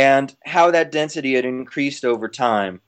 and 0.00 0.34
how 0.46 0.70
that 0.70 0.90
density 0.90 1.34
had 1.34 1.44
increased 1.44 2.06
over 2.06 2.26
time. 2.26 2.80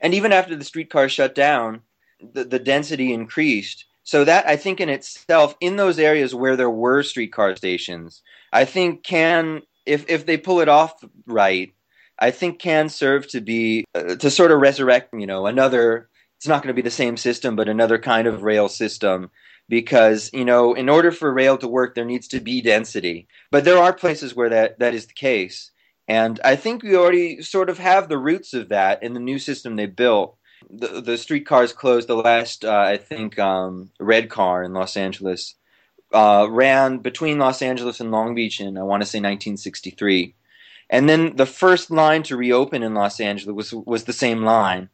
And 0.00 0.14
even 0.14 0.32
after 0.32 0.54
the 0.54 0.64
streetcar 0.64 1.08
shut 1.08 1.34
down, 1.34 1.82
the, 2.20 2.44
the 2.44 2.60
density 2.60 3.12
increased. 3.12 3.86
So 4.04 4.22
that 4.24 4.46
I 4.46 4.56
think 4.56 4.80
in 4.80 4.88
itself, 4.88 5.56
in 5.60 5.74
those 5.74 5.98
areas 5.98 6.32
where 6.32 6.56
there 6.56 6.70
were 6.70 7.02
streetcar 7.02 7.56
stations, 7.56 8.22
I 8.52 8.64
think 8.64 9.02
can 9.02 9.62
if 9.86 10.08
if 10.08 10.24
they 10.24 10.36
pull 10.36 10.60
it 10.60 10.68
off 10.68 11.04
right, 11.26 11.74
I 12.16 12.30
think 12.30 12.60
can 12.60 12.88
serve 12.88 13.26
to 13.28 13.40
be 13.40 13.84
uh, 13.94 14.14
to 14.14 14.30
sort 14.30 14.52
of 14.52 14.60
resurrect, 14.60 15.12
you 15.12 15.26
know, 15.26 15.46
another. 15.46 16.08
It's 16.38 16.48
not 16.48 16.62
going 16.62 16.74
to 16.74 16.80
be 16.80 16.88
the 16.88 16.90
same 16.90 17.16
system, 17.16 17.54
but 17.56 17.68
another 17.68 17.98
kind 17.98 18.26
of 18.26 18.44
rail 18.44 18.68
system 18.68 19.30
because 19.68 20.30
you 20.32 20.44
know 20.44 20.74
in 20.74 20.88
order 20.88 21.12
for 21.12 21.32
rail 21.32 21.58
to 21.58 21.68
work 21.68 21.94
there 21.94 22.04
needs 22.04 22.28
to 22.28 22.40
be 22.40 22.60
density 22.60 23.28
but 23.50 23.64
there 23.64 23.78
are 23.78 23.92
places 23.92 24.34
where 24.34 24.48
that 24.48 24.78
that 24.80 24.94
is 24.94 25.06
the 25.06 25.12
case 25.12 25.70
and 26.10 26.40
i 26.44 26.54
think 26.56 26.82
we 26.82 26.96
already 26.96 27.40
sort 27.42 27.70
of 27.70 27.78
have 27.78 28.08
the 28.08 28.18
roots 28.18 28.52
of 28.54 28.68
that 28.68 29.02
in 29.02 29.14
the 29.14 29.20
new 29.20 29.38
system 29.38 29.76
they 29.76 29.86
built 29.86 30.36
the 30.68 31.00
the 31.00 31.16
streetcars 31.16 31.72
closed. 31.72 32.08
The 32.08 32.16
last, 32.16 32.64
uh, 32.64 32.70
I 32.70 32.96
think, 32.96 33.38
um, 33.38 33.90
red 33.98 34.28
car 34.28 34.62
in 34.62 34.72
Los 34.72 34.96
Angeles 34.96 35.54
uh, 36.12 36.46
ran 36.50 36.98
between 36.98 37.38
Los 37.38 37.62
Angeles 37.62 38.00
and 38.00 38.10
Long 38.10 38.34
Beach 38.34 38.60
in 38.60 38.76
I 38.76 38.82
want 38.82 39.02
to 39.02 39.06
say 39.06 39.18
1963, 39.18 40.34
and 40.90 41.08
then 41.08 41.36
the 41.36 41.46
first 41.46 41.90
line 41.90 42.22
to 42.24 42.36
reopen 42.36 42.82
in 42.82 42.94
Los 42.94 43.20
Angeles 43.20 43.54
was 43.54 43.72
was 43.72 44.04
the 44.04 44.12
same 44.12 44.42
line. 44.42 44.88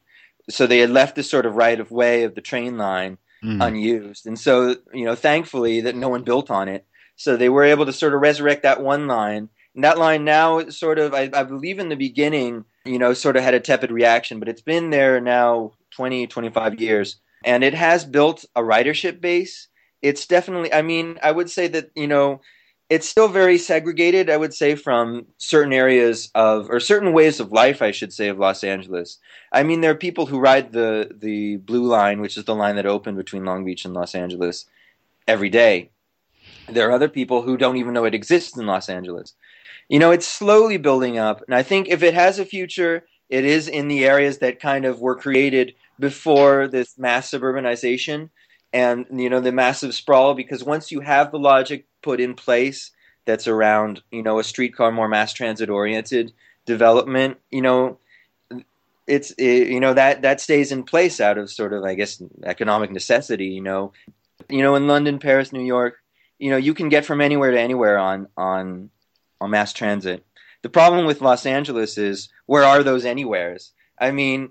So 0.48 0.66
they 0.66 0.79
had 0.79 0.90
left 0.90 1.16
this 1.16 1.29
sort 1.29 1.46
of 1.46 1.57
right 1.57 1.81
of 1.81 1.90
way 1.90 2.22
of 2.22 2.37
the 2.37 2.40
train 2.40 2.79
line 2.79 3.18
mm. 3.42 3.64
unused, 3.64 4.26
and 4.26 4.38
so 4.38 4.76
you 4.92 5.05
know, 5.05 5.14
thankfully 5.14 5.81
that 5.83 5.96
no 5.96 6.09
one 6.09 6.22
built 6.22 6.50
on 6.50 6.68
it. 6.68 6.87
So 7.16 7.37
they 7.37 7.48
were 7.48 7.64
able 7.64 7.87
to 7.87 7.92
sort 7.92 8.14
of 8.14 8.20
resurrect 8.20 8.62
that 8.62 8.83
one 8.83 9.07
line. 9.07 9.48
That 9.76 9.98
line 9.98 10.24
now, 10.24 10.68
sort 10.70 10.98
of, 10.98 11.12
I, 11.12 11.28
I 11.32 11.42
believe 11.42 11.78
in 11.78 11.90
the 11.90 11.96
beginning, 11.96 12.64
you 12.86 12.98
know, 12.98 13.12
sort 13.12 13.36
of 13.36 13.42
had 13.42 13.54
a 13.54 13.60
tepid 13.60 13.90
reaction, 13.90 14.38
but 14.38 14.48
it's 14.48 14.62
been 14.62 14.90
there 14.90 15.20
now 15.20 15.72
20, 15.90 16.26
25 16.26 16.80
years. 16.80 17.16
And 17.44 17.62
it 17.62 17.74
has 17.74 18.04
built 18.04 18.44
a 18.56 18.62
ridership 18.62 19.20
base. 19.20 19.68
It's 20.00 20.26
definitely, 20.26 20.72
I 20.72 20.82
mean, 20.82 21.18
I 21.22 21.30
would 21.30 21.50
say 21.50 21.68
that, 21.68 21.90
you 21.94 22.06
know, 22.06 22.40
it's 22.88 23.08
still 23.08 23.28
very 23.28 23.58
segregated, 23.58 24.30
I 24.30 24.36
would 24.36 24.54
say, 24.54 24.76
from 24.76 25.26
certain 25.38 25.72
areas 25.72 26.30
of, 26.34 26.70
or 26.70 26.80
certain 26.80 27.12
ways 27.12 27.40
of 27.40 27.52
life, 27.52 27.82
I 27.82 27.90
should 27.90 28.12
say, 28.12 28.28
of 28.28 28.38
Los 28.38 28.64
Angeles. 28.64 29.18
I 29.52 29.62
mean, 29.62 29.80
there 29.80 29.90
are 29.90 29.96
people 29.96 30.26
who 30.26 30.38
ride 30.38 30.72
the, 30.72 31.10
the 31.14 31.56
Blue 31.56 31.84
Line, 31.84 32.20
which 32.20 32.38
is 32.38 32.44
the 32.44 32.54
line 32.54 32.76
that 32.76 32.86
opened 32.86 33.16
between 33.16 33.44
Long 33.44 33.64
Beach 33.64 33.84
and 33.84 33.92
Los 33.92 34.14
Angeles, 34.14 34.66
every 35.26 35.50
day. 35.50 35.90
There 36.68 36.88
are 36.88 36.92
other 36.92 37.08
people 37.08 37.42
who 37.42 37.56
don't 37.56 37.76
even 37.76 37.92
know 37.92 38.04
it 38.04 38.14
exists 38.14 38.56
in 38.56 38.66
Los 38.66 38.88
Angeles 38.88 39.34
you 39.88 39.99
know, 39.99 40.11
it's 40.11 40.27
slowly 40.27 40.77
building 40.77 41.18
up. 41.18 41.42
And 41.46 41.55
I 41.55 41.62
think 41.62 41.88
if 41.88 42.03
it 42.03 42.14
has 42.14 42.38
a 42.38 42.44
future, 42.44 43.07
it 43.29 43.44
is 43.44 43.68
in 43.68 43.88
the 43.88 44.05
areas 44.05 44.38
that 44.38 44.61
kind 44.61 44.85
of 44.85 45.01
were 45.01 45.16
created 45.16 45.75
before 45.99 46.68
this 46.68 46.99
mass 46.99 47.31
suburbanization 47.31 48.31
and, 48.72 49.07
you 49.12 49.31
know, 49.31 49.40
the 49.40 49.53
massive 49.53 49.94
sprawl. 49.94 50.35
Because 50.35 50.64
once 50.64 50.90
you 50.90 51.01
have 51.01 51.31
the 51.31 51.38
logic 51.38 51.87
put 52.03 52.20
in 52.20 52.35
place 52.35 52.90
that's 53.25 53.49
around, 53.49 54.03
you 54.11 54.22
know, 54.22 54.38
a 54.38 54.44
streetcar, 54.44 54.92
more 54.92 55.09
mass 55.09 55.33
transit 55.33 55.70
oriented 55.70 56.33
development, 56.66 57.38
you 57.51 57.62
know, 57.62 57.99
it's 59.07 59.31
it, 59.38 59.68
you 59.68 59.81
know 59.81 59.94
that 59.94 60.22
that 60.22 60.40
stays 60.40 60.72
in 60.72 60.83
place 60.83 61.20
out 61.20 61.38
of 61.38 61.51
sort 61.51 61.72
of 61.72 61.85
I 61.85 61.94
guess 61.94 62.20
economic 62.44 62.90
necessity. 62.90 63.46
You 63.46 63.62
know, 63.62 63.92
you 64.49 64.62
know 64.62 64.75
in 64.75 64.88
London, 64.88 65.18
Paris, 65.18 65.53
New 65.53 65.64
York, 65.64 66.03
you 66.38 66.51
know 66.51 66.57
you 66.57 66.75
can 66.75 66.88
get 66.88 67.05
from 67.05 67.20
anywhere 67.20 67.53
to 67.53 67.61
anywhere 67.61 67.99
on 67.99 68.29
on 68.37 68.90
on 69.40 69.51
mass 69.51 69.72
transit. 69.72 70.25
The 70.62 70.68
problem 70.68 71.07
with 71.07 71.20
Los 71.20 71.46
Angeles 71.46 71.99
is 71.99 72.29
where 72.46 72.64
are 72.64 72.83
those 72.83 73.05
anywheres? 73.05 73.72
I 73.99 74.11
mean, 74.11 74.51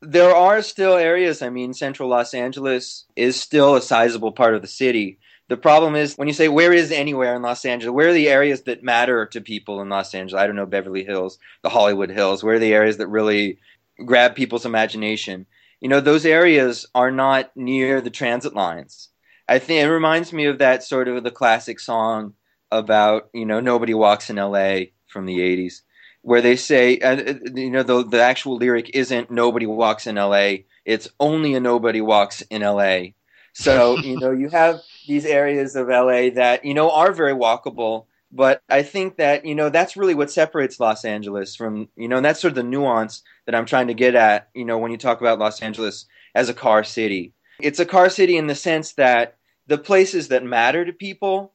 there 0.00 0.34
are 0.34 0.62
still 0.62 0.96
areas. 0.96 1.42
I 1.42 1.50
mean, 1.50 1.72
central 1.72 2.08
Los 2.08 2.34
Angeles 2.34 3.06
is 3.16 3.40
still 3.40 3.74
a 3.74 3.82
sizable 3.82 4.32
part 4.32 4.54
of 4.54 4.62
the 4.62 4.68
city. 4.68 5.18
The 5.48 5.56
problem 5.56 5.94
is 5.94 6.16
when 6.16 6.28
you 6.28 6.34
say 6.34 6.48
where 6.48 6.72
is 6.72 6.90
anywhere 6.90 7.34
in 7.34 7.42
Los 7.42 7.64
Angeles, 7.64 7.92
where 7.92 8.08
are 8.08 8.14
the 8.14 8.28
areas 8.28 8.62
that 8.62 8.82
matter 8.82 9.26
to 9.26 9.40
people 9.40 9.80
in 9.80 9.88
Los 9.88 10.14
Angeles? 10.14 10.40
I 10.40 10.46
don't 10.46 10.56
know, 10.56 10.66
Beverly 10.66 11.04
Hills, 11.04 11.38
the 11.62 11.68
Hollywood 11.68 12.10
Hills, 12.10 12.42
where 12.42 12.56
are 12.56 12.58
the 12.58 12.74
areas 12.74 12.96
that 12.96 13.08
really 13.08 13.58
grab 14.04 14.34
people's 14.34 14.66
imagination? 14.66 15.46
You 15.80 15.88
know, 15.88 16.00
those 16.00 16.24
areas 16.24 16.86
are 16.94 17.10
not 17.10 17.54
near 17.56 18.00
the 18.00 18.10
transit 18.10 18.54
lines. 18.54 19.10
I 19.46 19.58
think 19.58 19.82
it 19.82 19.90
reminds 19.90 20.32
me 20.32 20.46
of 20.46 20.58
that 20.58 20.82
sort 20.82 21.08
of 21.08 21.22
the 21.22 21.30
classic 21.30 21.78
song 21.78 22.32
about 22.78 23.30
you 23.32 23.46
know 23.46 23.60
nobody 23.60 23.94
walks 23.94 24.30
in 24.30 24.38
L.A. 24.38 24.92
from 25.06 25.26
the 25.26 25.38
'80s. 25.38 25.82
where 26.22 26.40
they 26.40 26.56
say, 26.56 26.98
uh, 26.98 27.34
you 27.54 27.70
know, 27.70 27.82
the 27.82 28.04
the 28.04 28.22
actual 28.22 28.56
lyric 28.56 28.90
isn't 28.94 29.30
"Nobody 29.30 29.66
walks 29.66 30.06
in 30.06 30.18
L.A." 30.18 30.66
It's 30.84 31.08
only 31.18 31.54
a 31.54 31.60
nobody 31.60 32.00
walks 32.00 32.42
in 32.42 32.62
L.A. 32.62 33.14
So 33.54 33.98
you 34.02 34.18
know, 34.18 34.32
you 34.32 34.48
have 34.50 34.80
these 35.06 35.24
areas 35.24 35.76
of 35.76 35.88
LA 35.88 36.30
that 36.34 36.64
you 36.64 36.74
know 36.74 36.90
are 36.90 37.12
very 37.12 37.34
walkable. 37.34 38.06
But 38.30 38.62
I 38.68 38.82
think 38.82 39.16
that 39.16 39.44
you 39.44 39.54
know 39.54 39.70
that's 39.70 39.96
really 39.96 40.14
what 40.14 40.30
separates 40.30 40.80
Los 40.80 41.04
Angeles 41.04 41.56
from 41.56 41.88
you 41.96 42.08
know, 42.08 42.16
and 42.16 42.24
that's 42.24 42.40
sort 42.40 42.50
of 42.50 42.56
the 42.56 42.62
nuance 42.64 43.22
that 43.46 43.54
I'm 43.54 43.66
trying 43.66 43.86
to 43.86 43.94
get 43.94 44.14
at. 44.14 44.48
You 44.54 44.64
know, 44.64 44.78
when 44.78 44.90
you 44.90 44.98
talk 44.98 45.20
about 45.20 45.38
Los 45.38 45.62
Angeles 45.62 46.06
as 46.34 46.48
a 46.48 46.54
car 46.54 46.84
city, 46.84 47.32
it's 47.60 47.78
a 47.78 47.86
car 47.86 48.10
city 48.10 48.36
in 48.36 48.48
the 48.48 48.54
sense 48.54 48.92
that 48.94 49.36
the 49.66 49.78
places 49.78 50.28
that 50.28 50.44
matter 50.44 50.84
to 50.84 50.92
people 50.92 51.53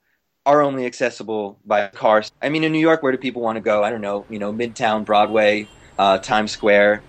are 0.50 0.64
only 0.64 0.86
accessible 0.86 1.60
by 1.66 1.88
cars. 1.90 2.32
I 2.42 2.50
mean, 2.50 2.64
in 2.66 2.74
New 2.74 2.80
York, 2.80 3.04
where 3.04 3.12
do 3.14 3.20
people 3.20 3.42
want 3.44 3.58
to 3.58 3.62
go? 3.62 3.84
I 3.84 3.92
don't 3.92 4.02
know. 4.02 4.28
You 4.30 4.40
know, 4.40 4.54
Midtown, 4.54 5.06
Broadway, 5.06 5.72
uh, 5.98 6.20
Times 6.20 6.52
Square. 6.54 7.06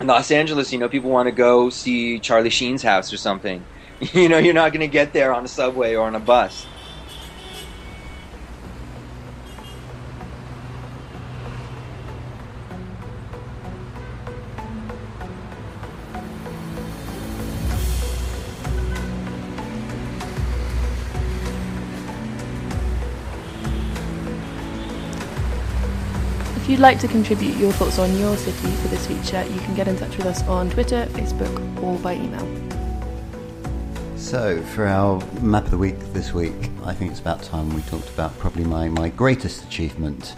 In 0.00 0.08
Los 0.08 0.30
Angeles, 0.30 0.72
you 0.72 0.78
know, 0.78 0.88
people 0.90 1.10
want 1.10 1.28
to 1.28 1.32
go 1.32 1.70
see 1.70 2.20
Charlie 2.20 2.50
Sheen's 2.50 2.82
house 2.84 3.12
or 3.12 3.18
something. 3.18 3.66
You 4.14 4.28
know, 4.28 4.38
you're 4.38 4.54
not 4.54 4.72
going 4.72 4.80
to 4.82 4.88
get 4.88 5.14
there 5.14 5.32
on 5.34 5.44
a 5.44 5.48
subway 5.48 5.94
or 5.94 6.06
on 6.06 6.16
a 6.16 6.20
bus. 6.20 6.73
You'd 26.74 26.80
like 26.80 26.98
to 26.98 27.06
contribute 27.06 27.56
your 27.56 27.70
thoughts 27.70 28.00
on 28.00 28.18
your 28.18 28.36
city 28.36 28.68
for 28.82 28.88
this 28.88 29.06
feature, 29.06 29.44
you 29.44 29.60
can 29.60 29.76
get 29.76 29.86
in 29.86 29.96
touch 29.96 30.16
with 30.16 30.26
us 30.26 30.42
on 30.48 30.68
Twitter, 30.70 31.06
Facebook, 31.12 31.80
or 31.80 31.96
by 32.00 32.14
email. 32.14 32.44
So, 34.16 34.60
for 34.60 34.84
our 34.84 35.24
map 35.40 35.66
of 35.66 35.70
the 35.70 35.78
week 35.78 35.96
this 36.12 36.34
week, 36.34 36.70
I 36.82 36.92
think 36.92 37.12
it's 37.12 37.20
about 37.20 37.44
time 37.44 37.72
we 37.72 37.82
talked 37.82 38.08
about 38.08 38.36
probably 38.40 38.64
my, 38.64 38.88
my 38.88 39.08
greatest 39.08 39.62
achievement 39.62 40.34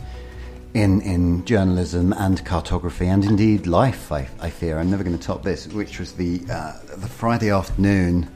in 0.74 1.00
in 1.00 1.42
journalism 1.46 2.12
and 2.12 2.44
cartography, 2.44 3.06
and 3.06 3.24
indeed 3.24 3.66
life. 3.66 4.12
I, 4.12 4.28
I 4.38 4.50
fear 4.50 4.78
I'm 4.78 4.90
never 4.90 5.04
going 5.04 5.16
to 5.16 5.26
top 5.26 5.42
this, 5.42 5.66
which 5.68 5.98
was 5.98 6.12
the 6.12 6.42
uh, 6.50 6.78
the 6.98 7.08
Friday 7.08 7.48
afternoon 7.48 8.28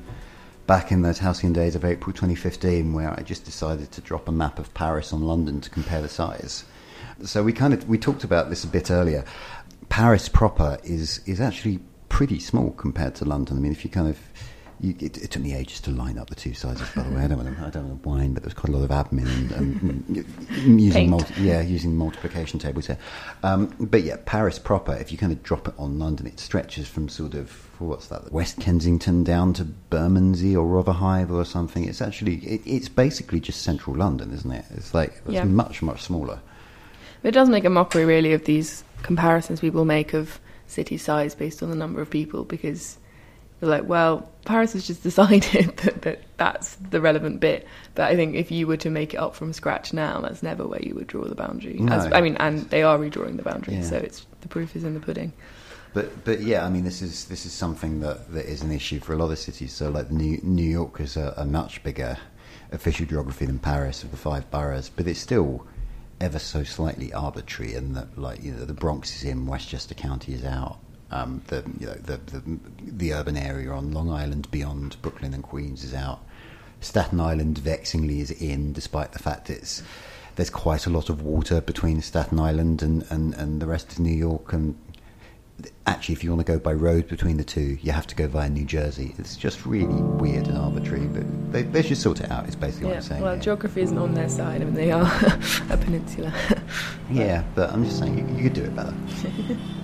back 0.67 0.91
in 0.91 1.03
those 1.03 1.19
halcyon 1.19 1.53
days 1.53 1.75
of 1.75 1.85
April 1.85 2.15
2015, 2.15 2.95
where 2.95 3.11
I 3.11 3.23
just 3.23 3.45
decided 3.45 3.93
to 3.93 4.01
drop 4.01 4.27
a 4.27 4.33
map 4.33 4.59
of 4.59 4.73
Paris 4.73 5.13
on 5.13 5.21
London 5.21 5.61
to 5.61 5.69
compare 5.69 6.01
the 6.01 6.09
size. 6.09 6.65
So 7.25 7.43
we 7.43 7.53
kind 7.53 7.75
of 7.75 7.89
we 7.89 7.99
talked 7.99 8.25
about 8.25 8.51
this 8.51 8.65
a 8.65 8.69
bit 8.69 8.91
earlier. 8.91 9.25
Paris 9.89 10.29
proper 10.29 10.79
is 10.85 11.21
is 11.27 11.41
actually 11.41 11.81
pretty 12.09 12.39
small 12.39 12.73
compared 12.73 13.15
to 13.17 13.25
London. 13.25 13.57
I 13.57 13.61
mean, 13.61 13.73
if 13.73 13.85
you 13.85 13.91
kind 13.91 14.09
of 14.09 14.19
you, 14.81 14.95
it, 14.99 15.19
it, 15.19 15.31
took 15.31 15.43
me 15.43 15.55
ages 15.55 15.81
to 15.83 15.91
line 15.91 16.17
up 16.19 16.31
the 16.31 16.35
two 16.35 16.55
sizes. 16.55 16.89
By 16.97 17.03
the 17.03 17.15
way, 17.15 17.23
I 17.23 17.29
don't 17.29 17.45
want 17.45 17.57
to, 17.57 17.65
I 17.65 17.71
don't 17.71 17.89
want 17.89 18.03
to 18.03 18.09
whine, 18.09 18.33
but 18.33 18.43
there's 18.43 18.55
quite 18.55 18.73
a 18.73 18.77
lot 18.77 18.83
of 18.83 18.91
admin 18.91 19.27
and, 19.27 19.53
and 19.53 20.81
using 20.81 21.11
multi, 21.11 21.35
yeah 21.43 21.61
using 21.61 21.95
multiplication 21.95 22.59
tables 22.59 22.87
here. 22.87 22.99
Um, 23.43 23.75
but 23.79 24.03
yeah, 24.03 24.17
Paris 24.25 24.59
proper. 24.59 24.95
If 24.95 25.13
you 25.13 25.19
kind 25.19 25.33
of 25.33 25.43
drop 25.43 25.69
it 25.69 25.75
on 25.79 25.99
London, 25.99 26.27
it 26.27 26.41
stretches 26.41 26.89
from 26.89 27.09
sort 27.09 27.35
of 27.35 27.51
what's 27.79 28.07
that 28.07 28.33
West 28.33 28.59
Kensington 28.61 29.23
down 29.23 29.53
to 29.55 29.65
Bermondsey 29.65 30.57
or 30.57 30.67
Rotherhithe 30.67 31.31
or 31.31 31.45
something. 31.45 31.85
It's 31.85 32.01
actually 32.01 32.37
it, 32.37 32.63
it's 32.65 32.89
basically 32.89 33.41
just 33.41 33.63
central 33.63 33.97
London, 33.97 34.33
isn't 34.33 34.51
it? 34.51 34.65
It's 34.71 34.95
like 34.95 35.21
it's 35.27 35.35
Yeah. 35.35 35.45
much 35.45 35.83
much 35.83 36.03
smaller. 36.03 36.41
It 37.23 37.33
does 37.33 37.49
make 37.49 37.65
a 37.65 37.71
mockery, 37.71 38.05
really, 38.05 38.33
of 38.33 38.45
these 38.45 38.85
comparisons 39.03 39.61
people 39.61 39.85
make 39.85 40.15
of 40.15 40.41
city 40.67 40.97
size 40.97 41.35
based 41.35 41.63
on 41.63 41.71
the 41.71 41.77
number 41.77 42.01
of 42.01 42.09
people 42.11 42.45
because 42.45 42.99
you're 43.61 43.71
like, 43.71 43.87
well, 43.89 44.31
Paris 44.45 44.73
has 44.73 44.87
just 44.87 45.03
decided 45.11 45.77
that, 45.79 46.03
that 46.03 46.23
that's 46.37 46.77
the 46.77 47.01
relevant 47.01 47.41
bit. 47.41 47.67
But 47.95 48.05
I 48.11 48.17
think 48.17 48.35
if 48.37 48.51
you 48.51 48.67
were 48.67 48.77
to 48.79 48.91
make 48.91 49.15
it 49.15 49.19
up 49.19 49.35
from 49.35 49.53
scratch 49.53 49.93
now, 49.93 50.21
that's 50.21 50.43
never 50.43 50.67
where 50.67 50.81
you 50.83 50.95
would 50.95 51.07
draw 51.09 51.25
the 51.25 51.35
boundary. 51.35 51.75
No. 51.75 51.93
As, 51.93 52.13
I 52.13 52.21
mean, 52.21 52.37
and 52.37 52.61
they 52.71 52.83
are 52.83 52.99
redrawing 52.99 53.37
the 53.37 53.43
boundary, 53.43 53.75
Yeah. 53.77 53.83
so 53.83 53.97
it's 53.97 54.27
the 54.41 54.49
proof 54.49 54.75
is 54.77 54.85
in 54.85 54.95
the 54.95 55.01
pudding. 55.01 55.33
But 55.93 56.25
but 56.25 56.41
yeah, 56.41 56.65
I 56.65 56.71
mean 56.71 56.85
this 56.85 57.03
is 57.03 57.25
this 57.25 57.45
is 57.45 57.53
something 57.53 58.01
that, 58.01 58.33
that 58.33 58.47
is 58.47 58.63
an 58.63 58.71
issue 58.71 59.01
for 59.01 59.13
a 59.13 59.17
lot 59.17 59.33
of 59.33 59.39
cities. 59.39 59.73
So 59.73 59.91
like 59.91 60.11
New 60.11 60.39
New 60.43 60.63
York 60.71 61.01
is 61.01 61.17
a, 61.17 61.35
a 61.37 61.45
much 61.45 61.83
bigger 61.83 62.17
official 62.71 63.07
geography 63.07 63.47
than 63.47 63.59
Paris 63.59 64.05
of 64.05 64.13
the 64.13 64.17
five 64.17 64.49
boroughs, 64.53 64.89
but 64.89 65.09
it's 65.09 65.19
still 65.19 65.67
ever 66.21 66.39
so 66.39 66.65
slightly 66.65 67.13
arbitrary 67.13 67.75
in 67.75 67.95
that 67.95 68.19
like 68.19 68.43
you 68.43 68.53
know 68.53 68.65
the 68.65 68.75
Bronx 68.75 69.17
is 69.17 69.25
in, 69.25 69.47
Westchester 69.47 69.95
County 69.95 70.35
is 70.35 70.45
out. 70.45 70.79
Um, 71.11 71.43
the 71.49 71.65
you 71.79 71.87
know 71.87 71.95
the, 71.95 72.19
the 72.19 72.59
the 72.83 73.15
urban 73.15 73.37
area 73.37 73.71
on 73.71 73.93
Long 73.93 74.11
Island 74.11 74.51
beyond 74.51 75.01
Brooklyn 75.03 75.35
and 75.35 75.43
Queens 75.43 75.85
is 75.85 75.95
out. 75.95 76.21
Staten 76.81 77.21
Island 77.21 77.59
vexingly 77.59 78.21
is 78.21 78.31
in, 78.31 78.73
despite 78.73 79.13
the 79.13 79.19
fact 79.19 79.51
it's 79.51 79.83
there's 80.37 80.51
quite 80.51 80.87
a 80.87 80.91
lot 80.91 81.11
of 81.11 81.23
water 81.23 81.61
between 81.61 82.01
Staten 82.01 82.39
Island 82.39 82.83
and, 82.83 83.05
and, 83.11 83.35
and 83.35 83.61
the 83.61 83.67
rest 83.67 83.93
of 83.93 83.99
New 83.99 84.15
York. 84.15 84.53
And 84.53 84.75
actually, 85.87 86.15
if 86.15 86.25
you 86.25 86.31
want 86.31 86.47
to 86.47 86.53
go 86.53 86.59
by 86.59 86.73
road 86.73 87.09
between 87.09 87.37
the 87.37 87.45
two, 87.45 87.79
you 87.83 87.93
have 87.93 88.07
to 88.09 88.15
go 88.15 88.29
via 88.29 88.49
New 88.49 88.65
Jersey. 88.65 89.15
It's 89.19 89.37
just 89.37 89.67
really 89.67 89.95
weird 89.95 90.47
and 90.47 90.59
arbitrary, 90.59 91.07
but 91.07 91.53
they, 91.53 91.63
they 91.63 91.83
should 91.83 91.97
sort 91.97 92.21
it 92.21 92.31
out. 92.31 92.49
Is 92.49 92.57
basically 92.57 92.89
what 92.89 92.97
I'm 92.97 93.03
saying. 93.03 93.23
well, 93.23 93.35
here. 93.35 93.43
geography 93.43 93.83
isn't 93.83 93.99
on 93.99 94.15
their 94.15 94.29
side. 94.29 94.63
I 94.63 94.65
mean, 94.65 94.75
they 94.75 94.93
are 94.93 95.03
a 95.71 95.77
peninsula. 95.77 96.33
yeah, 97.11 97.45
but 97.55 97.73
I'm 97.73 97.85
just 97.85 97.99
saying 97.99 98.19
you, 98.19 98.37
you 98.37 98.43
could 98.45 98.55
do 98.55 98.65
it 98.65 98.75
better. 98.75 98.95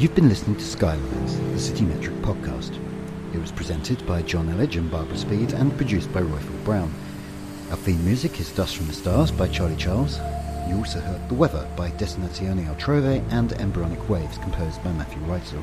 You've 0.00 0.14
been 0.14 0.30
listening 0.30 0.56
to 0.56 0.64
Skylines, 0.64 1.36
the 1.52 1.58
City 1.58 1.84
Metric 1.84 2.16
podcast. 2.22 2.74
It 3.34 3.38
was 3.38 3.52
presented 3.52 4.06
by 4.06 4.22
Jonn 4.22 4.48
Elledge 4.48 4.76
and 4.76 4.90
Barbara 4.90 5.18
Speed 5.18 5.52
and 5.52 5.76
produced 5.76 6.10
by 6.10 6.22
Roifield 6.22 6.64
Brown. 6.64 6.90
Our 7.68 7.76
theme 7.76 8.02
music 8.02 8.40
is 8.40 8.50
Dust 8.50 8.78
from 8.78 8.86
the 8.86 8.94
Stars 8.94 9.30
by 9.30 9.46
Charlie 9.48 9.76
Charles. 9.76 10.16
You 10.66 10.76
also 10.76 11.00
heard 11.00 11.28
The 11.28 11.34
Weather 11.34 11.68
by 11.76 11.90
Destinazione 11.90 12.74
Altrove 12.74 13.22
and 13.30 13.52
Embryonic 13.52 14.08
Waves 14.08 14.38
composed 14.38 14.82
by 14.82 14.90
Matthew 14.92 15.20
Reitzel. 15.24 15.62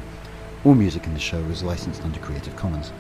All 0.65 0.75
music 0.75 1.07
in 1.07 1.15
the 1.15 1.19
show 1.19 1.39
is 1.45 1.63
licensed 1.63 2.03
under 2.03 2.19
Creative 2.19 2.55
Commons. 2.55 2.91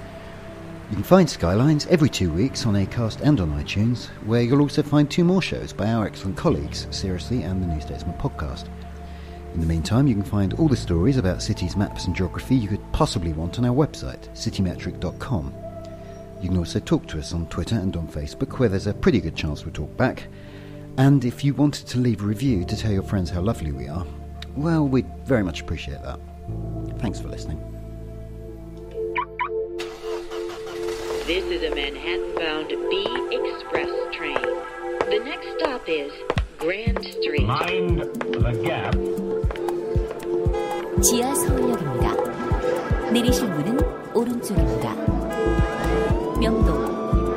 You 0.89 0.95
can 0.95 1.03
find 1.03 1.29
Skylines 1.29 1.85
every 1.85 2.09
two 2.09 2.31
weeks 2.31 2.65
on 2.65 2.73
Acast 2.73 3.21
and 3.21 3.39
on 3.39 3.63
iTunes, 3.63 4.07
where 4.25 4.41
you'll 4.41 4.61
also 4.61 4.81
find 4.81 5.07
two 5.07 5.23
more 5.23 5.43
shows 5.43 5.71
by 5.71 5.85
our 5.85 6.07
excellent 6.07 6.35
colleagues, 6.35 6.87
Seriously 6.89 7.43
and 7.43 7.61
the 7.61 7.67
New 7.67 7.79
Statesman 7.79 8.17
podcast. 8.17 8.69
In 9.57 9.61
the 9.61 9.73
meantime, 9.73 10.05
you 10.05 10.13
can 10.13 10.23
find 10.23 10.53
all 10.53 10.67
the 10.67 10.77
stories 10.77 11.17
about 11.17 11.41
cities, 11.41 11.75
maps, 11.75 12.05
and 12.05 12.15
geography 12.15 12.55
you 12.55 12.67
could 12.67 12.91
possibly 12.91 13.33
want 13.33 13.57
on 13.57 13.65
our 13.65 13.73
website, 13.73 14.29
citymetric.com. 14.35 15.51
You 16.43 16.49
can 16.49 16.59
also 16.59 16.79
talk 16.79 17.07
to 17.07 17.17
us 17.17 17.33
on 17.33 17.47
Twitter 17.47 17.73
and 17.73 17.97
on 17.97 18.07
Facebook, 18.07 18.59
where 18.59 18.69
there's 18.69 18.85
a 18.85 18.93
pretty 18.93 19.19
good 19.19 19.35
chance 19.35 19.65
we'll 19.65 19.73
talk 19.73 19.97
back. 19.97 20.27
And 20.99 21.25
if 21.25 21.43
you 21.43 21.55
wanted 21.55 21.87
to 21.87 21.97
leave 21.97 22.21
a 22.21 22.25
review 22.25 22.65
to 22.65 22.77
tell 22.77 22.91
your 22.91 23.01
friends 23.01 23.31
how 23.31 23.41
lovely 23.41 23.71
we 23.71 23.87
are, 23.87 24.05
well, 24.55 24.87
we'd 24.87 25.09
very 25.25 25.43
much 25.43 25.61
appreciate 25.61 26.03
that. 26.03 26.19
Thanks 26.99 27.19
for 27.19 27.27
listening. 27.27 27.57
This 31.25 31.45
is 31.45 31.63
a 31.63 31.73
Manhattan-bound 31.73 32.69
B 32.91 33.07
Express 33.31 33.89
train. 34.13 34.35
The 35.09 35.19
next 35.25 35.47
stop 35.57 35.89
is 35.89 36.13
Grand 36.59 37.03
Street. 37.03 37.47
Mind 37.47 38.01
the 38.01 38.61
gap. 38.63 39.26
지하 41.01 41.33
서울역입니다. 41.35 42.15
내리실 43.11 43.47
문은 43.49 43.77
오른쪽입니다. 44.15 44.95
명동, 46.39 46.83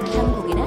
한국이나 0.07 0.67